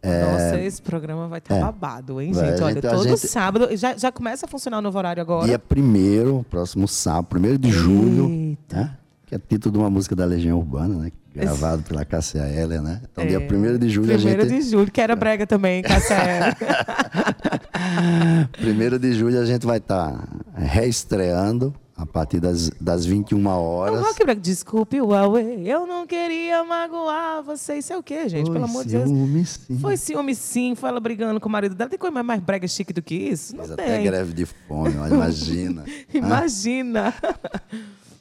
Nossa, 0.03 0.59
esse 0.61 0.81
programa 0.81 1.27
vai 1.27 1.39
estar 1.39 1.55
É. 1.57 1.59
babado, 1.59 2.21
hein, 2.21 2.33
gente? 2.33 2.61
Olha, 2.61 2.73
gente- 2.73 2.81
todo 2.89 3.03
gente- 3.09 3.27
sábado. 3.27 3.75
Já, 3.75 3.97
já 3.97 4.11
começa 4.11 4.45
a 4.45 4.49
funcionar 4.49 4.77
o 4.77 4.81
novo 4.81 4.97
horário 4.97 5.21
agora. 5.21 5.45
Dia 5.45 5.59
primeiro, 5.59 6.45
próximo 6.49 6.87
sábado, 6.87 7.25
primeiro 7.25 7.57
de 7.57 7.69
julho, 7.69 8.29
Eita. 8.29 8.75
né? 8.75 8.91
Que 9.25 9.35
é 9.35 9.39
título 9.39 9.73
de 9.73 9.77
uma 9.79 9.89
música 9.89 10.15
da 10.15 10.25
Legião 10.25 10.57
Urbana, 10.57 10.95
né? 10.95 11.11
Gravado 11.35 11.83
pela 11.83 12.03
Cássia 12.03 12.39
Heller, 12.47 12.81
né? 12.81 13.01
Então, 13.11 13.25
dia 13.25 13.37
É. 13.37 13.39
primeiro 13.39 13.77
de 13.77 13.87
julho 13.89 14.07
Primeiro 14.15 14.41
a 14.41 14.45
gente... 14.45 14.63
de 14.63 14.69
julho, 14.71 14.91
que 14.91 14.99
era 14.99 15.15
brega 15.15 15.45
também, 15.45 15.83
Cássia 15.83 16.15
Eller. 16.15 16.55
Primeiro 18.59 18.97
de 18.99 19.13
julho 19.13 19.39
a 19.39 19.45
gente 19.45 19.65
vai 19.65 19.77
estar 19.77 20.27
reestreando 20.55 21.73
a 21.99 22.05
partir 22.05 22.39
das, 22.39 22.69
das 22.79 23.05
21 23.05 23.45
horas. 23.47 23.99
O 23.99 24.35
desculpe 24.35 25.01
o 25.01 25.07
Huawei, 25.07 25.63
eu 25.67 25.85
não 25.85 26.07
queria 26.07 26.63
magoar 26.63 27.43
você. 27.43 27.75
Isso 27.77 27.91
é 27.91 27.97
o 27.97 28.01
quê, 28.01 28.29
gente? 28.29 28.49
Pelo 28.49 28.63
amor 28.63 28.85
de 28.85 28.91
Deus. 28.91 29.09
ciúme, 29.09 29.45
sim. 29.45 29.79
Foi 29.79 29.97
ciúme 29.97 30.33
sim, 30.33 30.75
foi 30.75 30.87
ela 30.89 31.01
brigando 31.01 31.41
com 31.41 31.49
o 31.49 31.51
marido 31.51 31.75
dela. 31.75 31.89
Tem 31.89 31.99
coisa 31.99 32.23
mais, 32.23 32.39
brega 32.41 32.65
chique 32.69 32.93
do 32.93 33.01
que 33.01 33.15
isso? 33.15 33.53
Não 33.53 33.65
até 33.65 33.97
tem. 33.97 34.03
greve 34.05 34.31
de 34.33 34.45
fome, 34.45 34.93
imagina. 34.93 35.83
Imagina. 36.13 37.13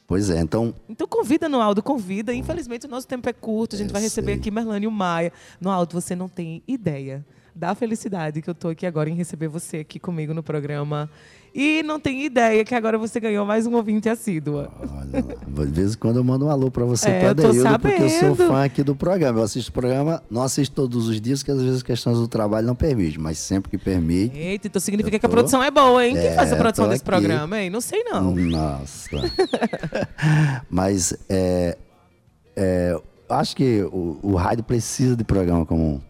Pois 0.09 0.29
é, 0.29 0.41
então 0.41 0.75
Então 0.89 1.07
convida, 1.07 1.49
Noaldo, 1.49 1.81
convida. 1.81 2.35
Infelizmente 2.35 2.87
o 2.87 2.91
nosso 2.91 3.07
tempo 3.07 3.29
é 3.29 3.33
curto, 3.33 3.77
a 3.77 3.79
gente 3.79 3.91
Eu 3.91 3.93
vai 3.93 4.03
receber 4.03 4.33
sei. 4.33 4.41
aqui 4.41 4.51
Merlânio 4.51 4.91
Maia. 4.91 5.33
Noaldo, 5.61 6.01
você 6.01 6.17
não 6.17 6.29
tem 6.29 6.65
ideia 6.67 7.25
da 7.55 7.75
felicidade 7.75 8.41
que 8.41 8.51
eu 8.51 8.55
tô 8.55 8.69
aqui 8.69 8.87
agora 8.87 9.11
em 9.11 9.15
receber 9.15 9.49
você 9.49 9.79
aqui 9.79 9.99
comigo 10.01 10.33
no 10.35 10.43
programa. 10.43 11.09
E 11.55 11.83
não 11.83 11.99
tem 11.99 12.25
ideia 12.25 12.65
que 12.65 12.75
agora 12.75 12.97
você 12.99 13.19
ganhou 13.19 13.45
mais 13.45 13.67
um 13.67 13.75
ouvinte 13.75 14.09
assídua. 14.09 14.71
Olha. 14.81 15.67
De 15.67 15.73
vez 15.73 15.95
em 15.95 15.99
quando 15.99 16.17
eu 16.19 16.25
mando 16.25 16.47
um 16.47 16.51
alô 16.51 16.71
pra 16.71 16.85
você, 16.85 17.09
É, 17.11 17.19
pra 17.21 17.29
eu 17.29 17.35
tô 17.35 17.79
porque 17.81 18.03
eu 18.03 18.09
sou 18.11 18.37
fã 18.37 18.65
aqui 18.65 18.83
do 18.83 18.95
programa. 18.95 19.41
Eu 19.41 19.43
assisto 19.45 19.71
o 19.71 19.73
programa, 19.73 20.23
não 20.31 20.43
assisto 20.43 20.75
todos 20.75 21.09
os 21.09 21.21
dias, 21.21 21.41
porque 21.41 21.53
às 21.53 21.59
vezes 21.61 21.77
as 21.77 21.83
questões 21.83 22.19
do 22.19 22.29
trabalho 22.29 22.67
não 22.67 22.75
permitem, 22.77 23.19
mas 23.21 23.39
sempre 23.39 23.71
que 23.71 23.79
permite. 23.79 24.37
Eita, 24.39 24.69
então 24.69 24.81
significa 24.81 25.17
Eu 25.17 25.21
que 25.21 25.27
a 25.27 25.29
tô- 25.29 25.35
produção 25.35 25.63
é 25.63 25.71
boa, 25.71 26.07
hein? 26.07 26.15
Quem 26.15 26.27
É, 26.27 26.35
faz 26.35 26.53
a 26.53 26.55
eu 26.55 26.59
produção 26.59 26.85
tô 26.85 26.91
desse 26.91 27.03
aqui. 27.03 27.11
programa, 27.11 27.61
hein? 27.61 27.71
Não 27.71 27.81
sei 27.81 28.05
não. 28.05 28.35
Nossa. 28.35 29.11
mas 30.71 31.15
é, 31.29 31.77
é, 32.57 33.01
acho 33.29 33.57
que 33.57 33.83
o, 33.93 34.19
o 34.23 34.35
rádio 34.37 34.65
precisa 34.65 35.17
de 35.17 35.25
programa 35.25 35.65
como, 35.67 36.03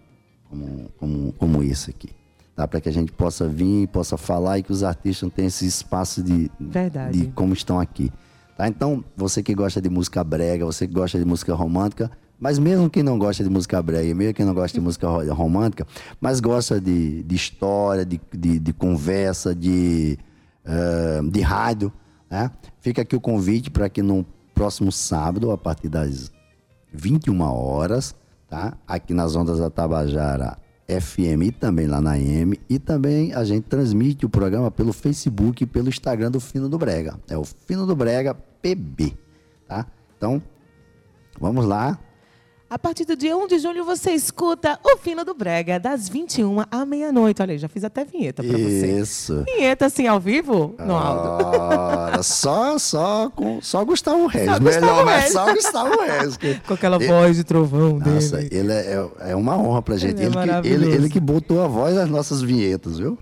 como, 0.48 0.90
como, 0.98 1.32
como 1.34 1.62
esse 1.62 1.90
aqui. 1.90 2.10
Tá? 2.58 2.66
Para 2.66 2.80
que 2.80 2.88
a 2.88 2.92
gente 2.92 3.12
possa 3.12 3.46
vir, 3.46 3.86
possa 3.86 4.16
falar 4.16 4.58
e 4.58 4.64
que 4.64 4.72
os 4.72 4.82
artistas 4.82 5.30
tenham 5.32 5.46
esse 5.46 5.64
espaço 5.64 6.20
de, 6.24 6.50
Verdade. 6.58 7.16
de 7.16 7.26
como 7.28 7.52
estão 7.52 7.78
aqui. 7.78 8.10
Tá? 8.56 8.66
Então, 8.66 9.04
você 9.16 9.44
que 9.44 9.54
gosta 9.54 9.80
de 9.80 9.88
música 9.88 10.24
brega, 10.24 10.64
você 10.64 10.88
que 10.88 10.92
gosta 10.92 11.20
de 11.20 11.24
música 11.24 11.54
romântica, 11.54 12.10
mas 12.36 12.58
mesmo 12.58 12.90
quem 12.90 13.04
não 13.04 13.16
gosta 13.16 13.44
de 13.44 13.48
música 13.48 13.80
brega, 13.80 14.12
mesmo 14.12 14.34
quem 14.34 14.44
não 14.44 14.54
gosta 14.54 14.76
de 14.76 14.80
música 14.84 15.06
ro- 15.08 15.32
romântica, 15.32 15.86
mas 16.20 16.40
gosta 16.40 16.80
de, 16.80 17.22
de 17.22 17.34
história, 17.36 18.04
de, 18.04 18.20
de, 18.36 18.58
de 18.58 18.72
conversa, 18.72 19.54
de, 19.54 20.18
eh, 20.64 21.20
de 21.30 21.40
rádio, 21.40 21.92
né? 22.28 22.50
fica 22.80 23.02
aqui 23.02 23.14
o 23.14 23.20
convite 23.20 23.70
para 23.70 23.88
que 23.88 24.02
no 24.02 24.26
próximo 24.52 24.90
sábado, 24.90 25.52
a 25.52 25.56
partir 25.56 25.88
das 25.88 26.32
21 26.92 27.40
horas, 27.40 28.16
tá? 28.48 28.76
Aqui 28.84 29.14
nas 29.14 29.36
ondas 29.36 29.60
da 29.60 29.70
Tabajara 29.70 30.58
FM 30.88 31.42
e 31.44 31.52
também 31.52 31.86
lá 31.86 32.00
na 32.00 32.12
AM. 32.12 32.58
E 32.68 32.78
também 32.78 33.32
a 33.34 33.44
gente 33.44 33.64
transmite 33.64 34.24
o 34.24 34.28
programa 34.28 34.70
pelo 34.70 34.92
Facebook 34.92 35.62
e 35.62 35.66
pelo 35.66 35.88
Instagram 35.88 36.30
do 36.30 36.40
Fino 36.40 36.68
do 36.68 36.78
Brega. 36.78 37.18
É 37.28 37.36
o 37.36 37.44
Fino 37.44 37.86
do 37.86 37.94
Brega 37.94 38.34
PB, 38.34 39.14
tá? 39.66 39.86
Então, 40.16 40.42
vamos 41.38 41.66
lá. 41.66 41.98
A 42.70 42.78
partir 42.78 43.06
do 43.06 43.16
dia 43.16 43.34
1 43.34 43.46
de 43.46 43.58
julho 43.58 43.82
você 43.82 44.10
escuta 44.10 44.78
o 44.84 44.98
Fino 44.98 45.24
do 45.24 45.32
Brega, 45.32 45.80
das 45.80 46.06
21 46.06 46.64
à 46.70 46.84
meia-noite. 46.84 47.40
Olha 47.40 47.56
já 47.56 47.66
fiz 47.66 47.82
até 47.82 48.04
vinheta 48.04 48.42
pra 48.42 48.58
você. 48.58 48.98
Isso. 49.00 49.42
Vinheta 49.46 49.86
assim 49.86 50.06
ao 50.06 50.20
vivo. 50.20 50.74
Noaldo? 50.78 51.46
Ora, 51.46 52.22
só, 52.22 52.78
só, 52.78 53.30
com, 53.30 53.62
só 53.62 53.82
Gustavo 53.86 54.26
Reis. 54.26 54.44
Só 54.50 54.60
Melhor, 54.60 54.80
Gustavo 54.80 55.04
mas 55.06 55.20
Reis. 55.22 55.32
só 55.32 55.54
Gustavo 55.54 56.00
Reis. 56.02 56.36
que- 56.36 56.60
Com 56.68 56.74
aquela 56.74 56.96
Ele- 56.96 57.06
voz 57.06 57.36
de 57.36 57.44
trovão 57.44 57.98
Nossa, 57.98 58.36
dele. 58.36 58.48
ele 58.52 58.72
é, 58.72 59.08
é 59.30 59.34
uma 59.34 59.56
honra 59.56 59.80
pra 59.80 59.96
gente. 59.96 60.20
Ele 60.22 60.36
é 60.36 60.42
Ele, 60.42 60.60
que, 60.62 60.68
ele, 60.68 60.94
ele 60.94 61.08
que 61.08 61.20
botou 61.20 61.62
a 61.64 61.66
voz 61.66 61.94
nas 61.94 62.10
nossas 62.10 62.42
vinhetas, 62.42 62.98
viu? 62.98 63.16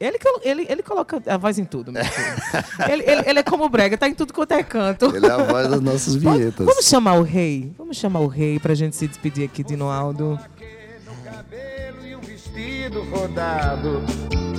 Ele, 0.00 0.18
ele, 0.42 0.66
ele 0.68 0.82
coloca 0.82 1.22
a 1.26 1.36
voz 1.36 1.58
em 1.58 1.64
tudo, 1.66 1.92
meu 1.92 2.02
filho. 2.02 2.36
ele, 2.90 3.02
ele, 3.06 3.22
ele 3.28 3.38
é 3.40 3.42
como 3.42 3.64
o 3.64 3.68
Brega, 3.68 3.98
tá 3.98 4.08
em 4.08 4.14
tudo 4.14 4.32
quanto 4.32 4.52
é 4.52 4.62
canto. 4.62 5.14
Ele 5.14 5.26
é 5.26 5.30
a 5.30 5.36
voz 5.44 5.68
das 5.68 5.80
nossas 5.80 6.14
vinhetas. 6.14 6.64
Vamos 6.64 6.86
chamar 6.86 7.14
o 7.14 7.22
rei. 7.22 7.70
Vamos 7.76 7.98
chamar 7.98 8.20
o 8.20 8.26
rei 8.26 8.58
pra 8.58 8.74
gente 8.74 8.96
se 8.96 9.06
despedir 9.06 9.44
aqui 9.44 9.62
de 9.62 9.76
Noaldo. 9.76 10.38
cabelo 11.22 12.06
e 12.06 12.16
um 12.16 12.20
vestido 12.20 13.02
rodado 13.10 14.02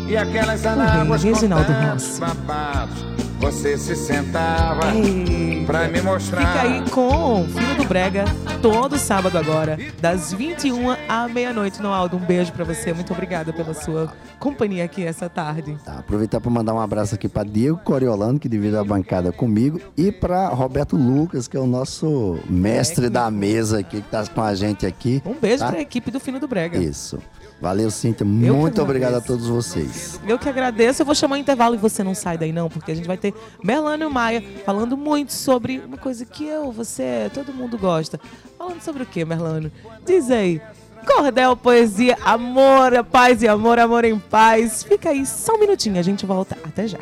E 0.07 0.15
aquelas 0.15 0.61
rei, 0.61 0.71
anáguas 0.71 1.23
Reginaldo 1.23 1.71
Rossi. 1.73 2.19
babados 2.19 3.03
Você 3.41 3.75
se 3.75 3.95
sentava 3.95 4.95
Eita. 4.95 5.65
pra 5.65 5.87
me 5.87 5.99
mostrar 5.99 6.45
Fica 6.45 6.61
aí 6.61 6.89
com 6.91 7.41
o 7.41 7.47
Filho 7.47 7.75
do 7.75 7.85
Brega, 7.85 8.25
todo 8.61 8.99
sábado 8.99 9.35
agora, 9.35 9.79
das 9.99 10.31
21 10.31 10.95
à 11.09 11.27
meia-noite. 11.27 11.81
Noaldo, 11.81 12.17
um 12.17 12.19
beijo 12.19 12.53
pra 12.53 12.63
você. 12.63 12.93
Muito 12.93 13.11
obrigada 13.11 13.51
pela 13.51 13.73
sua 13.73 14.13
companhia 14.37 14.85
aqui 14.85 15.03
essa 15.03 15.27
tarde. 15.27 15.75
Tá, 15.83 15.97
aproveitar 15.97 16.39
para 16.39 16.51
mandar 16.51 16.75
um 16.75 16.79
abraço 16.79 17.15
aqui 17.15 17.27
para 17.27 17.43
Diego 17.43 17.79
Coriolano, 17.79 18.37
que 18.39 18.47
divide 18.47 18.77
a 18.77 18.83
bancada 18.83 19.31
comigo, 19.31 19.81
e 19.97 20.11
para 20.11 20.47
Roberto 20.49 20.95
Lucas, 20.95 21.47
que 21.47 21.57
é 21.57 21.59
o 21.59 21.67
nosso 21.67 22.37
mestre 22.47 23.09
da 23.09 23.31
mesa 23.31 23.79
aqui, 23.79 24.01
que 24.01 24.05
está 24.05 24.23
com 24.27 24.41
a 24.41 24.53
gente 24.53 24.85
aqui. 24.85 25.19
Um 25.25 25.33
beijo 25.33 25.63
tá? 25.63 25.71
pra 25.71 25.81
equipe 25.81 26.11
do 26.11 26.19
Fino 26.19 26.39
do 26.39 26.47
Brega. 26.47 26.77
Isso. 26.77 27.17
Valeu, 27.61 27.91
Cíntia. 27.91 28.25
que 28.25 28.31
Muito 28.31 28.81
obrigado 28.81 29.13
a 29.13 29.21
todos 29.21 29.47
vocês. 29.47 30.19
Eu 30.27 30.39
que 30.39 30.49
agradeço. 30.49 31.03
Eu 31.03 31.05
vou 31.05 31.13
chamar 31.13 31.35
o 31.35 31.39
intervalo 31.39 31.75
e 31.75 31.77
você 31.77 32.03
não 32.03 32.15
sai 32.15 32.35
daí, 32.35 32.51
não, 32.51 32.67
porque 32.67 32.91
a 32.91 32.95
gente 32.95 33.05
vai 33.07 33.17
ter 33.17 33.33
Melânio 33.63 34.09
Maia 34.09 34.43
falando 34.65 34.97
muito 34.97 35.31
sobre 35.31 35.79
uma 35.79 35.97
coisa 35.97 36.25
que 36.25 36.43
eu, 36.43 36.71
você, 36.71 37.29
todo 37.31 37.53
mundo 37.53 37.77
gosta. 37.77 38.19
Falando 38.57 38.81
sobre 38.81 39.03
o 39.03 39.05
quê, 39.05 39.23
Merlano? 39.23 39.71
Diz 40.05 40.31
aí. 40.31 40.59
Cordel, 41.05 41.55
poesia, 41.55 42.17
amor, 42.23 43.03
paz 43.05 43.43
e 43.43 43.47
amor, 43.47 43.79
amor 43.79 44.05
em 44.05 44.17
paz. 44.17 44.83
Fica 44.83 45.09
aí 45.09 45.25
só 45.25 45.55
um 45.55 45.59
minutinho, 45.59 45.99
a 45.99 46.03
gente 46.03 46.25
volta. 46.25 46.57
Até 46.63 46.87
já. 46.87 46.99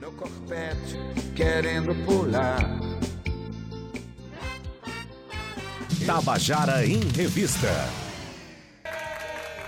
no 0.00 0.10
corpete 0.12 0.98
querendo 1.34 1.94
pular 2.04 2.80
Tabajara 6.04 6.86
em 6.86 7.00
Revista. 7.14 8.05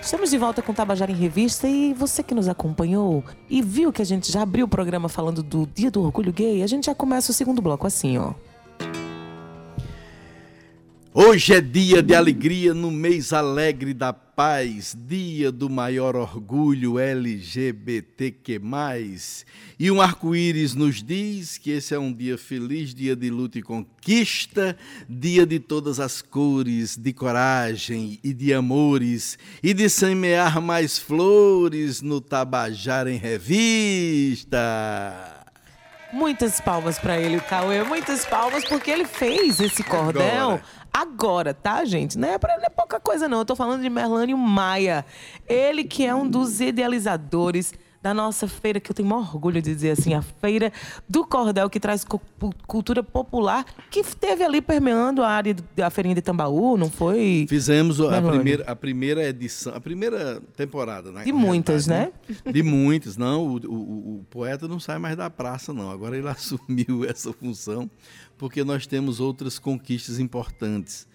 Estamos 0.09 0.31
de 0.31 0.39
volta 0.39 0.63
com 0.63 0.73
Tabajara 0.73 1.13
em 1.13 1.15
Revista 1.15 1.69
e 1.69 1.93
você 1.93 2.23
que 2.23 2.35
nos 2.35 2.49
acompanhou 2.49 3.23
e 3.47 3.61
viu 3.61 3.93
que 3.93 4.01
a 4.01 4.05
gente 4.07 4.33
já 4.33 4.41
abriu 4.41 4.65
o 4.65 4.69
programa 4.69 5.07
falando 5.07 5.43
do 5.43 5.67
Dia 5.67 5.91
do 5.91 6.03
Orgulho 6.03 6.33
Gay, 6.33 6.63
a 6.63 6.67
gente 6.67 6.87
já 6.87 6.95
começa 6.95 7.31
o 7.31 7.35
segundo 7.35 7.61
bloco 7.61 7.87
assim, 7.87 8.17
ó. 8.17 8.33
Hoje 11.15 11.55
é 11.55 11.61
dia 11.61 12.03
de 12.03 12.15
alegria 12.15 12.75
no 12.75 12.91
mês 12.91 13.33
alegre 13.33 13.95
da 13.95 14.13
paz, 14.13 14.95
dia 14.95 15.51
do 15.51 15.71
maior 15.71 16.15
orgulho 16.15 16.99
LGBTQ+. 16.99 18.61
E 19.79 19.91
um 19.91 20.03
arco-íris 20.03 20.75
nos 20.75 21.03
diz 21.03 21.57
que 21.57 21.71
esse 21.71 21.95
é 21.95 21.99
um 21.99 22.13
dia 22.13 22.37
feliz, 22.37 22.95
dia 22.95 23.17
de 23.17 23.31
luta 23.31 23.59
e 23.59 23.63
conquista, 23.63 24.77
dia 25.09 25.47
de 25.47 25.59
todas 25.59 25.99
as 25.99 26.21
cores, 26.21 26.95
de 26.95 27.15
coragem 27.15 28.21
e 28.23 28.35
de 28.35 28.53
amores, 28.53 29.39
e 29.63 29.73
de 29.73 29.89
semear 29.89 30.61
mais 30.61 30.99
flores 30.99 32.03
no 32.03 32.21
Tabajara 32.21 33.11
em 33.11 33.17
Revista. 33.17 34.59
Muitas 36.13 36.61
palmas 36.61 36.99
pra 36.99 37.19
ele, 37.19 37.41
Cauê. 37.41 37.83
Muitas 37.83 38.25
palmas, 38.25 38.65
porque 38.65 38.91
ele 38.91 39.05
fez 39.05 39.61
esse 39.61 39.83
cordel 39.85 40.61
agora, 40.93 41.53
tá, 41.53 41.85
gente? 41.85 42.19
Não 42.19 42.29
é, 42.29 42.39
pra, 42.39 42.57
não 42.57 42.65
é 42.65 42.71
pouca 42.71 42.99
coisa, 42.99 43.29
não. 43.29 43.39
Eu 43.39 43.45
tô 43.45 43.55
falando 43.55 43.83
de 43.83 43.91
Merlânio 43.91 44.37
Maia. 44.37 45.05
Ele 45.47 45.85
que 45.85 46.05
é 46.07 46.15
um 46.15 46.29
dos 46.29 46.61
idealizadores 46.61 47.73
da 48.01 48.15
nossa 48.15 48.47
feira, 48.47 48.79
que 48.79 48.91
eu 48.91 48.95
tenho 48.95 49.13
orgulho 49.13 49.61
de 49.61 49.75
dizer 49.75 49.91
assim, 49.91 50.15
a 50.15 50.23
Feira 50.23 50.73
do 51.09 51.27
Cordel, 51.27 51.69
que 51.69 51.81
traz 51.81 52.05
cu- 52.05 52.21
cultura 52.67 53.03
popular, 53.03 53.65
que 53.91 54.05
teve 54.05 54.45
ali 54.45 54.61
permeando 54.63 55.23
a 55.23 55.29
área 55.29 55.55
da 55.75 55.91
feirinha 55.91 56.15
de 56.15 56.23
Tambaú, 56.23 56.77
não 56.77 56.89
foi? 56.89 57.45
Fizemos 57.49 58.01
a 58.01 58.11
Melônio. 58.13 58.31
primeira, 58.31 58.65
a 58.71 58.77
primeira 58.77 59.29
edição, 59.29 59.75
a 59.75 59.81
primeira 59.81 60.41
temporada, 60.57 61.11
né? 61.11 61.25
De 61.25 61.33
muitas, 61.33 61.87
né? 61.89 62.13
De 62.51 62.63
muitas, 62.63 63.17
não. 63.17 63.45
O- 63.47 63.57
o- 63.67 64.15
o 64.21 64.27
poeta 64.31 64.69
não 64.69 64.79
sai 64.79 64.99
mais 64.99 65.17
da 65.17 65.29
praça, 65.29 65.73
não. 65.73 65.91
Agora 65.91 66.17
ele 66.17 66.29
assumiu 66.31 67.05
essa 67.05 67.33
função, 67.33 67.91
porque 68.37 68.63
nós 68.63 68.87
temos 68.87 69.19
outras 69.19 69.59
conquistas 69.59 70.21
importantes. 70.21 71.07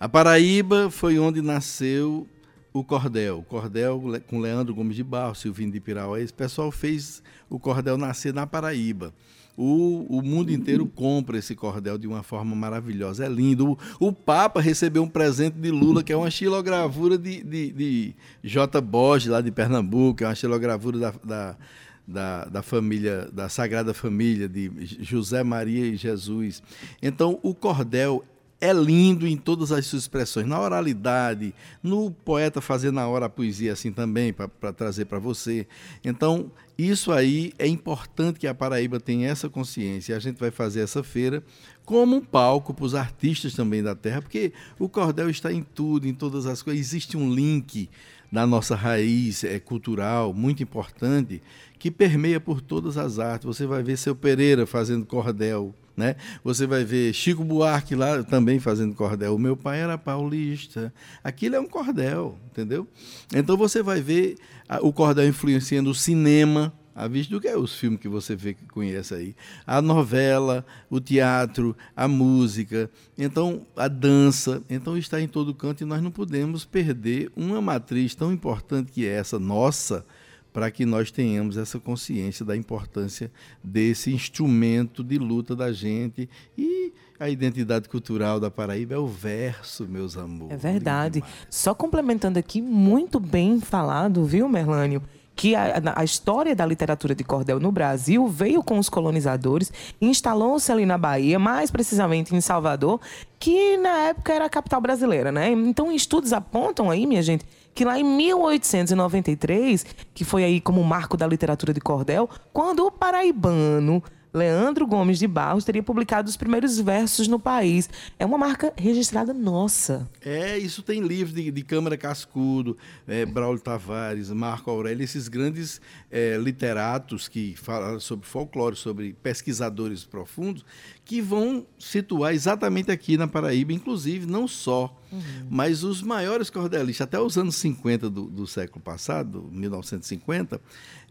A 0.00 0.08
Paraíba 0.08 0.90
foi 0.90 1.16
onde 1.18 1.40
nasceu 1.40 2.26
o 2.74 2.82
Cordel. 2.82 3.38
O 3.38 3.42
Cordel 3.44 4.02
com 4.26 4.40
Leandro 4.40 4.74
Gomes 4.74 4.96
de 4.96 5.04
Barro, 5.04 5.34
Silvinho 5.36 5.70
de 5.70 5.78
Pirauá. 5.78 6.20
Esse 6.20 6.32
pessoal 6.32 6.72
fez 6.72 7.22
o 7.48 7.56
Cordel 7.56 7.96
nascer 7.96 8.34
na 8.34 8.48
Paraíba. 8.48 9.14
O, 9.56 10.18
o 10.18 10.20
mundo 10.20 10.50
inteiro 10.50 10.84
compra 10.84 11.38
esse 11.38 11.54
cordel 11.54 11.96
de 11.96 12.08
uma 12.08 12.24
forma 12.24 12.56
maravilhosa. 12.56 13.24
É 13.24 13.28
lindo. 13.28 13.78
O, 14.00 14.08
o 14.08 14.12
Papa 14.12 14.60
recebeu 14.60 15.04
um 15.04 15.08
presente 15.08 15.56
de 15.56 15.70
Lula, 15.70 16.02
que 16.02 16.12
é 16.12 16.16
uma 16.16 16.28
xilogravura 16.28 17.16
de, 17.16 17.40
de, 17.44 17.70
de 17.70 18.14
J. 18.42 18.80
Borges, 18.80 19.28
lá 19.28 19.40
de 19.40 19.52
Pernambuco. 19.52 20.24
É 20.24 20.26
uma 20.26 20.34
xilogravura 20.34 20.98
da, 20.98 21.14
da, 21.24 21.56
da, 22.04 22.44
da 22.46 22.62
família, 22.62 23.28
da 23.32 23.48
Sagrada 23.48 23.94
Família, 23.94 24.48
de 24.48 24.72
José 24.98 25.44
Maria 25.44 25.86
e 25.86 25.94
Jesus. 25.94 26.60
Então, 27.00 27.38
o 27.40 27.54
cordel 27.54 28.24
é 28.64 28.72
lindo 28.72 29.26
em 29.26 29.36
todas 29.36 29.70
as 29.70 29.84
suas 29.84 30.04
expressões, 30.04 30.46
na 30.46 30.58
oralidade, 30.58 31.54
no 31.82 32.10
poeta 32.10 32.62
fazer 32.62 32.90
na 32.90 33.06
hora 33.06 33.26
a 33.26 33.28
poesia 33.28 33.74
assim 33.74 33.92
também, 33.92 34.32
para 34.32 34.72
trazer 34.72 35.04
para 35.04 35.18
você. 35.18 35.66
Então, 36.02 36.50
isso 36.78 37.12
aí 37.12 37.52
é 37.58 37.66
importante 37.66 38.40
que 38.40 38.46
a 38.46 38.54
Paraíba 38.54 38.98
tenha 38.98 39.28
essa 39.28 39.50
consciência. 39.50 40.16
A 40.16 40.18
gente 40.18 40.40
vai 40.40 40.50
fazer 40.50 40.80
essa 40.80 41.02
feira 41.02 41.44
como 41.84 42.16
um 42.16 42.20
palco 42.22 42.72
para 42.72 42.86
os 42.86 42.94
artistas 42.94 43.52
também 43.52 43.82
da 43.82 43.94
terra, 43.94 44.22
porque 44.22 44.50
o 44.78 44.88
cordel 44.88 45.28
está 45.28 45.52
em 45.52 45.62
tudo, 45.62 46.08
em 46.08 46.14
todas 46.14 46.46
as 46.46 46.62
coisas. 46.62 46.80
Existe 46.80 47.18
um 47.18 47.30
link 47.30 47.90
da 48.34 48.44
nossa 48.44 48.74
raiz 48.74 49.44
é, 49.44 49.60
cultural 49.60 50.34
muito 50.34 50.60
importante 50.60 51.40
que 51.78 51.88
permeia 51.88 52.40
por 52.40 52.60
todas 52.60 52.98
as 52.98 53.20
artes. 53.20 53.46
Você 53.46 53.64
vai 53.64 53.80
ver 53.80 53.96
seu 53.96 54.16
Pereira 54.16 54.66
fazendo 54.66 55.06
cordel, 55.06 55.72
né? 55.96 56.16
Você 56.42 56.66
vai 56.66 56.82
ver 56.82 57.14
Chico 57.14 57.44
Buarque 57.44 57.94
lá 57.94 58.24
também 58.24 58.58
fazendo 58.58 58.92
cordel. 58.92 59.36
O 59.36 59.38
meu 59.38 59.56
pai 59.56 59.80
era 59.80 59.96
paulista. 59.96 60.92
Aquilo 61.22 61.54
é 61.54 61.60
um 61.60 61.68
cordel, 61.68 62.36
entendeu? 62.50 62.88
Então 63.32 63.56
você 63.56 63.84
vai 63.84 64.00
ver 64.00 64.34
o 64.82 64.92
cordel 64.92 65.28
influenciando 65.28 65.90
o 65.90 65.94
cinema, 65.94 66.72
a 66.94 67.08
vista 67.08 67.34
do 67.34 67.40
que 67.40 67.48
é 67.48 67.56
os 67.56 67.74
filmes 67.74 68.00
que 68.00 68.08
você 68.08 68.36
vê 68.36 68.54
que 68.54 68.64
conhece 68.66 69.14
aí, 69.14 69.34
a 69.66 69.82
novela, 69.82 70.64
o 70.88 71.00
teatro, 71.00 71.76
a 71.96 72.06
música, 72.06 72.90
então 73.18 73.66
a 73.76 73.88
dança, 73.88 74.62
então 74.70 74.96
está 74.96 75.20
em 75.20 75.26
todo 75.26 75.54
canto 75.54 75.82
e 75.82 75.86
nós 75.86 76.00
não 76.02 76.10
podemos 76.10 76.64
perder 76.64 77.30
uma 77.34 77.60
matriz 77.60 78.14
tão 78.14 78.32
importante 78.32 78.92
que 78.92 79.06
é 79.06 79.10
essa 79.10 79.38
nossa, 79.38 80.06
para 80.52 80.70
que 80.70 80.86
nós 80.86 81.10
tenhamos 81.10 81.56
essa 81.56 81.80
consciência 81.80 82.44
da 82.44 82.56
importância 82.56 83.28
desse 83.62 84.12
instrumento 84.12 85.02
de 85.02 85.18
luta 85.18 85.56
da 85.56 85.72
gente 85.72 86.30
e 86.56 86.92
a 87.18 87.28
identidade 87.28 87.88
cultural 87.88 88.38
da 88.38 88.52
Paraíba 88.52 88.94
é 88.94 88.98
o 88.98 89.06
verso, 89.08 89.84
meus 89.88 90.16
amores. 90.16 90.52
É 90.52 90.56
verdade. 90.56 91.24
Só 91.50 91.74
complementando 91.74 92.38
aqui, 92.38 92.62
muito 92.62 93.18
bem 93.18 93.60
falado, 93.60 94.24
viu, 94.24 94.48
Merlânio? 94.48 95.02
Que 95.36 95.54
a, 95.54 95.82
a 95.96 96.04
história 96.04 96.54
da 96.54 96.64
literatura 96.64 97.14
de 97.14 97.24
cordel 97.24 97.58
no 97.58 97.72
Brasil 97.72 98.26
veio 98.28 98.62
com 98.62 98.78
os 98.78 98.88
colonizadores, 98.88 99.72
instalou-se 100.00 100.70
ali 100.70 100.86
na 100.86 100.96
Bahia, 100.96 101.38
mais 101.38 101.70
precisamente 101.70 102.34
em 102.34 102.40
Salvador, 102.40 103.00
que 103.38 103.76
na 103.78 104.08
época 104.08 104.32
era 104.32 104.44
a 104.46 104.50
capital 104.50 104.80
brasileira, 104.80 105.32
né? 105.32 105.50
Então, 105.50 105.90
estudos 105.90 106.32
apontam 106.32 106.90
aí, 106.90 107.06
minha 107.06 107.22
gente, 107.22 107.44
que 107.74 107.84
lá 107.84 107.98
em 107.98 108.04
1893, 108.04 109.84
que 110.14 110.24
foi 110.24 110.44
aí 110.44 110.60
como 110.60 110.80
o 110.80 110.84
marco 110.84 111.16
da 111.16 111.26
literatura 111.26 111.74
de 111.74 111.80
cordel, 111.80 112.30
quando 112.52 112.86
o 112.86 112.90
paraibano 112.90 114.02
Leandro 114.34 114.84
Gomes 114.84 115.20
de 115.20 115.28
Barros 115.28 115.64
teria 115.64 115.82
publicado 115.82 116.28
os 116.28 116.36
primeiros 116.36 116.80
versos 116.80 117.28
no 117.28 117.38
país. 117.38 117.88
É 118.18 118.26
uma 118.26 118.36
marca 118.36 118.72
registrada 118.76 119.32
nossa. 119.32 120.10
É, 120.20 120.58
isso 120.58 120.82
tem 120.82 121.00
livros 121.00 121.32
de, 121.32 121.52
de 121.52 121.62
Câmara 121.62 121.96
Cascudo, 121.96 122.76
é, 123.06 123.24
Braulio 123.24 123.62
Tavares, 123.62 124.30
Marco 124.30 124.72
Aurélio, 124.72 125.04
esses 125.04 125.28
grandes 125.28 125.80
é, 126.10 126.36
literatos 126.36 127.28
que 127.28 127.54
falam 127.56 128.00
sobre 128.00 128.26
folclore, 128.26 128.74
sobre 128.74 129.12
pesquisadores 129.22 130.04
profundos, 130.04 130.64
que 131.04 131.20
vão 131.20 131.64
situar 131.78 132.34
exatamente 132.34 132.90
aqui 132.90 133.16
na 133.16 133.28
Paraíba, 133.28 133.72
inclusive 133.72 134.26
não 134.26 134.48
só, 134.48 135.00
mas 135.48 135.84
os 135.84 136.02
maiores 136.02 136.50
cordelistas, 136.50 137.04
até 137.06 137.20
os 137.20 137.38
anos 137.38 137.54
50 137.56 138.10
do, 138.10 138.24
do 138.24 138.46
século 138.46 138.82
passado, 138.82 139.48
1950, 139.52 140.60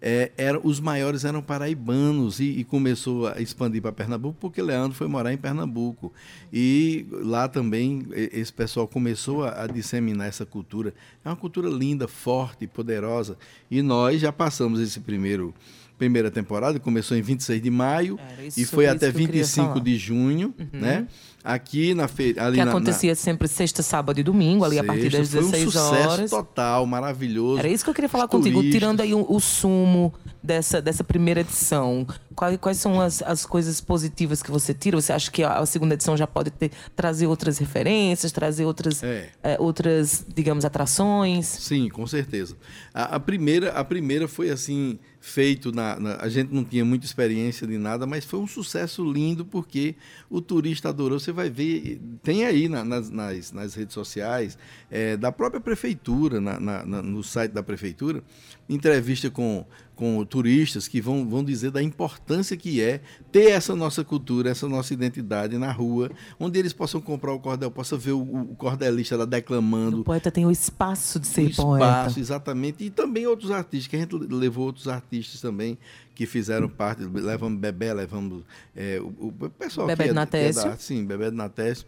é, 0.06 0.34
eram, 0.36 0.60
os 0.66 0.82
maiores 0.82 1.24
eram 1.24 1.42
paraibanos 1.42 2.42
e, 2.42 2.60
e 2.60 2.66
começou 2.66 3.28
a 3.28 3.40
expandir 3.42 3.82
para 3.82 3.94
Pernambuco 3.94 4.38
porque 4.38 4.62
Leandro 4.62 4.98
foi 4.98 5.08
morar 5.08 5.32
em 5.32 5.38
Pernambuco. 5.38 6.12
E 6.52 7.06
lá 7.10 7.48
também 7.48 8.06
esse 8.12 8.52
pessoal 8.52 8.86
começou 8.86 9.46
a, 9.46 9.64
a 9.64 9.68
disseminar 9.68 10.28
essa 10.28 10.46
cultura. 10.46 10.94
É 11.24 11.30
uma 11.30 11.38
cultura 11.38 11.70
linda, 11.70 12.06
forte, 12.06 12.68
poderosa. 12.68 13.38
E 13.72 13.82
nós 13.82 14.20
já 14.20 14.34
passamos 14.34 14.82
esse 14.82 15.00
primeiro 15.00 15.54
primeira 15.98 16.30
temporada, 16.32 16.80
começou 16.80 17.16
em 17.16 17.22
26 17.22 17.62
de 17.62 17.70
maio 17.70 18.20
Era 18.20 18.48
e 18.58 18.66
foi 18.66 18.88
até 18.88 19.12
que 19.12 19.18
eu 19.18 19.26
queria 19.26 19.42
25 19.44 19.68
falar. 19.70 19.80
de 19.82 19.98
junho, 19.98 20.54
né? 20.72 21.08
Aqui 21.44 21.94
na 21.94 22.08
feira, 22.08 22.50
Que 22.52 22.58
na- 22.58 22.66
na- 22.66 22.72
acontecia 22.72 23.14
sempre 23.16 23.48
sexta, 23.50 23.84
sábado 23.84 24.18
e 24.20 24.24
domingo, 24.24 24.64
ali 24.64 24.80
a 24.80 24.84
partir 24.84 25.12
Sexta, 25.12 25.18
das 25.20 25.30
foi 25.30 25.42
16 25.42 25.68
um 25.68 25.72
sucesso 25.72 26.10
horas. 26.10 26.30
total, 26.32 26.86
maravilhoso. 26.86 27.60
Era 27.60 27.68
isso 27.68 27.84
que 27.84 27.90
eu 27.90 27.94
queria 27.94 28.08
falar 28.10 28.26
Os 28.26 28.32
contigo, 28.32 28.60
turistas. 28.60 28.80
tirando 28.80 29.02
aí 29.02 29.14
o, 29.14 29.26
o 29.30 29.40
sumo 29.42 30.14
dessa, 30.44 30.82
dessa 30.82 31.04
primeira 31.04 31.40
edição. 31.42 32.06
Quais, 32.36 32.58
quais 32.58 32.78
são 32.78 33.00
as, 33.00 33.22
as 33.22 33.46
coisas 33.46 33.80
positivas 33.80 34.42
que 34.44 34.52
você 34.52 34.74
tira? 34.74 35.00
Você 35.00 35.14
acha 35.14 35.32
que 35.32 35.44
a, 35.44 35.66
segunda 35.66 35.94
edição 35.94 36.18
já 36.18 36.28
pode 36.28 36.50
ter, 36.52 36.72
trazer 36.96 37.28
outras 37.28 37.58
referências, 37.60 38.32
trazer 38.32 38.66
outras, 38.66 39.02
É. 39.04 39.30
eh, 39.44 39.58
outras, 39.60 40.26
digamos, 40.36 40.66
atrações? 40.66 41.46
Sim, 41.48 41.90
com 41.90 42.06
certeza. 42.08 42.58
A, 42.94 43.16
a 43.16 43.20
primeira, 43.20 43.72
a 43.72 43.84
primeira 43.84 44.28
foi 44.28 44.50
assim 44.50 45.00
feito 45.22 45.72
na, 45.72 45.98
na- 45.98 46.16
a 46.18 46.28
gente 46.28 46.54
não 46.54 46.66
tinha 46.66 46.84
muita 46.84 47.06
experiência 47.06 47.66
de 47.66 47.78
nada, 47.78 48.06
mas 48.06 48.26
foi 48.26 48.40
um 48.42 48.48
sucesso 48.48 49.10
lindo 49.10 49.46
porque 49.46 49.96
o 50.30 50.42
turista 50.42 50.90
adorou. 50.90 51.18
Você 51.20 51.32
vai 51.32 51.50
ver, 51.50 52.02
tem 52.22 52.44
aí 52.46 52.68
na- 52.68 52.84
nas, 52.84 53.10
nas, 53.10 53.52
nas 53.54 53.74
redes 53.76 53.94
sociais 53.94 54.58
eh, 54.92 55.16
da 55.16 55.32
própria 55.32 55.62
prefeitura, 55.62 56.42
na- 56.42 56.60
na- 56.60 56.86
na- 56.86 57.02
no 57.02 57.24
site 57.24 57.52
da 57.52 57.64
prefeitura, 57.64 58.22
entrevista 58.68 59.30
com 59.30 59.66
com 59.96 60.24
turistas 60.26 60.88
que 60.88 61.00
vão, 61.00 61.28
vão 61.28 61.44
dizer 61.44 61.72
da 61.72 61.82
importância 61.82 62.58
que 62.58 62.82
é 62.82 63.02
ter 63.32 63.52
essa 63.52 63.76
nossa 63.76 64.04
cultura, 64.04 64.50
essa 64.50 64.68
nossa 64.68 64.94
identidade 64.94 65.58
na 65.58 65.72
rua, 65.72 66.12
onde 66.40 66.58
eles 66.58 66.74
possam 66.74 67.00
comprar 67.00 67.34
o 67.34 67.40
cordel, 67.40 67.70
possam 67.70 67.98
ver 67.98 68.12
o, 68.12 68.22
o 68.22 68.56
cordelista 68.56 69.16
lá 69.16 69.26
declamando, 69.26 70.02
O 70.02 70.04
poeta 70.04 70.32
tem 70.32 70.46
o 70.46 70.52
espaço 70.52 71.20
de 71.20 71.28
ser 71.28 71.42
o 71.42 71.50
espaço, 71.50 71.78
poeta. 71.78 72.20
exatamente. 72.20 72.84
E 72.84 72.90
também 72.90 73.28
outros 73.28 73.52
artistas, 73.52 73.88
que 73.88 73.96
a 73.96 74.00
gente 74.00 74.16
levou 74.16 74.66
outros 74.66 74.88
artistas 74.88 75.40
também 75.40 75.78
que 76.16 76.26
fizeram 76.26 76.70
parte, 76.70 77.04
levamos 77.04 77.60
Bebé, 77.60 77.94
levamos 77.94 78.44
é, 78.76 79.00
o, 79.00 79.28
o 79.28 79.50
pessoal 79.50 79.88
Bebé 79.88 80.06
que 80.06 80.10
é, 80.12 80.26
que 80.26 80.38
é 80.38 80.52
da, 80.52 80.78
sim, 80.78 81.06
Bebé 81.06 81.32
do 81.32 81.38
Natécio. 81.38 81.86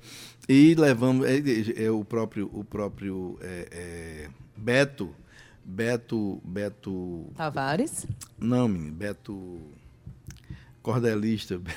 E 0.47 0.75
levamos 0.75 1.25
é, 1.27 1.37
é, 1.37 1.85
é, 1.85 1.91
o 1.91 2.03
próprio, 2.03 2.49
o 2.53 2.63
próprio 2.63 3.37
é, 3.41 3.67
é, 3.71 4.29
Beto, 4.57 5.09
Beto, 5.67 6.39
Beto, 6.45 7.25
Tavares? 7.35 8.05
não, 8.39 8.67
menino, 8.67 8.93
Beto 8.93 9.59
cordelista, 10.81 11.59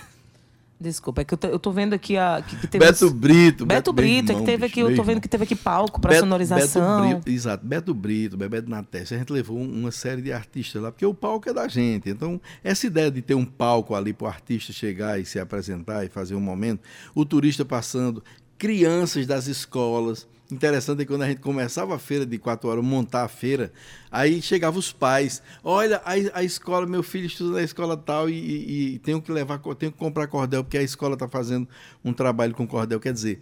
Desculpa, 0.81 1.23
é 1.23 1.25
que 1.25 1.35
eu 1.35 1.39
tô, 1.39 1.49
eu 1.49 1.59
tô 1.59 1.73
vendo 1.73 1.93
aqui 1.95 2.17
a, 2.17 2.41
que, 2.41 2.55
que 2.55 2.69
teve 2.69 2.85
Beto 2.87 3.07
uns- 3.07 3.13
Brito. 3.13 3.67
Beto 3.67 3.93
meu 3.93 3.97
Brito, 3.97 4.31
é 4.31 4.35
irmão, 4.35 4.45
que 4.45 4.53
teve 4.53 4.63
bicho, 4.69 4.73
aqui, 4.81 4.81
eu 4.93 4.95
tô 4.95 5.03
vendo 5.03 5.21
que 5.21 5.27
teve 5.29 5.43
aqui 5.43 5.57
palco 5.57 6.01
para 6.01 6.11
Beto- 6.11 6.21
sonorização. 6.21 7.03
Beto 7.03 7.15
Brito, 7.17 7.31
exato, 7.37 7.67
Beto 7.67 7.93
Brito, 7.95 8.37
Bebé 8.37 8.61
do 8.61 8.71
Natés, 8.71 9.11
a 9.13 9.19
gente 9.19 9.33
levou 9.33 9.59
um- 9.59 9.69
uma 9.81 9.91
série 9.91 10.23
de 10.23 10.33
artistas 10.33 10.81
lá, 10.81 10.93
porque 10.93 11.05
o 11.05 11.13
palco 11.13 11.49
é 11.49 11.53
da 11.53 11.67
gente. 11.67 12.09
Então, 12.09 12.41
essa 12.63 12.87
ideia 12.87 13.11
de 13.11 13.21
ter 13.21 13.35
um 13.35 13.45
palco 13.45 13.93
ali 13.93 14.13
para 14.13 14.27
o 14.27 14.29
artista 14.29 14.73
chegar 14.73 15.19
e 15.19 15.25
se 15.25 15.41
apresentar 15.41 16.05
e 16.05 16.09
fazer 16.09 16.37
um 16.37 16.41
momento, 16.41 16.81
o 17.13 17.25
turista 17.25 17.65
passando, 17.65 18.23
crianças 18.59 19.27
das 19.27 19.47
escolas. 19.47 20.27
Interessante 20.51 21.03
é 21.03 21.05
quando 21.05 21.23
a 21.23 21.29
gente 21.29 21.43
começava 21.43 21.95
a 21.95 21.99
feira 21.99 22.25
de 22.25 22.39
quatro 22.39 22.71
horas, 22.71 22.83
montar 22.83 23.23
a 23.25 23.29
feira, 23.29 23.71
aí 24.11 24.41
chegavam 24.41 24.79
os 24.81 24.91
pais. 24.91 25.43
Olha, 25.63 26.01
a, 26.05 26.39
a 26.39 26.43
escola, 26.43 26.87
meu 26.87 27.03
filho 27.03 27.27
estuda 27.27 27.57
na 27.57 27.63
escola 27.63 27.99
tal 27.99 28.31
e, 28.31 28.33
e- 28.35 28.95
e 28.95 28.99
tenho 29.01 29.21
que 29.21 29.31
levar, 29.31 29.59
tenho 29.79 29.93
que 29.93 29.99
comprar 29.99 30.27
cordel, 30.27 30.65
porque 30.65 30.79
a 30.79 30.83
escola 30.83 31.15
está 31.15 31.29
fazendo 31.29 31.69
um 32.03 32.15
trabalho 32.15 32.55
com 32.55 32.67
cordel. 32.67 32.99
Quer 32.99 33.13
dizer, 33.13 33.41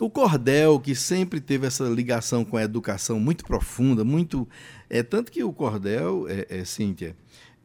o 0.00 0.10
cordel, 0.10 0.80
que 0.80 0.96
sempre 0.96 1.40
teve 1.40 1.64
essa 1.64 1.84
ligação 1.84 2.44
com 2.44 2.56
a 2.56 2.62
educação 2.64 3.20
muito 3.20 3.44
profunda, 3.44 4.04
muito. 4.04 4.48
É, 4.90 5.00
tanto 5.04 5.30
que 5.30 5.44
o 5.44 5.52
cordel, 5.52 6.26
é, 6.28 6.44
é, 6.50 6.64
Cíntia, 6.64 7.16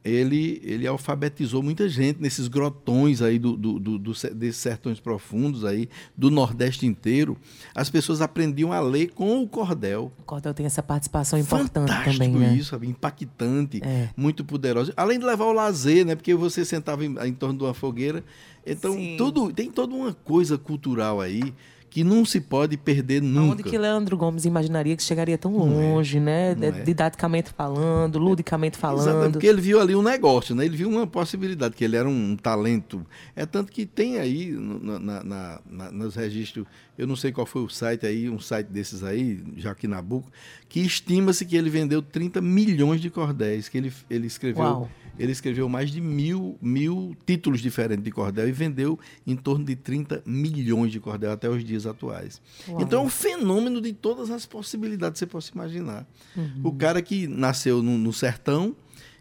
ele, 0.03 0.59
ele 0.63 0.85
alfabetizou 0.85 1.63
muita 1.63 1.87
gente 1.87 2.21
nesses 2.21 2.47
grotões 2.47 3.21
aí 3.21 3.39
do, 3.39 3.55
do, 3.55 3.79
do, 3.79 3.97
do, 3.97 4.11
desses 4.11 4.57
sertões 4.57 4.99
profundos 4.99 5.63
aí, 5.63 5.87
do 6.17 6.29
Nordeste 6.29 6.85
inteiro. 6.85 7.37
As 7.73 7.89
pessoas 7.89 8.21
aprendiam 8.21 8.73
a 8.73 8.79
ler 8.81 9.11
com 9.11 9.41
o 9.41 9.47
cordel. 9.47 10.11
O 10.19 10.23
cordel 10.23 10.53
tem 10.53 10.65
essa 10.65 10.83
participação 10.83 11.39
importante 11.39 11.89
Fantástico 11.89 12.25
também, 12.25 12.33
né? 12.33 12.55
isso, 12.55 12.75
impactante, 12.83 13.81
É. 13.83 14.09
muito 14.17 14.43
poderoso. 14.43 14.91
Além 14.97 15.17
de 15.19 15.25
levar 15.25 15.45
o 15.45 15.53
lazer, 15.53 16.05
né? 16.05 16.15
Porque 16.15 16.35
você 16.35 16.65
sentava 16.65 17.05
em, 17.05 17.15
em 17.25 17.33
torno 17.33 17.57
de 17.57 17.63
uma 17.63 17.73
fogueira. 17.73 18.23
Então, 18.65 18.93
Sim. 18.93 19.15
tudo, 19.17 19.51
tem 19.53 19.71
toda 19.71 19.93
uma 19.95 20.13
coisa 20.13 20.57
cultural 20.57 21.21
aí 21.21 21.53
que 21.93 22.03
não 22.03 22.25
se 22.25 22.41
pode 22.41 22.75
perder 22.75 23.21
nunca. 23.21 23.53
Onde 23.53 23.61
que 23.63 23.77
Leandro 23.77 24.17
Gomes 24.17 24.45
imaginaria 24.45 24.97
que 24.97 25.03
chegaria 25.03 25.37
tão 25.37 25.53
é. 25.53 25.57
longe, 25.59 26.19
né? 26.19 26.55
Não 26.55 26.67
é. 26.69 26.71
Didaticamente 26.81 27.51
falando, 27.55 28.17
ludicamente 28.17 28.79
Exato, 28.79 28.97
falando. 28.97 29.33
porque 29.33 29.45
ele 29.45 29.61
viu 29.61 29.79
ali 29.79 29.95
um 29.95 30.01
negócio, 30.01 30.55
né? 30.55 30.65
Ele 30.65 30.75
viu 30.75 30.89
uma 30.89 31.05
possibilidade, 31.05 31.75
que 31.75 31.83
ele 31.83 31.95
era 31.95 32.09
um 32.09 32.35
talento. 32.35 33.05
É 33.35 33.45
tanto 33.45 33.71
que 33.71 33.85
tem 33.85 34.17
aí 34.17 34.47
na, 34.53 34.97
na- 34.99 35.23
na- 35.23 35.61
na- 35.69 35.91
nos 35.91 36.15
registros, 36.15 36.65
eu 36.97 37.05
não 37.05 37.15
sei 37.15 37.31
qual 37.31 37.45
foi 37.45 37.61
o 37.61 37.69
site 37.69 38.07
aí, 38.07 38.27
um 38.27 38.39
site 38.39 38.67
desses 38.69 39.03
aí, 39.03 39.43
Joaquim 39.55 39.85
Nabuco, 39.85 40.31
que 40.67 40.79
estima-se 40.79 41.45
que 41.45 41.55
ele 41.55 41.69
vendeu 41.69 42.01
30 42.01 42.41
milhões 42.41 43.01
de 43.01 43.11
cordéis, 43.11 43.69
que 43.69 43.77
ele, 43.77 43.93
ele 44.09 44.25
escreveu. 44.25 44.63
Uau. 44.63 44.89
Ele 45.19 45.31
escreveu 45.31 45.69
mais 45.69 45.91
de 45.91 46.01
mil, 46.01 46.57
mil 46.61 47.15
títulos 47.25 47.61
diferentes 47.61 48.03
de 48.03 48.09
cordel 48.11 48.47
e 48.49 48.51
vendeu 48.51 48.97
em 49.27 49.35
torno 49.35 49.63
de 49.63 49.75
30 49.75 50.23
milhões 50.25 50.91
de 50.91 50.99
cordel 50.99 51.31
até 51.31 51.47
os 51.47 51.63
dias 51.63 51.85
atuais. 51.85 52.41
Uau. 52.67 52.81
Então 52.81 53.01
é 53.03 53.05
um 53.05 53.09
fenômeno 53.09 53.79
de 53.79 53.93
todas 53.93 54.31
as 54.31 54.45
possibilidades 54.45 55.13
que 55.13 55.19
você 55.19 55.27
possa 55.31 55.51
imaginar. 55.53 56.07
Uhum. 56.35 56.61
O 56.63 56.71
cara 56.73 57.01
que 57.01 57.27
nasceu 57.27 57.83
no, 57.83 57.97
no 57.97 58.11
sertão 58.11 58.75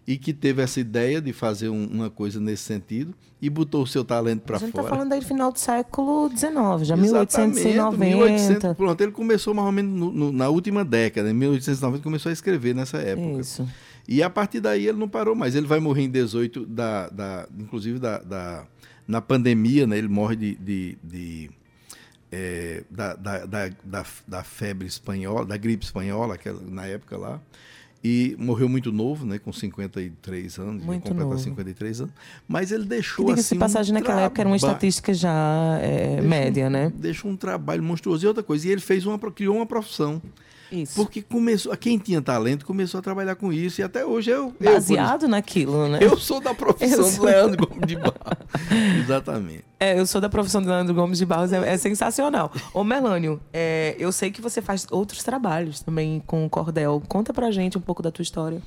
e 0.07 0.17
que 0.17 0.33
teve 0.33 0.63
essa 0.63 0.81
ideia 0.81 1.21
de 1.21 1.33
fazer 1.33 1.69
um- 1.69 1.87
uma 1.87 2.09
coisa 2.11 2.41
nesse 2.41 2.63
sentido 2.65 3.15
e 3.41 3.51
botou 3.51 3.83
o 3.83 3.87
seu 3.87 4.05
talento 4.05 4.41
para 4.41 4.57
A 4.57 4.59
gente 4.61 4.73
fora. 4.73 4.85
está 4.85 4.97
falando 4.97 5.13
aí 5.13 5.21
do 5.21 5.27
final 5.27 5.53
do 5.53 5.59
século 5.59 6.29
XIX, 6.31 6.53
já 6.83 6.97
Exatamente, 6.97 7.65
1890. 7.65 7.97
1800, 7.99 8.77
pronto, 8.77 9.01
ele 9.01 9.13
começou 9.13 9.53
mais 9.53 9.67
ou 9.67 9.73
menos 9.73 9.93
no- 9.99 10.11
no- 10.13 10.33
na 10.33 10.49
última 10.49 10.85
década, 10.85 11.31
em 11.31 11.35
1890, 11.35 12.03
começou 12.03 12.31
a 12.31 12.33
escrever 12.33 12.75
nessa 12.75 12.97
época. 12.99 13.41
Isso. 13.41 13.69
E 14.09 14.23
a 14.23 14.29
partir 14.31 14.61
daí 14.61 14.87
ele 14.89 14.99
não 14.99 15.09
parou 15.09 15.35
mais. 15.35 15.55
Ele 15.55 15.67
vai 15.67 15.79
morrer 15.81 16.03
em 16.03 16.11
18, 16.11 16.67
da, 16.67 17.09
da, 17.09 17.49
inclusive 17.59 17.99
da, 17.99 18.19
da- 18.19 18.67
na 19.07 19.21
pandemia, 19.21 19.87
né? 19.87 19.99
ele 19.99 20.09
morre 20.09 20.37
de. 20.37 20.55
de- 20.57 20.99
de, 21.03 21.51
é, 22.31 22.83
da, 22.91 23.15
da, 23.15 23.45
da, 23.47 23.71
da, 23.85 24.05
febre 24.43 24.87
espanhola, 24.87 25.45
da 25.45 25.57
gripe 25.57 25.85
espanhola, 25.85 26.39
na 26.69 26.87
época 26.87 27.17
lá. 27.17 27.41
E 28.05 28.35
morreu 28.37 28.69
muito 28.69 28.91
novo, 28.91 29.25
né? 29.25 29.39
Com 29.39 29.53
53 29.53 30.59
anos, 30.59 30.83
Muito 30.85 31.03
completar 31.05 31.29
novo. 31.29 31.39
53 31.39 32.01
anos. 32.01 32.13
Mas 32.49 32.73
ele 32.73 32.83
Que 32.83 32.89
deixou 32.89 33.27
diga-se 33.27 33.41
assim. 33.55 33.59
passagem, 33.61 33.93
um 33.95 33.99
naquela 34.01 34.23
época 34.23 34.43
era 34.43 34.49
uma 34.49 34.59
traba- 34.59 34.73
estatística 34.73 35.15
já 35.15 35.79
é, 35.81 36.21
um- 36.21 36.27
média, 36.29 36.69
né? 36.69 36.93
Deixou 36.97 37.31
um 37.31 37.37
trabalho 37.37 37.81
monstruoso. 37.83 38.25
E 38.25 38.27
outra 38.27 38.43
coisa, 38.43 38.67
e 38.67 38.73
ele 38.73 38.81
fez 38.81 39.07
uma, 39.07 39.17
criou 39.31 39.55
uma 39.55 39.67
profissão. 39.67 40.21
Isso. 40.73 40.95
Porque 40.97 41.21
começou, 41.21 41.77
quem 41.77 41.99
tinha 41.99 42.23
talento 42.23 42.65
começou 42.65 42.99
a 42.99 43.03
trabalhar 43.03 43.35
com 43.37 43.53
isso. 43.53 43.81
E 43.81 43.85
até 43.85 44.05
hoje 44.07 44.31
eu. 44.31 44.55
eu, 44.59 44.73
Baseado 44.73 45.29
naquilo, 45.29 45.87
né? 45.89 45.99
eu 46.01 46.17
sou 46.17 46.41
da 46.41 46.55
profissão 46.55 46.99
Eu 46.99 47.05
do 47.05 47.11
sou- 47.11 47.25
Leandro 47.27 47.67
Gomes 47.67 47.87
de 47.87 47.97
Barros. 47.97 48.17
Exatamente. 49.05 49.65
É, 49.79 49.99
eu 49.99 50.07
sou 50.07 50.21
da 50.21 50.29
profissão 50.29 50.63
de 50.63 50.69
Leandro 50.69 50.95
Gomes 50.95 51.19
de 51.19 51.27
Barros, 51.27 51.53
é, 51.53 51.75
é 51.75 51.77
sensacional. 51.77 52.53
Ô, 52.73 52.83
Melânio, 52.83 53.41
é, 53.53 53.95
eu 53.99 54.11
sei 54.13 54.31
que 54.31 54.41
você 54.41 54.63
faz 54.63 54.87
outros 54.91 55.23
trabalhos 55.23 55.81
também 55.81 56.23
com 56.27 56.47
o 56.47 56.49
cordel. 56.51 57.03
Conta 57.09 57.33
pra 57.35 57.51
gente 57.51 57.77
um 57.77 57.81
pouco 57.81 58.03
da 58.03 58.11
tua 58.11 58.23
história. 58.23 58.63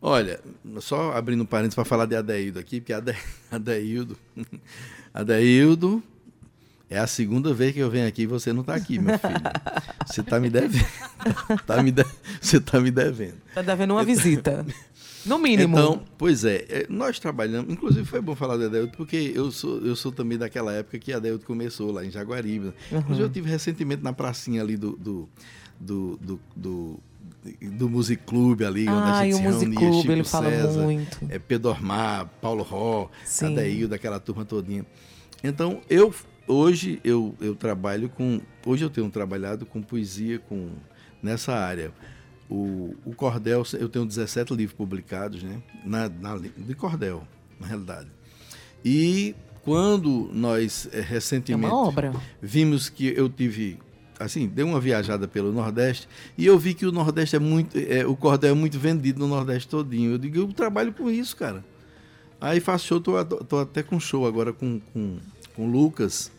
Olha, 0.00 0.40
só 0.80 1.12
abrindo 1.12 1.42
um 1.42 1.46
parênteses 1.46 1.74
para 1.74 1.84
falar 1.84 2.06
de 2.06 2.14
Adeildo 2.14 2.58
aqui, 2.58 2.80
porque 2.80 2.92
Ade, 2.92 3.16
Adeildo. 3.50 4.16
Adeildo 5.12 6.02
é 6.88 6.98
a 6.98 7.06
segunda 7.06 7.52
vez 7.52 7.72
que 7.72 7.80
eu 7.80 7.90
venho 7.90 8.06
aqui 8.06 8.22
e 8.22 8.26
você 8.26 8.52
não 8.52 8.60
está 8.60 8.74
aqui, 8.74 8.98
meu 8.98 9.18
filho. 9.18 9.34
Você 10.06 10.20
está 10.20 10.38
me 10.38 10.48
devendo. 10.50 10.86
Tá 11.66 11.82
me 11.82 11.90
de- 11.90 12.04
Você 12.40 12.58
está 12.58 12.80
me 12.80 12.90
devendo. 12.90 13.36
Tá 13.54 13.62
devendo 13.62 13.92
uma 13.92 14.04
visita. 14.04 14.64
No 15.24 15.38
mínimo. 15.40 15.76
Então, 15.76 16.02
pois 16.16 16.44
é, 16.44 16.64
é, 16.68 16.86
nós 16.88 17.18
trabalhamos, 17.18 17.72
inclusive 17.72 18.04
foi 18.04 18.20
bom 18.20 18.36
falar 18.36 18.56
de 18.58 18.66
Adeildo, 18.66 18.92
porque 18.96 19.32
eu 19.34 19.50
sou, 19.50 19.78
eu 19.80 19.96
sou 19.96 20.12
também 20.12 20.38
daquela 20.38 20.72
época 20.72 21.00
que 21.00 21.12
Adeildo 21.12 21.44
começou 21.44 21.90
lá 21.90 22.04
em 22.04 22.10
Jaguaribe. 22.12 22.72
Inclusive 22.92 23.22
eu 23.26 23.28
tive 23.30 23.50
recentemente 23.50 24.04
na 24.04 24.12
pracinha 24.12 24.62
ali 24.62 24.76
do, 24.76 24.92
do, 24.96 25.28
do, 25.80 26.16
do, 26.22 26.40
do, 26.54 27.00
do 27.60 27.90
Music 27.90 28.22
Club 28.24 28.62
ali, 28.62 28.82
onde 28.88 28.90
a 29.10 29.18
Ah, 29.18 29.24
gente 29.24 29.34
o 29.34 29.36
se 29.38 29.42
reunia, 29.64 29.78
Club, 29.80 30.00
Chico 30.02 30.12
ele 30.12 30.22
fala 30.24 30.48
César, 30.50 30.82
muito. 30.82 31.18
É, 31.28 31.38
Pedro 31.40 31.70
Ormar, 31.70 32.30
Paulo 32.40 32.62
Ró, 32.62 33.08
Sim. 33.24 33.46
Adeildo, 33.46 33.96
aquela 33.96 34.20
turma 34.20 34.44
todinha. 34.44 34.86
Então, 35.42 35.80
eu 35.90 36.14
hoje 36.46 37.00
eu, 37.04 37.34
eu 37.40 37.54
trabalho 37.54 38.08
com. 38.08 38.40
Hoje 38.64 38.84
eu 38.84 38.90
tenho 38.90 39.10
trabalhado 39.10 39.66
com 39.66 39.82
poesia 39.82 40.38
com, 40.38 40.70
nessa 41.22 41.54
área. 41.54 41.92
O, 42.48 42.94
o 43.04 43.12
Cordel, 43.14 43.64
eu 43.78 43.88
tenho 43.88 44.06
17 44.06 44.54
livros 44.54 44.76
publicados, 44.76 45.42
né? 45.42 45.60
Na, 45.84 46.08
na, 46.08 46.38
de 46.38 46.74
Cordel, 46.74 47.26
na 47.60 47.66
realidade. 47.66 48.08
E 48.84 49.34
quando 49.66 50.30
nós 50.32 50.88
eh, 50.92 50.98
É 50.98 51.02
recentemente 51.02 51.74
obra. 51.74 52.12
vimos 52.40 52.88
que 52.88 53.08
eu 53.16 53.28
tive 53.28 53.78
assim 54.18 54.46
dei 54.46 54.64
uma 54.64 54.80
viajada 54.80 55.26
pelo 55.26 55.52
Nordeste 55.52 56.08
e 56.38 56.46
eu 56.46 56.56
vi 56.56 56.72
que 56.72 56.86
o 56.86 56.92
Nordeste 56.92 57.34
é 57.34 57.38
muito 57.40 57.76
é, 57.76 58.06
o 58.06 58.16
cordel 58.16 58.52
é 58.52 58.54
muito 58.54 58.78
vendido 58.78 59.18
no 59.18 59.26
Nordeste 59.26 59.68
todinho 59.68 60.12
eu 60.12 60.18
digo 60.18 60.38
eu 60.38 60.52
trabalho 60.52 60.92
com 60.92 61.10
isso 61.10 61.36
cara 61.36 61.64
aí 62.40 62.60
faço 62.60 62.86
show 62.86 63.00
tô, 63.00 63.24
tô 63.24 63.58
até 63.58 63.82
com 63.82 63.98
show 63.98 64.24
agora 64.24 64.52
com, 64.52 64.80
com, 64.92 65.18
com 65.54 65.68
Lucas 65.68 66.30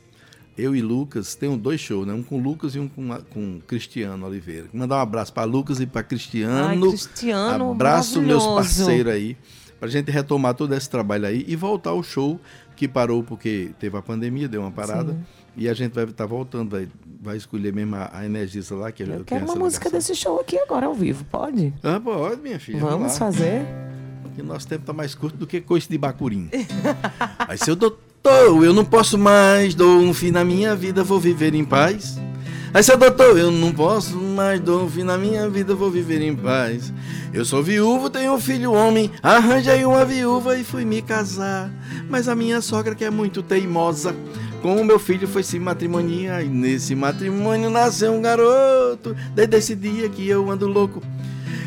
eu 0.57 0.75
e 0.75 0.81
Lucas 0.81 1.35
tenho 1.35 1.55
dois 1.55 1.79
shows 1.79 2.07
né 2.07 2.13
um 2.13 2.23
com 2.23 2.41
Lucas 2.41 2.75
e 2.75 2.79
um 2.79 2.87
com, 2.87 3.07
com 3.29 3.59
Cristiano 3.67 4.25
Oliveira 4.25 4.67
mandar 4.73 4.97
um 4.97 5.01
abraço 5.01 5.33
para 5.33 5.43
Lucas 5.43 5.79
e 5.79 5.85
para 5.85 6.03
Cristiano 6.03 6.85
Ai, 6.85 6.91
Cristiano, 6.91 7.71
abraço 7.71 8.21
meus 8.21 8.45
parceiros 8.45 9.13
aí 9.13 9.37
pra 9.79 9.87
gente 9.87 10.11
retomar 10.11 10.53
todo 10.53 10.73
esse 10.73 10.89
trabalho 10.89 11.27
aí 11.27 11.45
e 11.47 11.55
voltar 11.55 11.91
ao 11.91 12.03
show 12.03 12.39
que 12.77 12.87
parou 12.87 13.23
porque 13.23 13.71
teve 13.79 13.97
a 13.97 14.01
pandemia, 14.01 14.47
deu 14.47 14.61
uma 14.61 14.71
parada. 14.71 15.13
Sim. 15.13 15.19
E 15.57 15.67
a 15.67 15.73
gente 15.73 15.93
vai 15.93 16.03
estar 16.03 16.27
voltando, 16.27 16.69
vai, 16.69 16.87
vai 17.19 17.35
escolher 17.35 17.73
mesmo 17.73 17.95
a, 17.95 18.11
a 18.13 18.25
Energista 18.25 18.75
lá, 18.75 18.91
que 18.91 19.01
Eu 19.01 19.07
tenho 19.07 19.25
quero 19.25 19.45
uma 19.45 19.55
música 19.55 19.89
desse 19.89 20.13
show 20.13 20.39
aqui 20.39 20.57
agora 20.59 20.85
ao 20.85 20.93
vivo, 20.93 21.25
pode? 21.25 21.73
Ah, 21.83 21.99
pode, 21.99 22.39
minha 22.39 22.59
filha. 22.59 22.79
Vamos 22.79 23.17
fazer? 23.17 23.65
Que 24.35 24.43
nosso 24.43 24.67
tempo 24.67 24.85
tá 24.85 24.93
mais 24.93 25.15
curto 25.15 25.35
do 25.35 25.47
que 25.47 25.59
coice 25.59 25.89
de 25.89 25.97
bacurim. 25.97 26.47
Aí, 27.47 27.57
seu 27.57 27.75
doutor, 28.27 28.65
eu 28.65 28.73
não 28.73 28.83
posso 28.83 29.17
mais, 29.17 29.73
dou 29.73 29.99
um 29.99 30.13
fim 30.13 30.31
na 30.31 30.43
minha 30.43 30.75
vida, 30.75 31.01
vou 31.01 31.17
viver 31.17 31.55
em 31.55 31.63
paz. 31.63 32.19
Aí, 32.73 32.83
seu 32.83 32.97
doutor, 32.97 33.37
eu 33.37 33.49
não 33.49 33.71
posso 33.71 34.17
mais, 34.17 34.59
dou 34.59 34.83
um 34.83 34.89
fim 34.89 35.03
na 35.03 35.17
minha 35.17 35.49
vida, 35.49 35.73
vou 35.73 35.89
viver 35.89 36.21
em 36.21 36.35
paz. 36.35 36.91
Eu 37.33 37.45
sou 37.45 37.63
viúvo, 37.63 38.09
tenho 38.09 38.33
um 38.33 38.39
filho 38.39 38.73
homem, 38.73 39.09
arranjei 39.23 39.85
uma 39.85 40.03
viúva 40.03 40.57
e 40.57 40.63
fui 40.65 40.83
me 40.83 41.01
casar. 41.01 41.71
Mas 42.09 42.27
a 42.27 42.35
minha 42.35 42.59
sogra, 42.59 42.93
que 42.93 43.05
é 43.05 43.09
muito 43.09 43.41
teimosa, 43.41 44.13
com 44.61 44.75
o 44.75 44.85
meu 44.85 44.99
filho 44.99 45.27
foi 45.27 45.43
se 45.43 45.57
matrimoniar. 45.57 46.43
E 46.43 46.49
nesse 46.49 46.95
matrimônio 46.95 47.69
nasceu 47.69 48.11
um 48.11 48.21
garoto, 48.21 49.15
desde 49.33 49.55
esse 49.55 49.75
dia 49.75 50.09
que 50.09 50.27
eu 50.27 50.51
ando 50.51 50.67
louco. 50.67 51.01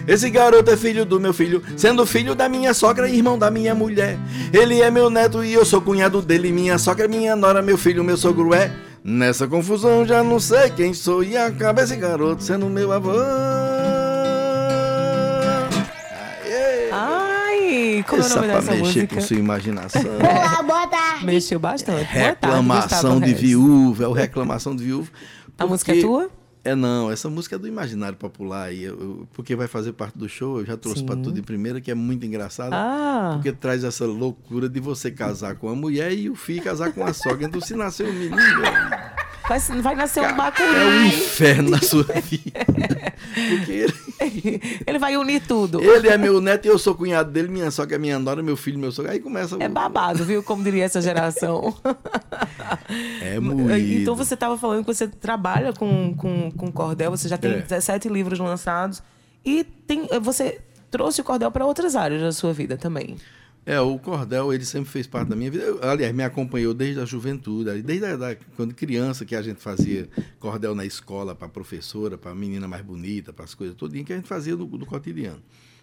Esse 0.07 0.31
garoto 0.31 0.71
é 0.71 0.77
filho 0.77 1.05
do 1.05 1.21
meu 1.21 1.33
filho, 1.33 1.63
sendo 1.77 2.05
filho 2.07 2.35
da 2.35 2.49
minha 2.49 2.73
sogra 2.75 3.09
e 3.09 3.17
irmão 3.17 3.39
da 3.39 3.51
minha 3.51 3.75
mulher. 3.75 4.19
Ele 4.53 4.81
é 4.81 4.91
meu 4.91 5.09
neto 5.11 5.45
e 5.45 5.53
eu 5.53 5.65
sou 5.65 5.81
cunhado 5.81 6.21
dele. 6.23 6.51
Minha 6.53 6.79
sogra, 6.79 7.05
é 7.05 7.09
minha 7.09 7.37
nora, 7.37 7.63
meu 7.63 7.79
filho, 7.79 8.03
meu 8.05 8.17
sogro 8.17 8.55
é. 8.55 8.73
Nessa 9.03 9.47
confusão 9.49 10.05
já 10.05 10.23
não 10.23 10.39
sei 10.39 10.69
quem 10.71 10.93
sou 10.93 11.23
e 11.25 11.37
acaba 11.37 11.83
esse 11.83 11.97
garoto 11.97 12.43
sendo 12.43 12.67
meu 12.67 12.93
avô. 12.93 13.13
Aê! 16.51 16.91
Ai, 16.93 18.05
como 18.09 18.21
é 18.23 18.25
o 18.25 18.27
Essa 18.27 18.37
nome 18.41 18.49
dessa 18.53 18.71
mexer 18.73 18.83
música? 18.85 19.15
com 19.15 19.21
sua 19.23 19.37
imaginação. 19.37 20.03
Mexeu 21.23 21.59
bastante. 21.59 22.05
Boa 22.13 22.35
tarde, 22.35 22.47
reclamação 22.47 22.89
Gustavo 23.15 23.21
de 23.21 23.35
viúva, 23.35 24.05
é 24.05 24.09
o 24.09 24.13
reclamação 24.13 24.77
de 24.77 24.85
viúva. 24.85 25.11
A 25.59 25.67
música 25.67 25.95
é 25.97 26.01
tua? 26.01 26.31
É 26.63 26.75
não, 26.75 27.11
essa 27.11 27.31
música 27.31 27.57
é 27.57 27.59
do 27.59 27.67
imaginário 27.67 28.19
popular 28.19 28.71
eu- 28.75 29.01
eu- 29.01 29.29
porque 29.33 29.57
vai 29.57 29.67
fazer 29.67 29.93
parte 29.95 30.19
do 30.19 30.29
show, 30.29 30.59
eu 30.61 30.67
já 30.67 30.77
trouxe 30.77 31.03
pra 31.03 31.17
tudo 31.17 31.39
em 31.39 31.43
primeira, 31.43 31.81
que 31.81 31.91
é 31.91 31.95
muito 31.95 32.27
engraçado. 32.27 32.75
Ah, 32.75 33.31
Porque 33.35 33.51
traz 33.53 33.83
essa 33.83 34.05
loucura 34.05 34.69
de 34.69 34.79
você 34.79 35.11
casar 35.11 35.55
com 35.55 35.69
a 35.71 35.75
mulher 35.75 36.13
e 36.13 36.29
o 36.29 36.35
filho 36.37 36.63
casar 36.63 36.93
com 36.93 37.03
a 37.05 37.13
sogra. 37.15 37.47
Então, 37.47 37.61
se 37.63 37.75
nascer 37.75 38.07
um 38.07 38.13
menino, 38.13 38.37
vai, 39.59 39.83
vai 39.83 39.95
nascer 39.97 40.21
um 40.21 40.25
é 40.27 40.33
um 40.33 40.37
bacuri. 40.37 41.07
inferno 41.09 41.71
na 41.71 41.81
sua 41.81 42.05
vida. 42.05 42.61
Porque 43.35 43.73
ele, 43.73 43.95
Ele 44.87 44.99
vai 44.99 45.17
unir 45.17 45.41
tudo. 45.47 45.81
ele 45.83 46.09
é 46.09 46.17
meu 46.19 46.41
neto 46.41 46.67
e 46.67 46.69
eu 46.69 46.79
sou 46.79 46.95
cunhado 46.95 47.31
dele, 47.31 47.49
minha 47.49 47.71
sogra 47.71 47.97
é 47.97 47.99
minha 47.99 48.19
nora, 48.19 48.43
meu 48.43 48.57
filho, 48.57 48.79
meu 48.79 48.93
sogro. 48.93 49.11
Aí 49.11 49.19
começa 49.19 49.57
o- 49.57 49.63
É 49.63 49.69
babado, 49.69 50.25
viu? 50.25 50.43
Como 50.43 50.63
diria 50.63 50.85
essa 50.85 51.01
geração. 51.01 51.75
É 53.21 53.39
moído. 53.39 54.03
Então 54.03 54.17
você 54.17 54.35
estava 54.35 54.57
falando 54.57 54.85
que 54.85 54.93
você 54.93 55.07
trabalha 55.09 55.73
com, 55.73 56.15
com, 56.17 56.51
com 56.51 56.73
cordel, 56.73 57.11
você 57.11 57.29
já 57.29 57.37
tem 57.39 57.53
É. 57.53 57.59
17 57.59 58.09
livros 58.09 58.39
lançados. 58.39 59.03
E 59.45 59.65
tem, 59.65 60.09
você 60.21 60.61
trouxe 60.91 61.21
o 61.21 61.25
cordel 61.25 61.51
para 61.51 61.65
outras 61.65 61.95
áreas 61.97 62.21
da 62.21 62.33
sua 62.33 62.53
vida 62.53 62.77
também. 62.77 63.17
É, 63.67 63.79
o 63.81 63.99
cordel, 63.99 64.53
ele 64.53 64.65
sempre 64.65 64.91
fez 64.91 65.07
parte 65.07 65.29
da 65.29 65.37
minha 65.37 65.51
vida. 65.51 65.65
Eu, 65.65 65.83
aliás, 65.83 66.15
me 66.15 66.23
acompanhou 66.23 66.73
desde 66.73 67.01
a 67.01 67.05
juventude, 67.05 67.83
desde 67.83 68.07
a, 68.07 68.17
da, 68.17 68.35
quando 68.57 68.75
criança 68.75 69.25
que 69.25 69.35
a 69.35 69.43
gente 69.43 69.61
fazia 69.61 70.09
cordel 70.39 70.75
na 70.75 70.85
escola 70.85 71.35
para 71.35 71.49
professora, 71.49 72.17
para 72.17 72.35
menina 72.35 72.67
mais 72.67 72.83
bonita, 72.83 73.33
para 73.33 73.45
as 73.45 73.55
coisas 73.55 73.77
todinhas 73.77 74.07
que 74.07 74.13
a 74.13 74.17
gente 74.17 74.29
fazia 74.29 74.57
no, 74.57 74.67
no 74.67 74.87
cotidiano. 74.87 75.43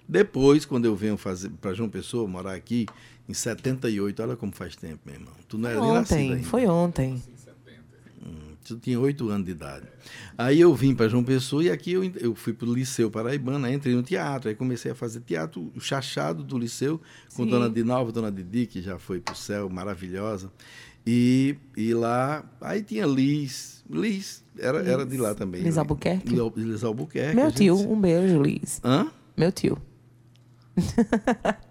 Depois, 0.10 0.66
quando 0.66 0.86
eu 0.86 0.96
venho 0.96 1.18
fazer 1.18 1.50
para 1.62 1.74
João 1.74 1.90
Pessoa, 1.90 2.28
morar 2.28 2.54
aqui, 2.54 2.86
em 3.28 3.34
78, 3.34 4.24
olha 4.24 4.36
como 4.38 4.54
faz 4.54 4.76
tempo, 4.76 5.00
meu 5.06 5.16
irmão. 5.16 5.34
Tu 5.48 5.58
não 5.58 5.70
era 5.70 5.82
nem 5.82 5.94
nascido 5.94 6.16
Ontem, 6.18 6.34
ainda. 6.34 6.48
foi 6.48 6.66
ontem. 6.66 7.24
Tu 8.68 8.78
tinha 8.78 9.00
oito 9.00 9.30
anos 9.30 9.46
de 9.46 9.52
idade. 9.52 9.86
Aí 10.38 10.60
eu 10.60 10.74
vim 10.76 10.94
para 10.94 11.08
João 11.08 11.24
Pessoa 11.24 11.64
e 11.64 11.70
aqui 11.72 11.94
eu, 11.94 12.04
eu 12.20 12.36
fui 12.36 12.52
para 12.52 12.68
o 12.68 12.74
Liceu 12.74 13.10
Paraibana, 13.10 13.72
entrei 13.72 13.96
no 13.96 14.04
teatro. 14.04 14.50
Aí 14.50 14.56
comecei 14.56 14.92
a 14.92 14.96
fazer 14.96 15.22
teatro, 15.22 15.72
o 15.76 15.80
chachado 15.80 16.44
do 16.44 16.58
Liceu, 16.58 17.00
com 17.34 17.46
Sim. 17.46 17.50
Dona 17.50 17.70
Dinalva, 17.70 18.12
Dona 18.12 18.32
Didi, 18.32 18.66
que 18.66 18.82
já 18.82 19.00
foi 19.00 19.22
para 19.22 19.34
o 19.34 19.38
céu, 19.38 19.70
maravilhosa. 19.70 20.52
E, 21.06 21.56
e 21.78 21.94
lá, 21.94 22.44
aí 22.60 22.84
tinha 22.84 23.06
Liz, 23.06 23.82
Liz, 23.90 24.44
era, 24.60 24.80
era 24.80 25.06
de 25.06 25.16
lá 25.16 25.34
também. 25.34 25.62
Liz 25.62 25.78
Albuquerque? 25.78 26.28
Liz, 26.30 26.52
Liz 26.58 26.84
Albuquerque. 26.84 27.36
Meu 27.36 27.46
gente- 27.46 27.58
tio, 27.58 27.76
um 27.90 28.00
beijo, 28.00 28.42
Liz. 28.42 28.82
Hã? 28.84 29.08
Meu 29.38 29.50
tio. 29.50 29.78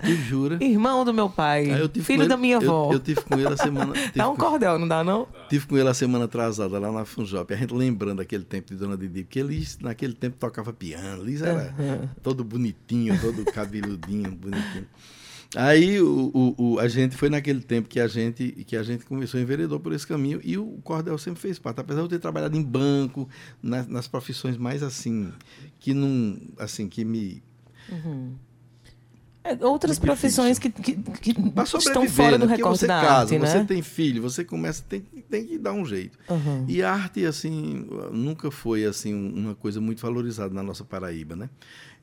Tu 0.05 0.15
jura? 0.29 0.59
Irmão 0.63 1.05
do 1.05 1.15
meu 1.15 1.31
pai. 1.31 1.81
Eu 1.81 1.89
com 1.89 2.01
filho 2.03 2.23
ele- 2.23 2.29
da 2.29 2.37
minha 2.37 2.57
eu- 2.57 2.63
avó. 2.63 2.93
Eu, 2.93 3.01
tive 3.01 3.21
com 3.23 3.35
ele 3.39 3.49
a 3.49 3.57
semana. 3.57 3.93
Dá 4.15 4.29
um 4.29 4.37
cordel, 4.37 4.79
não 4.79 4.89
dá 4.89 5.03
não? 5.05 5.29
Tive 5.49 5.67
com 5.67 5.77
ele 5.79 5.89
a 5.89 5.95
semana 5.95 6.25
atrasada 6.25 6.79
lá 6.79 6.91
na 6.93 7.05
Funjop. 7.05 7.53
A 7.53 7.57
gente 7.57 7.73
lembrando 7.73 8.21
aquele 8.21 8.45
tempo 8.45 8.73
de 8.73 8.77
Dona 8.79 8.97
Didi, 8.97 9.25
porque 9.25 9.43
Liz 9.43 9.79
naquele 9.81 10.13
tempo 10.15 10.37
tocava 10.39 10.73
piano. 10.73 11.23
Liz 11.25 11.43
era 11.43 11.75
todo 12.23 12.43
bonitinho, 12.45 13.19
todo 13.21 13.45
cabeludinho, 13.53 14.33
bonitinho. 14.33 14.87
Aí 15.55 16.01
o, 16.01 16.31
o- 16.35 16.55
o- 16.75 16.79
a 16.81 16.89
gente 16.89 17.17
foi 17.17 17.31
naquele 17.31 17.61
tempo 17.61 17.89
que 17.89 18.01
a 18.01 18.09
gente 18.09 18.65
que 18.67 18.77
a 18.77 18.83
gente 18.83 19.07
começou 19.07 19.39
a 19.39 19.43
enveredou 19.43 19.79
por 19.79 19.93
esse 19.93 20.07
caminho 20.07 20.41
e 20.43 20.59
o 20.59 20.67
cordel 20.83 21.17
sempre 21.19 21.41
fez 21.41 21.59
parte. 21.59 21.81
Apesar 21.81 22.01
de 22.01 22.05
eu 22.07 22.09
ter 22.09 22.19
trabalhado 22.19 22.57
em 22.57 22.63
banco, 22.63 23.29
nas, 23.63 23.87
nas 23.87 24.09
profissões 24.09 24.57
mais 24.57 24.83
assim 24.83 25.33
que 25.79 25.95
não 25.95 26.37
assim 26.59 26.89
que 26.89 27.05
me 27.05 27.43
É, 27.89 27.95
outras 29.61 29.99
Muito 29.99 30.07
profissões 30.07 30.59
que, 30.59 30.71
que, 30.71 30.95
que 30.95 31.35
estão 31.79 32.09
fora 32.09 32.39
né? 32.39 32.39
do 32.39 32.47
recorte 32.47 32.81
você 32.81 32.87
da 32.87 33.01
casa, 33.01 33.35
arte, 33.35 33.39
você 33.39 33.59
né? 33.59 33.65
tem 33.65 33.83
filho, 33.83 34.23
você 34.23 34.45
começa 34.45 34.83
tem, 34.89 35.01
tem 35.01 35.47
que 35.47 35.59
dar 35.59 35.73
um 35.73 35.85
jeito. 35.85 36.19
Uhum. 36.29 36.65
E 36.69 36.83
a 36.83 36.93
arte 36.93 37.25
assim 37.25 37.87
nunca 38.13 38.51
foi 38.51 38.85
assim 38.85 39.15
uma 39.15 39.55
coisa 39.55 39.81
muito 39.81 40.01
valorizada 40.03 40.53
na 40.53 40.63
nossa 40.63 40.85
Paraíba, 40.85 41.37
né? 41.37 41.49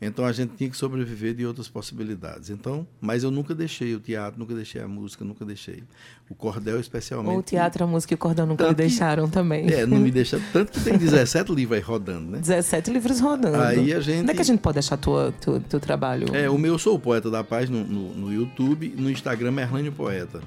Então 0.06 0.26
a 0.26 0.32
gente 0.32 0.52
tinha 0.56 0.70
que 0.70 0.76
sobreviver 0.78 1.34
de 1.34 1.46
outras 1.46 1.68
possibilidades. 1.68 2.50
Então, 2.50 2.86
mas 3.02 3.24
eu 3.24 3.32
nunca 3.32 3.54
deixei 3.56 3.96
o 3.96 4.00
teatro, 4.00 4.40
nunca 4.40 4.54
deixei 4.54 4.82
a 4.82 4.88
música, 4.88 5.24
nunca 5.26 5.44
deixei 5.46 5.84
o 6.30 6.36
cordel 6.36 6.80
especialmente. 6.80 7.34
Ou 7.34 7.40
o 7.40 7.44
teatro, 7.44 7.84
a 7.84 7.88
música 7.88 8.14
e 8.14 8.16
o 8.16 8.18
cordel 8.18 8.46
nunca 8.46 8.64
lhe 8.64 8.70
Tanto 8.70 8.78
que- 8.78 8.84
deixaram 8.84 9.30
também. 9.30 9.70
É, 9.72 9.86
não 9.86 9.98
me 10.00 10.10
deixa 10.12 10.40
tanto 10.52 10.72
que 10.72 10.80
tem 10.82 10.98
17 10.98 11.52
livros 11.54 11.78
aí 11.78 11.84
rodando, 11.84 12.32
né? 12.32 12.40
17 12.40 12.92
livros 12.92 13.20
rodando. 13.20 13.58
Aí 13.62 13.94
a 13.94 14.00
gente- 14.00 14.22
Onde 14.22 14.32
é 14.32 14.34
que 14.34 14.42
a 14.42 14.46
gente 14.46 14.60
pode 14.60 14.80
achar 14.80 14.98
tua, 14.98 15.34
tu, 15.42 15.60
teu 15.70 15.80
trabalho? 15.80 16.36
É, 16.36 16.50
o 16.50 16.58
meu 16.58 16.74
eu 16.74 16.80
sou 16.80 16.96
o 16.96 17.00
poeta 17.00 17.30
da 17.30 17.44
paz 17.44 17.70
no, 17.70 17.84
no, 17.84 18.14
no 18.16 18.34
YouTube, 18.34 18.94
no 18.98 19.10
Instagram 19.10 19.52
Merlânio 19.52 19.92
Poeta. 19.92 20.42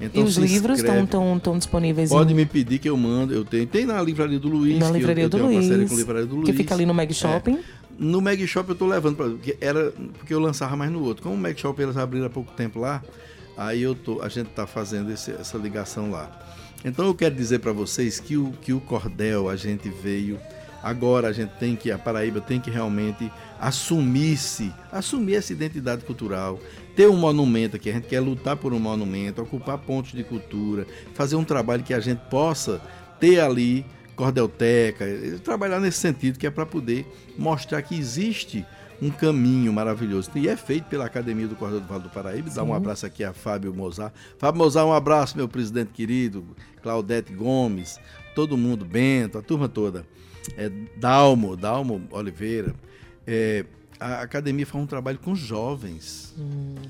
Então 0.00 0.22
e 0.22 0.24
os 0.26 0.36
livros 0.36 0.78
estão 0.78 1.04
tão, 1.06 1.40
tão 1.40 1.58
disponíveis 1.58 2.08
Pode 2.10 2.32
em- 2.32 2.36
me 2.36 2.46
pedir 2.46 2.78
que 2.78 2.88
eu 2.88 2.96
mando. 2.96 3.34
Eu 3.34 3.44
tenho. 3.44 3.66
Tem 3.66 3.84
na 3.84 4.00
livraria 4.00 4.38
do 4.38 4.48
Luiz. 4.48 4.78
na 4.78 4.86
que 4.86 4.92
eu- 4.92 4.96
livraria 4.96 5.24
eu, 5.24 5.28
do 5.28 5.38
Luiz, 5.38 5.70
a 5.70 5.76
livraria 5.96 6.24
do 6.26 6.36
Luiz. 6.36 6.46
que 6.48 6.52
fica 6.52 6.72
ali 6.72 6.86
no 6.86 6.94
Mag 6.94 7.12
Shopping. 7.12 7.58
No 7.98 8.20
Mag 8.20 8.46
Shop 8.46 8.68
eu 8.68 8.76
tô 8.76 8.86
levando 8.86 9.16
para 9.16 9.28
porque 9.28 9.56
era 9.60 9.90
porque 10.18 10.32
eu 10.32 10.38
lançava 10.40 10.76
mais 10.76 10.90
no 10.90 11.02
outro. 11.02 11.22
Como 11.22 11.34
o 11.34 11.38
Mag 11.38 11.58
Shop 11.60 11.80
eles 11.82 11.96
abriram 11.96 12.26
há 12.26 12.30
pouco 12.30 12.52
tempo 12.52 12.78
lá, 12.78 13.02
aí 13.56 13.82
eu 13.82 13.94
tô, 13.94 14.22
a 14.22 14.28
gente 14.28 14.48
tá 14.50 14.66
fazendo 14.66 15.10
esse- 15.10 15.32
essa 15.32 15.58
ligação 15.58 16.10
lá. 16.10 16.30
Então 16.84 17.04
eu 17.06 17.14
quero 17.14 17.34
dizer 17.34 17.58
para 17.58 17.72
vocês 17.72 18.20
que 18.20 18.36
o 18.36 18.52
que 18.62 18.72
o 18.72 18.80
cordel 18.80 19.48
a 19.48 19.56
gente 19.56 19.88
veio 19.88 20.38
agora 20.80 21.26
a 21.26 21.32
gente 21.32 21.50
tem 21.58 21.74
que 21.74 21.90
a 21.90 21.98
Paraíba 21.98 22.40
tem 22.40 22.60
que 22.60 22.70
realmente 22.70 23.28
assumir-se, 23.60 24.72
assumir 24.92 25.34
essa 25.34 25.52
identidade 25.52 26.04
cultural, 26.04 26.60
ter 26.94 27.08
um 27.08 27.16
monumento 27.16 27.74
aqui, 27.74 27.90
a 27.90 27.94
gente 27.94 28.06
quer 28.06 28.20
lutar 28.20 28.56
por 28.56 28.72
um 28.72 28.78
monumento, 28.78 29.42
ocupar 29.42 29.76
pontos 29.78 30.12
de 30.12 30.22
cultura, 30.22 30.86
fazer 31.14 31.34
um 31.34 31.42
trabalho 31.42 31.82
que 31.82 31.92
a 31.92 31.98
gente 31.98 32.20
possa 32.30 32.80
ter 33.18 33.40
ali 33.40 33.84
cordelteca, 34.18 35.06
trabalhar 35.44 35.78
nesse 35.78 35.98
sentido 35.98 36.40
que 36.40 36.46
é 36.46 36.50
para 36.50 36.66
poder 36.66 37.06
mostrar 37.38 37.80
que 37.82 37.96
existe 37.96 38.66
um 39.00 39.10
caminho 39.10 39.72
maravilhoso. 39.72 40.28
E 40.34 40.48
é 40.48 40.56
feito 40.56 40.86
pela 40.86 41.06
Academia 41.06 41.46
do 41.46 41.54
Cordel 41.54 41.78
do 41.78 41.86
Vale 41.86 42.02
do 42.02 42.10
Paraíba. 42.10 42.50
Dá 42.50 42.64
um 42.64 42.74
abraço 42.74 43.06
aqui 43.06 43.22
a 43.22 43.32
Fábio 43.32 43.72
Mozart. 43.72 44.12
Fábio 44.36 44.58
Mozart, 44.58 44.88
um 44.88 44.92
abraço, 44.92 45.36
meu 45.36 45.46
presidente 45.48 45.92
querido, 45.92 46.44
Claudete 46.82 47.32
Gomes, 47.32 48.00
todo 48.34 48.58
mundo, 48.58 48.84
Bento, 48.84 49.38
a 49.38 49.42
turma 49.42 49.68
toda. 49.68 50.04
É, 50.56 50.68
Dalmo, 50.96 51.56
Dalmo 51.56 52.02
Oliveira. 52.10 52.74
É, 53.24 53.64
a 54.00 54.22
academia 54.22 54.64
faz 54.66 54.82
um 54.82 54.86
trabalho 54.86 55.18
com 55.18 55.34
jovens, 55.34 56.34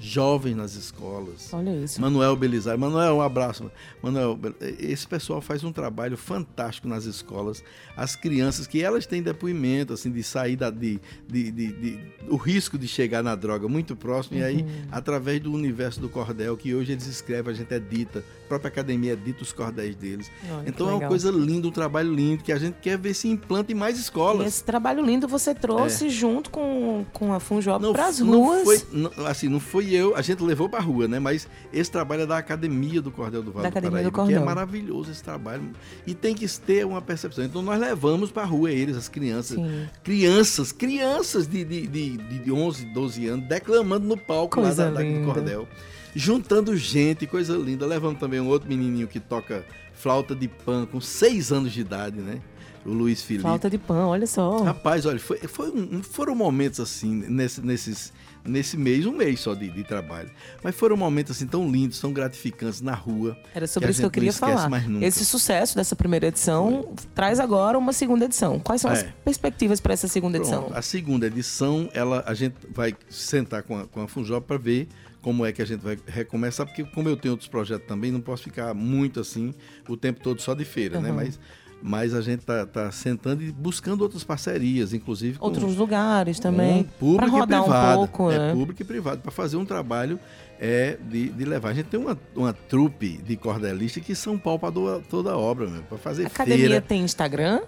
jovens 0.01 0.55
nas 0.55 0.75
escolas. 0.75 1.49
Olha 1.53 1.71
isso. 1.71 2.01
Manuel 2.01 2.37
Belisário. 2.37 2.79
Manuel, 2.79 3.17
um 3.17 3.23
abraço. 3.23 3.71
Manuel, 4.03 4.39
esse 4.79 5.07
pessoal 5.07 5.41
faz 5.41 5.65
um 5.65 5.73
trabalho 5.73 6.17
fantástico 6.17 6.87
nas 6.89 7.05
escolas. 7.05 7.63
As 7.97 8.15
crianças 8.15 8.67
que 8.67 8.83
elas 8.83 9.07
têm 9.07 9.23
depoimento, 9.23 9.93
assim, 9.93 10.11
de 10.11 10.23
sair 10.23 10.57
da, 10.57 10.71
de, 10.71 11.01
de, 11.27 11.51
de- 11.51 11.73
de- 11.73 12.01
o 12.29 12.37
risco 12.37 12.77
de 12.79 12.87
chegar 12.87 13.23
na 13.23 13.35
droga 13.35 13.69
muito 13.69 13.97
próximo. 13.97 14.39
E 14.39 14.43
aí, 14.43 14.67
através 14.93 15.41
do 15.41 15.53
universo 15.53 16.01
do 16.01 16.09
cordel, 16.09 16.57
que 16.57 16.75
hoje 16.75 16.93
eles 16.93 17.07
escrevem, 17.07 17.53
a 17.53 17.57
gente 17.57 17.73
edita, 17.73 18.23
a 18.45 18.49
própria 18.49 18.69
academia 18.69 19.13
edita 19.15 19.43
os 19.43 19.53
cordéis 19.53 19.97
deles. 19.97 20.31
Olha 20.51 20.69
então 20.69 20.89
é 20.89 20.95
uma 20.95 21.09
coisa 21.09 21.31
linda, 21.31 21.69
um 21.69 21.73
trabalho 21.73 22.13
lindo, 22.15 22.43
que 22.45 22.53
a 22.53 22.59
gente 22.59 22.77
quer 22.81 22.97
ver 22.99 23.15
se 23.15 23.29
implanta 23.29 23.73
em 23.73 23.75
mais 23.75 23.97
E 23.99 24.01
escolas. 24.03 24.47
esse 24.47 24.63
trabalho 24.65 25.05
lindo 25.05 25.27
você 25.27 25.55
trouxe 25.55 26.09
junto 26.11 26.51
com, 26.51 26.98
com 27.05 27.33
a 27.33 27.41
Funjop 27.41 27.93
para 27.93 28.07
as 28.07 28.19
não 28.21 28.41
ruas 28.45 28.63
foi- 28.65 28.83
não- 28.93 29.11
assim, 29.27 29.49
não 29.49 29.61
foi 29.61 29.91
eu, 29.93 30.15
a 30.17 30.23
gente 30.23 30.43
levou 30.43 30.69
pra 30.69 30.81
rua, 30.81 31.07
né? 31.09 31.19
Mas 31.19 31.49
esse 31.73 31.91
trabalho 31.91 32.23
é 32.23 32.27
da 32.27 32.39
Academia 32.39 33.01
do 33.03 33.11
Cordel 33.11 33.43
do 33.43 33.51
Vale 33.53 33.65
Da 33.65 33.71
do 33.71 33.73
Academia 33.79 34.03
do 34.05 34.13
Paraíba, 34.13 34.29
que 34.29 34.35
é 34.35 34.39
Cordel. 34.39 34.45
maravilhoso 34.45 35.11
esse 35.11 35.23
trabalho. 35.23 35.71
E 36.07 36.15
tem 36.15 36.35
que 36.35 36.47
ter 36.61 36.85
uma 36.87 37.01
percepção. 37.03 37.45
Então 37.45 37.63
nós 37.63 37.79
levamos 37.81 38.31
pra 38.31 38.45
rua 38.45 38.71
eles, 38.71 38.97
as 38.97 39.09
crianças. 39.09 39.57
Sim. 39.57 39.87
Crianças, 40.03 40.73
crianças 40.73 41.47
de, 41.47 41.65
de, 41.65 41.87
de, 41.87 42.17
de 42.17 42.53
11, 42.53 42.85
12 42.87 43.27
anos, 43.27 43.49
declamando 43.49 44.07
no 44.07 44.17
palco 44.17 44.57
Coisa 44.61 44.85
lá 44.85 44.91
da, 44.91 44.95
da, 44.97 45.01
do 45.03 45.07
linda. 45.07 45.25
Cordel. 45.33 45.69
Juntando 46.15 46.77
gente, 46.77 47.27
coisa 47.27 47.57
linda. 47.57 47.87
Levamos 47.87 48.19
também 48.19 48.41
um 48.41 48.49
outro 48.49 48.69
menininho 48.69 49.07
que 49.07 49.21
toca 49.21 49.65
flauta 49.95 50.35
de 50.35 50.49
pan 50.49 50.87
com 50.87 51.01
6 51.01 51.53
anos 51.53 51.73
de 51.73 51.81
idade, 51.81 52.19
né? 52.21 52.41
O 52.85 52.91
Luiz 52.93 53.23
Felipe. 53.23 53.43
falta 53.43 53.69
de 53.69 53.79
pão, 53.79 54.09
olha 54.09 54.27
só. 54.27 54.63
Rapaz, 54.63 55.05
olha, 55.07 55.19
foi, 55.19 55.39
foi 55.39 55.71
um- 55.71 56.03
foram 56.03 56.35
momentos 56.35 56.81
assim, 56.81 57.13
nesse, 57.29 57.61
nesses, 57.61 58.13
nesse 58.45 58.77
mês, 58.77 59.05
um 59.05 59.13
mês 59.13 59.41
só 59.41 59.55
de, 59.55 59.69
de 59.69 59.85
trabalho. 59.85 60.31
Mas 60.63 60.75
foram 60.75 60.97
momentos 60.97 61.37
assim 61.37 61.47
tão 61.47 61.71
lindos, 61.71 62.01
tão 62.01 62.13
gratificantes 62.13 62.81
na 62.81 62.95
rua. 62.95 63.37
Era 63.55 63.67
sobre 63.67 63.89
a 63.89 63.91
isso 63.91 64.01
que 64.01 64.07
eu 64.07 64.11
queria 64.11 64.33
falar. 64.33 64.69
mais 64.71 64.87
nunca. 64.87 65.05
Esse 65.05 65.25
sucesso 65.25 65.77
dessa 65.77 65.95
primeira 65.97 66.29
edição 66.29 66.95
traz 67.15 67.39
agora 67.41 67.77
uma 67.79 67.93
segunda 67.93 68.25
edição. 68.25 68.59
Quais 68.61 68.81
são 68.81 68.91
as 68.91 69.01
É. 69.03 69.15
perspectivas 69.25 69.81
para 69.81 69.93
essa 69.93 70.09
segunda 70.09 70.39
edição? 70.39 70.63
Pronto, 70.65 70.77
a 70.79 70.83
segunda 70.83 71.27
edição, 71.27 71.89
ela, 71.93 72.23
a 72.27 72.33
gente 72.35 72.55
vai 72.73 72.95
sentar 73.11 73.63
com 73.63 73.79
a, 73.79 73.87
com 73.87 74.01
a 74.03 74.09
Funjop 74.09 74.47
para 74.47 74.57
ver 74.59 74.89
como 75.21 75.45
é 75.45 75.53
que 75.53 75.61
a 75.61 75.65
gente 75.67 75.81
vai 75.83 75.99
recomeçar, 76.07 76.65
porque 76.65 76.85
como 76.85 77.09
eu 77.09 77.17
tenho 77.17 77.33
outros 77.33 77.49
projetos 77.51 77.87
também, 77.87 78.11
não 78.11 78.21
posso 78.21 78.45
ficar 78.45 78.73
muito 78.73 79.21
assim 79.21 79.53
o 79.89 79.97
tempo 79.97 80.21
todo 80.23 80.41
só 80.41 80.55
de 80.55 80.65
feira, 80.65 81.01
né? 81.01 81.11
Uhum. 81.11 81.17
Mas, 81.17 81.39
mas 81.83 82.13
a 82.15 82.21
gente 82.21 82.45
tá, 82.45 82.67
tá 82.67 82.91
sentando 82.91 83.43
e 83.43 83.53
buscando 83.53 84.03
outras 84.03 84.25
parcerias, 84.25 84.93
inclusive 84.93 85.39
com, 85.39 85.47
Outros 85.47 85.77
lugares 85.77 86.39
também. 86.41 86.85
Com 86.99 87.17
Para 87.17 87.27
público 87.27 87.37
e 87.37 87.41
rodar 87.41 87.63
privado. 87.63 88.01
um 88.01 88.07
pouco, 88.07 88.31
é 88.33 88.39
né? 88.39 88.53
público 88.53 88.83
e 88.83 88.85
privado, 88.85 89.21
para 89.23 89.31
fazer 89.31 89.57
um 89.57 89.65
trabalho 89.65 90.19
é, 90.61 90.99
de, 91.09 91.29
de 91.31 91.45
levar. 91.45 91.71
A 91.71 91.75
gente 91.75 91.87
tem 91.87 92.01
uma, 92.01 92.19
uma 92.35 92.53
trupe 92.53 93.19
de 93.19 93.37
cordelistas 93.37 94.03
que 94.03 94.15
são 94.15 94.37
pau 94.39 94.59
para 94.59 94.73
toda 95.09 95.31
a 95.33 95.37
obra, 95.39 95.69
para 95.89 95.99
fazer 95.99 96.25
A 96.25 96.27
academia 96.27 96.59
feira. 96.67 96.81
tem 96.81 97.03
Instagram? 97.03 97.61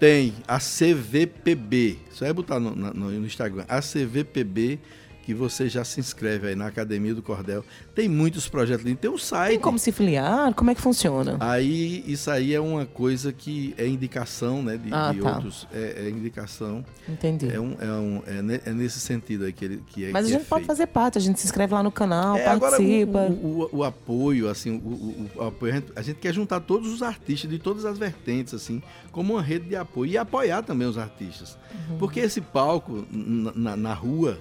Tem 0.00 0.34
a 0.48 0.58
CVPB, 0.58 1.98
só 2.10 2.24
é 2.26 2.32
botar 2.32 2.58
no, 2.58 2.74
no- 2.74 2.92
no 2.92 3.24
Instagram, 3.26 3.64
a 3.68 3.80
CVPB, 3.80 4.80
que 5.22 5.32
você 5.32 5.68
já 5.68 5.84
se 5.84 6.00
inscreve 6.00 6.48
aí 6.48 6.54
na 6.56 6.66
Academia 6.66 7.14
do 7.14 7.22
Cordel. 7.22 7.64
Tem 7.94 8.08
muitos 8.08 8.48
projetos 8.48 8.84
lindos, 8.84 9.00
tem 9.00 9.10
um 9.10 9.18
site. 9.18 9.50
Tem 9.52 9.60
como 9.60 9.78
se 9.78 9.92
filiar? 9.92 10.52
Como 10.54 10.70
é 10.70 10.74
que 10.74 10.80
funciona? 10.80 11.36
Aí 11.40 12.02
isso 12.06 12.30
aí 12.30 12.52
é 12.54 12.60
uma 12.60 12.84
coisa 12.84 13.32
que 13.32 13.74
é 13.78 13.86
indicação, 13.86 14.62
né? 14.62 14.76
De, 14.76 14.92
Ah, 14.92 15.12
de 15.12 15.20
tá. 15.20 15.34
outros. 15.36 15.66
É, 15.72 16.04
é 16.06 16.10
indicação. 16.10 16.84
Entendi. 17.08 17.48
É, 17.50 17.60
um, 17.60 17.76
é, 17.80 17.86
um, 17.86 18.22
é, 18.26 18.70
é 18.70 18.72
nesse 18.72 18.98
sentido 19.00 19.44
aí 19.44 19.52
que, 19.52 19.64
ele, 19.64 19.82
que 19.86 20.04
é 20.06 20.10
Mas 20.10 20.26
a 20.26 20.28
que 20.28 20.34
é 20.34 20.38
gente 20.38 20.48
pode 20.48 20.60
feito. 20.64 20.66
fazer 20.66 20.86
parte, 20.88 21.18
a 21.18 21.20
gente 21.20 21.38
se 21.40 21.46
inscreve 21.46 21.72
lá 21.72 21.82
no 21.82 21.92
canal, 21.92 22.36
É, 22.36 22.46
agora, 22.46 22.76
participa. 22.76 23.18
o, 23.18 23.32
o- 23.32 23.62
o- 23.72 23.76
o 23.78 23.84
apoio, 23.84 24.48
assim, 24.48 24.70
o, 24.72 25.28
o- 25.36 25.42
apoio, 25.44 25.72
a 25.72 25.76
gente, 25.76 25.92
a 25.96 26.02
gente 26.02 26.16
quer 26.16 26.32
juntar 26.34 26.60
todos 26.60 26.92
os 26.92 27.02
artistas 27.02 27.48
de 27.50 27.58
todas 27.58 27.84
as 27.84 27.96
vertentes, 27.98 28.54
assim, 28.54 28.82
como 29.12 29.34
uma 29.34 29.42
rede 29.42 29.68
de 29.68 29.76
apoio 29.76 30.10
e 30.12 30.18
apoiar 30.18 30.62
também 30.62 30.86
os 30.88 30.98
artistas. 30.98 31.56
Uhum. 31.90 31.98
Porque 31.98 32.20
esse 32.20 32.40
palco 32.40 33.06
na- 33.10 33.76
na 33.76 33.94
rua, 33.94 34.38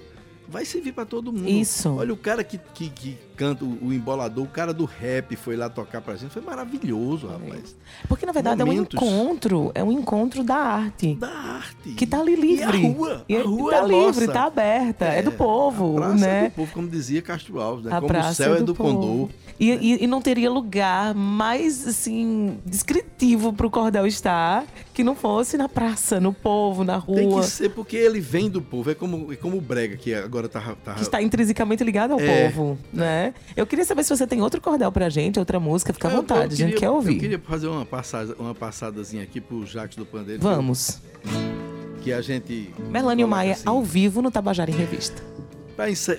vai 0.51 0.65
servir 0.65 0.91
para 0.91 1.05
todo 1.05 1.31
mundo. 1.31 1.47
Isso. 1.49 1.89
Olha 1.95 2.13
o 2.13 2.17
cara 2.17 2.43
que, 2.43 2.59
que, 2.73 2.89
que 2.89 3.17
canta 3.35 3.63
o, 3.65 3.77
o 3.87 3.93
embolador, 3.93 4.43
o 4.43 4.47
cara 4.47 4.73
do 4.73 4.85
rap 4.85 5.35
foi 5.35 5.55
lá 5.55 5.69
tocar 5.69 6.01
pra 6.01 6.15
gente, 6.15 6.29
foi 6.31 6.41
maravilhoso, 6.43 7.27
rapaz. 7.27 7.75
Porque, 8.07 8.25
na 8.25 8.31
verdade, 8.31 8.63
Momentos. 8.63 8.99
é 9.01 9.03
um 9.03 9.07
encontro. 9.07 9.71
É 9.73 9.83
um 9.83 9.91
encontro 9.91 10.43
da 10.43 10.55
arte. 10.57 11.15
Da 11.15 11.29
arte. 11.29 11.93
Que 11.93 12.05
tá 12.05 12.19
ali 12.19 12.35
livre. 12.35 12.77
E 12.79 12.85
a 12.85 12.89
rua, 12.93 13.25
E 13.29 13.35
a 13.37 13.43
rua 13.43 13.71
tá 13.71 13.77
é 13.77 13.81
livre, 13.87 14.25
nossa. 14.27 14.31
tá 14.31 14.43
aberta. 14.45 15.05
É, 15.05 15.21
do 15.23 15.31
povo, 15.31 15.95
praça 15.95 16.15
né? 16.15 16.45
É 16.45 16.49
do 16.49 16.55
povo, 16.55 16.71
como 16.73 16.87
dizia 16.87 17.21
Castro 17.21 17.59
Alves, 17.59 17.85
né? 17.85 17.91
A 17.95 18.01
como 18.01 18.19
o 18.19 18.33
céu 18.33 18.55
é 18.55 18.61
do, 18.61 18.75
povo. 18.75 18.93
condor. 18.99 19.29
E, 19.59 19.69
e- 19.71 20.03
e 20.03 20.07
não 20.07 20.21
teria 20.21 20.49
lugar 20.49 21.13
mais, 21.13 21.87
assim, 21.87 22.57
descritivo 22.65 23.53
pro 23.53 23.69
cordel 23.69 24.07
estar 24.07 24.65
que 24.93 25.03
não 25.03 25.15
fosse 25.15 25.57
na 25.57 25.69
praça, 25.69 26.19
no 26.19 26.33
povo, 26.33 26.83
na 26.83 26.99
Tem 27.01 27.25
rua. 27.25 27.41
que 27.41 27.47
ser 27.47 27.69
porque 27.69 27.95
ele 27.95 28.19
vem 28.19 28.49
do 28.49 28.61
povo. 28.61 28.91
É 28.91 28.95
como, 28.95 29.31
é 29.31 29.35
como 29.35 29.57
o 29.57 29.61
Brega, 29.61 29.95
que 29.95 30.13
agora 30.13 30.49
tá. 30.49 30.75
tá 30.83 30.93
Que 30.95 31.01
está 31.01 31.21
intrinsecamente 31.21 31.83
ligado 31.83 32.11
ao 32.13 32.19
É. 32.19 32.49
povo, 32.49 32.77
né? 32.91 33.33
Eu 33.55 33.65
queria 33.65 33.85
saber 33.85 34.03
se 34.03 34.09
você 34.09 34.27
tem 34.27 34.41
outro 34.41 34.59
cordel 34.61 34.91
pra 34.91 35.09
gente, 35.09 35.39
outra 35.39 35.59
música, 35.59 35.93
fica 35.93 36.07
à 36.07 36.11
Eu- 36.11 36.15
eu 36.15 36.21
vontade, 36.21 36.53
a 36.53 36.57
gente 36.57 36.65
queria- 36.73 36.79
quer 36.79 36.89
ouvir. 36.89 37.13
Eu 37.15 37.19
queria 37.19 37.39
fazer 37.39 37.67
uma, 37.67 37.85
passada, 37.85 38.35
uma 38.37 38.53
passadazinha 38.55 39.23
aqui 39.23 39.39
pro 39.39 39.65
Jacques 39.65 39.95
do 39.97 40.05
Pandeiro. 40.05 40.41
Vamos. 40.41 40.99
Que 42.01 42.11
a 42.11 42.21
gente. 42.21 42.73
Melânio 42.89 43.25
coloca 43.27 43.41
Maia, 43.43 43.53
assim. 43.53 43.63
ao 43.65 43.83
vivo 43.83 44.21
no 44.21 44.31
Tabajara 44.31 44.71
em 44.71 44.75
Revista. 44.75 45.21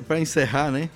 Pra 0.07 0.19
encerrar, 0.21 0.71
né? 0.71 0.89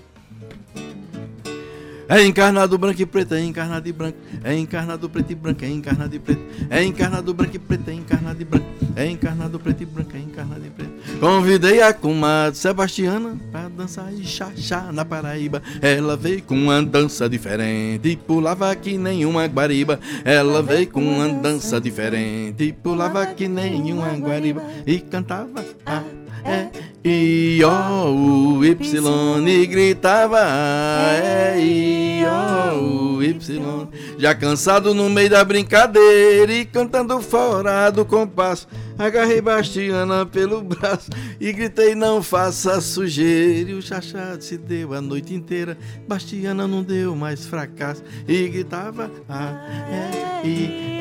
É 2.09 2.25
encarnado 2.25 2.79
branco 2.79 3.03
e 3.03 3.07
preto, 3.07 3.35
é 3.35 3.41
encarnado 3.41 3.89
e 3.89 3.93
branco. 3.93 4.19
É 4.45 4.57
encarnado 4.57 5.11
preto 5.11 5.33
e 5.33 5.35
branco, 5.35 5.65
é 5.65 5.69
encarnado 5.69 6.15
e 6.15 6.19
preto. 6.19 6.43
É 6.71 6.85
encarnado 6.85 7.35
branco 7.35 7.57
e 7.57 7.59
preto, 7.59 7.89
é 7.89 7.95
encarnado 7.95 8.41
e 8.41 8.45
branco. 8.45 8.67
É 8.95 9.07
encarnado 9.07 9.59
preto 9.59 9.83
e 9.83 9.87
branco, 9.87 10.11
é 10.15 10.21
encarnado 10.21 10.65
e 10.65 10.71
preto. 10.71 10.93
Convidei 11.19 11.83
a 11.83 11.93
comadre 11.93 12.59
Sebastiana 12.59 13.37
pra 13.51 13.69
dançar 13.69 14.13
e 14.13 14.25
chachá 14.25 14.93
na 14.93 15.05
Paraíba. 15.05 15.63
Ela 15.83 16.17
veio 16.17 16.43
com 16.43 16.55
uma 16.55 16.83
dança 16.83 17.29
diferente 17.29 18.09
e 18.09 18.17
pulava 18.17 18.75
que 18.77 18.97
nenhuma 18.97 19.47
guariba. 19.47 19.99
Ela 20.25 20.63
veio 20.63 20.89
com 20.89 21.03
uma 21.03 21.29
dança 21.29 21.81
diferente 21.81 22.63
e 22.63 22.73
pulava 22.73 23.27
que 23.27 23.49
nenhuma 23.49 24.11
guariba. 24.13 24.63
E 24.87 25.01
cantava 25.01 25.65
a 25.85 26.03
é. 26.47 26.69
I 27.05 27.63
O 27.65 28.59
U 28.59 28.65
Y 28.65 29.49
e 29.49 29.67
gritava. 29.67 30.41
É 30.41 31.57
I 31.59 32.25
O 32.25 33.17
U 33.17 33.23
Y. 33.23 33.89
Já 34.19 34.35
cansado 34.35 34.95
no 34.95 35.09
meio 35.09 35.31
da 35.31 35.45
brincadeira 35.45 36.53
e 36.53 36.65
cantando 36.65 37.21
fora 37.21 37.91
do 37.91 38.05
compasso, 38.05 38.67
agarrei 38.99 39.41
Bastiana 39.41 40.25
pelo 40.27 40.63
braço 40.63 41.11
e 41.41 41.53
gritei 41.53 41.95
não 41.95 42.23
faça 42.23 42.81
sujeira. 42.81 43.71
E 43.71 43.75
o 43.75 43.83
chachado 43.83 44.43
se 44.43 44.57
deu 44.57 44.95
a 44.95 45.01
noite 45.01 45.35
inteira, 45.35 45.77
Bastiana 46.09 46.67
não 46.67 46.83
deu 46.83 47.15
mais 47.15 47.47
fracasso 47.47 48.03
e 48.27 48.49
gritava 48.49 49.11
a 49.29 49.51
é 49.91 50.47
I 50.47 50.99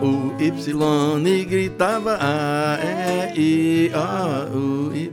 O 0.00 0.04
U 0.04 0.34
Y 0.40 1.26
e 1.26 1.44
gritava 1.44 2.18
a 2.20 2.78
é 2.80 3.34
I 3.36 3.90
O 3.94 4.90
U 4.90 4.96
Y. 4.96 5.08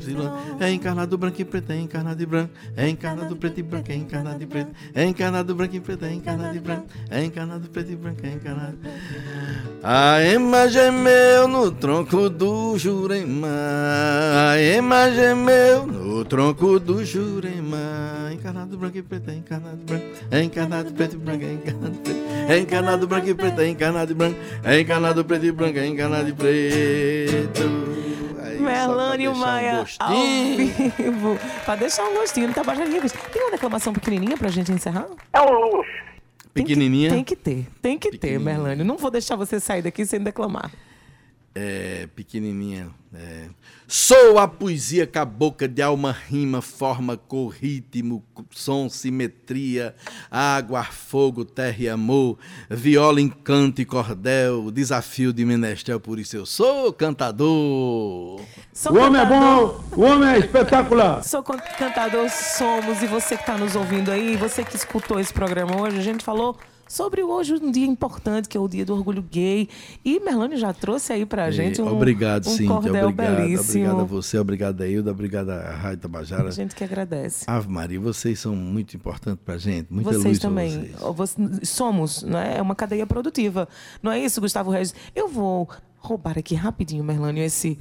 É 0.60 0.72
encarnado 0.72 1.18
branco 1.18 1.42
e 1.42 1.46
preto, 1.46 1.72
é 1.72 1.80
encarnado 1.80 2.22
e 2.22 2.26
branco, 2.26 2.52
é 2.78 2.88
encarnado 2.88 3.36
preto 3.36 3.60
e 3.60 3.64
branco, 3.64 3.92
é 3.92 3.96
encarnado 3.96 4.42
e 4.42 4.46
preto, 4.46 4.72
é 4.94 5.06
encarnado 5.06 5.54
branco 5.54 5.76
e 5.76 5.80
preto, 5.80 6.06
é 6.06 6.14
encarnado 6.14 6.56
e 6.56 6.60
branco, 6.60 6.88
é 7.10 7.24
encarnado 7.26 7.70
preto 7.70 7.92
e 7.92 7.96
branco, 7.96 8.20
é 8.24 8.30
encarnado. 8.30 8.78
A 9.84 10.22
ema 10.22 10.68
gemeu 10.70 11.48
no 11.48 11.72
tronco 11.72 12.15
do 12.30 12.78
Jurema, 12.78 13.48
a 14.52 14.58
ema 14.60 15.12
gemeu 15.12 15.86
no 15.86 16.24
tronco 16.24 16.80
do 16.80 17.04
Jurema, 17.06 18.30
encarnado 18.34 18.78
branco 18.78 18.98
e 18.98 19.02
preto, 19.02 19.30
é 19.30 19.34
encarnado 19.36 19.78
branco, 19.78 20.06
é 20.32 20.42
encarnado 20.44 20.94
preto 20.94 21.14
e 21.16 21.18
branco, 21.18 21.44
é 21.44 21.52
encarnado 21.54 21.98
preto, 22.00 22.20
é 22.50 22.58
encarnado 22.60 23.08
branco 23.08 23.30
e 23.30 23.34
preto, 23.36 23.60
é 23.62 23.68
encarnado 23.70 24.12
e 24.12 24.16
branco, 24.16 24.36
é 24.64 24.80
encarnado 24.80 25.26
preto 25.26 25.46
e 25.46 25.52
branco, 25.52 25.78
é 25.80 25.88
encarnado 25.88 26.30
e 26.30 26.34
preto. 26.34 27.96
Melânio 28.60 29.32
deixar 29.32 29.36
um 29.36 29.40
Maia, 29.46 29.86
ao 30.00 30.16
vivo. 30.16 31.40
pra 31.66 31.76
deixar 31.76 32.04
um 32.06 32.16
gostinho 32.16 32.48
no 32.48 32.54
Tabajara 32.54 32.90
em 32.90 32.94
Revista. 32.94 33.20
Tem 33.32 33.42
uma 33.44 33.52
declamação 33.52 33.94
pequenininha 33.94 34.38
pra 34.38 34.50
gente 34.50 34.72
encerrar? 34.72 35.06
É 35.34 35.42
um 35.42 35.52
luxo. 35.76 35.92
Tem 36.54 36.64
que- 36.64 36.70
Pequenininha. 36.74 37.10
Tem 37.12 37.24
que 37.24 37.36
ter, 37.36 37.68
tem 37.82 38.00
que 38.00 38.10
ter, 38.12 38.18
Pequenininha. 38.18 38.54
Merlânio. 38.54 38.86
Não 38.86 38.98
vou 38.98 39.12
deixar 39.12 39.36
você 39.36 39.60
sair 39.60 39.82
daqui 39.84 40.06
sem 40.06 40.20
declamar. 40.22 40.72
É, 41.58 42.10
pequenininha. 42.14 42.90
é. 43.14 43.46
Sou 43.88 44.38
a 44.40 44.46
poesia 44.46 45.08
cabocla 45.08 45.70
de 45.70 45.82
alma, 45.82 46.12
rima, 46.12 46.62
forma, 46.62 47.16
cor, 47.16 47.48
ritmo, 47.54 48.22
som, 48.52 48.90
simetria, 48.90 49.96
água, 50.30 50.84
fogo, 50.84 51.46
terra 51.46 51.78
e 51.80 51.88
amor, 51.88 52.38
viola, 52.70 53.22
encanto 53.22 53.80
e 53.82 53.86
cordel, 53.86 54.70
desafio 54.70 55.32
de 55.32 55.46
menestel, 55.46 55.98
por 56.00 56.20
isso 56.20 56.36
eu 56.36 56.46
sou 56.46 56.92
cantador. 56.92 58.42
Sou 58.74 58.92
O 58.92 58.98
homem 58.98 59.22
é 59.22 59.24
cantador- 59.26 59.84
bom, 59.92 60.02
o 60.02 60.02
homem 60.06 60.30
é 60.30 60.40
espetacular. 60.40 61.24
Sou 61.24 61.42
can- 61.42 61.58
cantador, 61.78 62.28
somos, 62.30 63.02
e 63.02 63.08
você 63.08 63.38
que 63.38 63.44
está 63.44 63.58
nos 63.58 63.76
ouvindo 63.78 64.12
aí, 64.12 64.36
você 64.36 64.62
que 64.66 64.76
escutou 64.76 65.20
esse 65.22 65.32
programa 65.34 65.80
hoje, 65.82 66.00
a 66.00 66.02
gente 66.04 66.24
falou 66.26 66.58
sobre 66.88 67.24
hoje 67.24 67.54
um 67.54 67.72
dia 67.72 67.86
importante, 67.86 68.48
que 68.48 68.58
é 68.58 68.60
o 68.60 68.68
dia 68.68 68.86
do 68.86 68.94
orgulho 68.94 69.22
gay. 69.22 69.68
E 70.04 70.20
Merlânio 70.20 70.58
já 70.58 70.74
trouxe 70.74 71.14
aí 71.14 71.26
pra 71.26 71.52
gente 71.52 71.82
um, 71.82 71.88
obrigado, 71.88 72.48
um 72.48 72.52
Cíntia, 72.52 72.68
cordel 72.68 73.08
obrigado, 73.10 73.38
belíssimo. 73.38 73.86
obrigado 73.86 74.02
a 74.02 74.04
você, 74.04 74.38
obrigado 74.40 74.82
a 74.82 74.88
Hilda, 74.88 75.12
obrigado 75.12 75.50
a 75.50 75.72
Rádio 75.72 76.00
Tabajara. 76.00 76.48
A 76.48 76.52
gente 76.52 76.76
que 76.76 76.84
agradece. 76.84 77.46
Ave 77.48 77.70
Maria, 77.70 78.00
vocês 78.00 78.40
são 78.40 78.56
muito 78.56 78.96
importantes 78.96 79.44
pra 79.44 79.58
gente, 79.58 79.92
muita 79.92 80.12
vocês 80.12 80.26
luz 80.26 80.40
também. 80.40 80.92
vocês. 81.16 81.70
Somos, 81.70 82.24
né? 82.24 82.58
É 82.58 82.62
uma 82.62 82.76
cadeia 82.76 83.06
produtiva. 83.06 83.68
Não 84.02 84.12
é 84.12 84.20
isso, 84.20 84.40
Gustavo 84.40 84.72
Regis? 84.72 84.94
Eu 85.16 85.28
vou 85.28 85.70
roubar 85.98 86.38
aqui 86.38 86.56
rapidinho, 86.56 87.04
Merlânio, 87.04 87.44
esse 87.44 87.78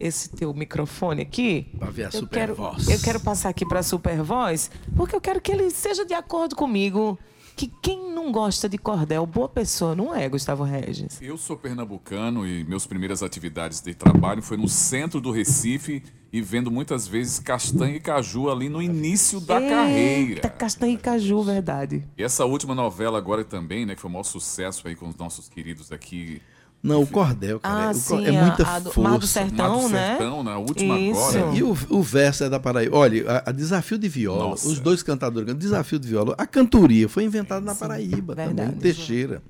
esse 0.00 0.30
teu 0.30 0.54
microfone 0.54 1.22
aqui. 1.22 1.66
Pra 1.78 1.90
ver 1.90 2.04
a 2.04 2.06
eu 2.06 2.12
super 2.12 2.38
quero, 2.38 2.54
voz. 2.54 2.88
Eu 2.88 3.00
quero 3.00 3.20
passar 3.20 3.48
aqui 3.48 3.66
para 3.66 3.80
a 3.80 3.82
Super 3.82 4.22
Voz, 4.22 4.70
porque 4.94 5.14
eu 5.14 5.20
quero 5.20 5.40
que 5.40 5.50
ele 5.50 5.70
seja 5.70 6.04
de 6.04 6.14
acordo 6.14 6.54
comigo. 6.54 7.18
Que 7.58 7.66
quem 7.82 8.14
não 8.14 8.30
gosta 8.30 8.68
de 8.68 8.78
cordel, 8.78 9.26
boa 9.26 9.48
pessoa, 9.48 9.92
não 9.92 10.14
é, 10.14 10.28
Gustavo 10.28 10.62
Regis? 10.62 11.20
Eu 11.20 11.36
sou 11.36 11.56
pernambucano 11.56 12.46
e 12.46 12.62
meus 12.62 12.86
primeiras 12.86 13.20
atividades 13.20 13.80
de 13.80 13.94
trabalho 13.94 14.40
foi 14.40 14.56
no 14.56 14.68
centro 14.68 15.20
do 15.20 15.32
Recife 15.32 16.04
e 16.32 16.40
vendo 16.40 16.70
muitas 16.70 17.08
vezes 17.08 17.40
castanha 17.40 17.96
e 17.96 18.00
caju 18.00 18.48
ali 18.48 18.68
no 18.68 18.80
início 18.80 19.40
da 19.40 19.60
Eita, 19.60 19.74
carreira. 19.74 20.48
castanha 20.50 20.94
e 20.94 20.96
caju, 20.96 21.42
verdade. 21.42 22.04
E 22.16 22.22
essa 22.22 22.44
última 22.44 22.76
novela 22.76 23.18
agora 23.18 23.42
também, 23.42 23.84
né, 23.84 23.96
que 23.96 24.00
foi 24.00 24.08
o 24.08 24.12
maior 24.12 24.22
sucesso 24.22 24.86
aí 24.86 24.94
com 24.94 25.08
os 25.08 25.16
nossos 25.16 25.48
queridos 25.48 25.90
aqui. 25.90 26.40
Não, 26.80 27.02
o 27.02 27.06
cordel, 27.06 27.58
cara, 27.58 27.88
Ah, 27.88 27.90
é, 27.90 27.94
sim, 27.94 28.24
é 28.24 28.30
muita 28.30 28.64
a, 28.64 28.76
a 28.76 28.78
do 28.78 28.92
força. 28.92 29.10
Mar 29.10 29.18
do 29.18 29.26
Sertão, 29.26 29.56
Mar 29.80 29.82
do 29.82 29.88
né? 29.88 30.08
Sertão, 30.16 30.44
né? 30.44 30.52
A 30.52 30.58
última 30.58 30.98
Isso. 30.98 31.36
agora. 31.36 31.56
E 31.56 31.62
o, 31.64 31.76
o 31.90 32.02
verso 32.02 32.44
é 32.44 32.48
da 32.48 32.60
Paraíba. 32.60 32.96
Olha, 32.96 33.30
a, 33.30 33.50
a 33.50 33.52
Desafio 33.52 33.98
de 33.98 34.08
Viola, 34.08 34.50
Nossa. 34.50 34.68
os 34.68 34.78
dois 34.78 35.02
cantadores, 35.02 35.52
Desafio 35.56 35.98
de 35.98 36.06
Viola, 36.08 36.34
a 36.38 36.46
cantoria 36.46 37.08
foi 37.08 37.24
inventada 37.24 37.60
na 37.64 37.74
Paraíba 37.74 38.34
verdade. 38.34 38.56
também, 38.56 38.76
em 38.76 38.78
Teixeira. 38.80 39.42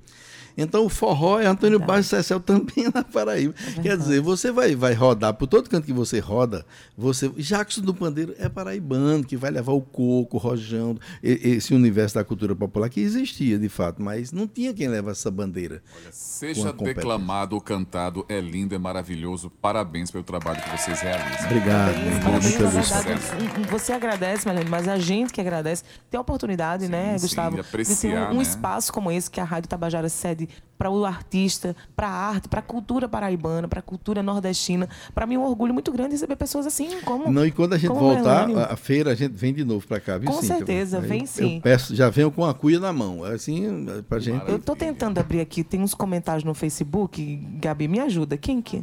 Então 0.57 0.85
o 0.85 0.89
forró 0.89 1.39
é 1.39 1.45
Antônio 1.45 1.79
Baixo 1.79 2.09
Cecel 2.09 2.39
também 2.39 2.85
é 2.85 2.91
na 2.93 3.03
Paraíba. 3.03 3.53
Quer 3.81 3.97
dizer, 3.97 4.21
você 4.21 4.51
vai, 4.51 4.75
vai 4.75 4.93
rodar, 4.93 5.33
por 5.33 5.47
todo 5.47 5.69
canto 5.69 5.85
que 5.85 5.93
você 5.93 6.19
roda, 6.19 6.65
você. 6.97 7.29
Jackson 7.29 7.81
do 7.81 7.93
Pandeiro 7.93 8.33
é 8.37 8.47
paraibano, 8.49 9.23
que 9.23 9.37
vai 9.37 9.51
levar 9.51 9.71
o 9.73 9.81
coco, 9.81 10.37
o 10.37 10.39
rojão, 10.39 10.97
e- 11.23 11.39
esse 11.49 11.73
universo 11.73 12.15
da 12.15 12.23
cultura 12.23 12.55
popular 12.55 12.89
que 12.89 12.99
existia 12.99 13.57
de 13.57 13.69
fato, 13.69 14.01
mas 14.01 14.31
não 14.31 14.47
tinha 14.47 14.73
quem 14.73 14.87
leva 14.87 15.11
essa 15.11 15.29
bandeira. 15.31 15.81
Com 16.05 16.11
Seja 16.11 16.73
declamado 16.73 17.55
ou 17.55 17.61
cantado, 17.61 18.25
é 18.29 18.39
lindo, 18.39 18.75
é 18.75 18.77
maravilhoso. 18.77 19.49
Parabéns 19.61 20.11
pelo 20.11 20.23
trabalho 20.23 20.61
que 20.61 20.69
vocês 20.69 20.99
realizam. 21.01 21.45
Obrigado, 21.45 21.93
Parabéns, 22.23 22.55
parabéns, 22.57 22.89
verdade, 22.97 23.69
você 23.69 23.91
agradece, 23.93 24.45
Marlene, 24.45 24.69
mas 24.69 24.87
a 24.87 24.97
gente 24.97 25.31
que 25.33 25.41
agradece 25.41 25.83
ter 26.09 26.17
a 26.17 26.21
oportunidade, 26.21 26.87
né, 26.87 27.17
sim, 27.17 27.27
Gustavo, 27.27 27.59
apreciar, 27.59 28.29
um, 28.29 28.35
um 28.35 28.37
né? 28.37 28.41
espaço 28.43 28.91
como 28.91 29.11
esse 29.11 29.29
que 29.29 29.39
a 29.39 29.43
Rádio 29.43 29.69
Tabajara 29.69 30.09
cede 30.09 30.38
para 30.77 30.89
o 30.89 31.03
artista, 31.05 31.75
para 31.95 32.07
a 32.07 32.11
arte, 32.29 32.47
para 32.47 32.59
a 32.59 32.63
cultura 32.63 33.09
paraibana, 33.09 33.67
para 33.67 33.79
a 33.79 33.81
cultura 33.81 34.23
nordestina. 34.23 34.87
Para 35.13 35.25
mim 35.25 35.35
é 35.35 35.39
um 35.39 35.43
orgulho 35.43 35.73
muito 35.73 35.91
grande 35.91 36.11
receber 36.13 36.37
pessoas 36.37 36.65
assim, 36.65 37.01
como 37.01 37.29
Não, 37.29 37.45
e 37.45 37.51
quando 37.51 37.73
a 37.73 37.77
gente 37.77 37.89
voltar, 37.89 38.47
Melânio. 38.47 38.59
a, 38.59 38.73
a 38.73 38.75
feira, 38.77 39.11
a 39.11 39.15
gente 39.15 39.33
vem 39.33 39.53
de 39.53 39.65
novo 39.65 39.85
pra 39.85 39.99
cá, 39.99 40.17
viu, 40.17 40.29
Com 40.31 40.39
Cíntia? 40.39 40.55
certeza, 40.57 41.01
vem 41.01 41.21
eu- 41.21 41.27
sim. 41.27 41.55
Eu 41.57 41.61
peço, 41.61 41.93
já 41.95 42.09
venho 42.09 42.31
com 42.31 42.45
a 42.45 42.53
cuia 42.53 42.79
na 42.79 42.93
mão. 42.93 43.23
Assim, 43.25 43.85
pra 44.07 44.19
gente. 44.19 44.49
Eu 44.49 44.57
tô 44.59 44.75
tentando 44.75 45.17
abrir 45.19 45.41
aqui, 45.41 45.63
tem 45.65 45.81
uns 45.81 45.93
comentários 45.93 46.43
no 46.45 46.53
Facebook. 46.53 47.35
Gabi, 47.59 47.87
me 47.89 47.99
ajuda. 47.99 48.37
Quem 48.37 48.61
que? 48.61 48.81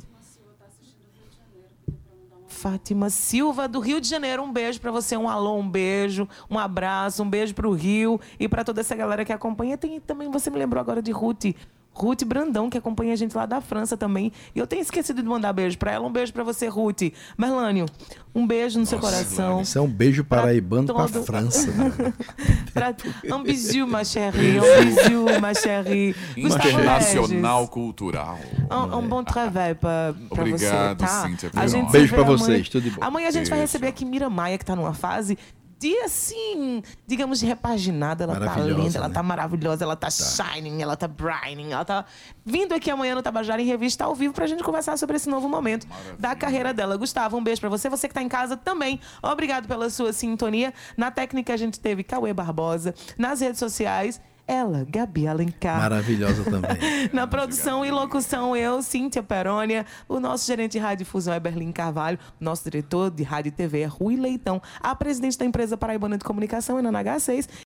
Fátima 2.57 3.11
Silva, 3.11 3.69
do 3.69 3.79
Rio 3.79 4.01
de 4.01 4.09
Janeiro. 4.09 4.43
Um 4.43 4.51
beijo 4.51 4.81
para 4.81 4.91
você, 4.91 5.17
um 5.17 5.29
alô, 5.29 5.57
um 5.57 5.69
beijo, 5.69 6.27
um 6.51 6.59
abraço, 6.59 7.23
um 7.23 7.29
beijo 7.29 7.55
para 7.55 7.69
o 7.69 7.73
Rio 7.73 8.19
e 8.41 8.49
para 8.49 8.65
toda 8.65 8.81
essa 8.81 8.97
galera 8.97 9.25
que 9.25 9.33
acompanha. 9.33 9.77
Tem 9.77 10.01
também, 10.01 10.31
você 10.31 10.51
me 10.51 10.59
lembrou 10.59 10.81
agora 10.81 11.03
de 11.03 11.13
Ruth. 11.13 11.55
Ruth 11.99 12.25
Brandão, 12.25 12.69
que 12.69 12.77
acompanha 12.77 13.15
a 13.15 13.17
gente 13.17 13.35
lá 13.35 13.47
da 13.47 13.59
França 13.63 13.97
também. 13.97 14.31
E 14.55 14.59
eu 14.59 14.67
tenho 14.67 14.83
esquecido 14.83 15.23
de 15.23 15.29
mandar 15.29 15.53
beijo 15.55 15.79
pra 15.79 15.93
ela. 15.93 16.07
Um 16.07 16.13
beijo 16.13 16.31
pra 16.31 16.45
você, 16.45 16.67
Ruth. 16.69 17.03
Merlânio, 17.39 17.87
um 18.35 18.47
beijo 18.47 18.79
no 18.79 18.85
seu 18.85 18.99
coração. 18.99 19.63
Isso 19.63 19.79
é 19.79 19.81
um 19.81 19.89
beijo 19.89 20.23
paraibano 20.23 20.87
pra, 20.93 21.09
todo- 21.09 21.25
França. 21.25 21.71
né? 21.73 22.13
Pra... 22.75 22.95
Um 23.35 23.43
bisou, 23.43 23.87
ma 23.87 24.05
chérie. 24.05 24.59
Um 24.61 24.85
bisou, 24.95 25.41
ma 25.41 25.55
chérie. 25.55 26.15
Gustavo 26.37 26.69
Internacional 26.69 27.67
Cultural. 27.69 28.39
Um, 28.71 28.99
um 28.99 29.09
bom 29.09 29.25
trabalho 29.25 29.75
pra, 29.77 30.15
pra 30.29 30.41
Obrigado, 30.43 30.99
você, 31.01 31.07
tá? 31.07 31.23
Cíntia 31.27 31.51
A 31.57 31.67
gente 31.67 31.87
se 31.87 31.93
Beijo 31.93 32.15
amanhã. 32.15 32.37
vocês, 32.37 32.69
tudo 32.69 32.83
de 32.85 32.91
bom. 32.91 33.03
Amanhã 33.03 33.29
a 33.29 33.31
gente 33.31 33.49
vai 33.49 33.59
Beijo. 33.59 33.73
receber 33.73 33.87
aqui 33.89 34.05
Mira 34.05 34.29
Maia, 34.29 34.59
que 34.59 34.65
tá 34.67 34.77
numa 34.77 34.93
fase 34.93 35.39
de 35.79 35.97
assim, 35.99 36.83
digamos, 37.07 37.41
de 37.41 37.47
repaginada. 37.47 38.25
Ela 38.25 38.41
tá 38.41 38.57
linda, 38.61 38.99
ela 38.99 39.09
né? 39.09 39.15
tá 39.15 39.23
maravilhosa, 39.23 39.85
ela 39.85 39.97
tá, 39.97 40.09
shining, 40.11 40.81
ela 40.83 40.97
tá 40.97 41.07
brining, 41.07 41.73
ela 41.73 41.85
tá 41.85 42.05
vindo 42.45 42.75
aqui 42.75 42.91
amanhã 42.91 43.15
no 43.15 43.23
Tabajara 43.23 43.61
em 43.61 43.67
Revista 43.67 44.05
ao 44.05 44.15
vivo 44.15 44.33
pra 44.33 44.47
gente 44.47 44.63
conversar 44.63 44.97
sobre 44.97 45.17
esse 45.17 45.29
novo 45.29 45.49
momento 45.49 45.87
da 46.19 46.35
carreira 46.35 46.73
dela. 46.73 46.97
Gustavo, 46.97 47.37
um 47.37 47.45
beijo 47.45 47.61
pra 47.61 47.71
você. 47.71 47.89
Você 47.89 48.09
que 48.09 48.15
tá 48.15 48.23
em 48.23 48.29
casa 48.29 48.57
também, 48.57 49.01
obrigado 49.23 49.67
pela 49.69 49.91
sua 49.91 50.13
sintonia. 50.13 50.73
Na 50.97 51.11
técnica 51.11 51.53
a 51.53 51.57
gente 51.57 51.79
teve 51.79 52.03
Cauê 52.03 52.33
Barbosa, 52.33 52.95
nas 53.19 53.41
redes 53.41 53.59
sociais. 53.59 54.21
Ela, 54.49 54.87
Gabi 54.89 55.27
Alencar. 55.27 55.79
Maravilhosa 55.81 56.45
também. 56.45 56.71
Na 57.13 57.27
produção 57.27 57.85
e 57.85 57.91
locução, 57.91 58.57
eu, 58.57 58.81
Cíntia 58.81 59.23
Perônia, 59.23 59.85
o 60.09 60.21
nosso 60.21 60.47
gerente 60.47 60.73
de 60.73 60.79
rádio 60.79 61.03
e 61.03 61.05
difusão 61.05 61.35
é 61.35 61.41
Berlim 61.41 61.73
Carvalho, 61.73 62.19
nosso 62.39 62.63
diretor 62.63 63.11
de 63.11 63.25
rádio 63.25 63.49
e 63.49 63.53
TV 63.53 63.81
é 63.81 63.87
Rui 63.87 64.17
Leitão, 64.17 64.63
a 64.81 64.95
presidente 64.95 65.37
da 65.37 65.45
empresa 65.45 65.77
Paraibana 65.77 66.17
de 66.17 66.25
Comunicação 66.25 66.79
é 66.79 66.83
Nana 66.83 67.03
H6 67.03 67.49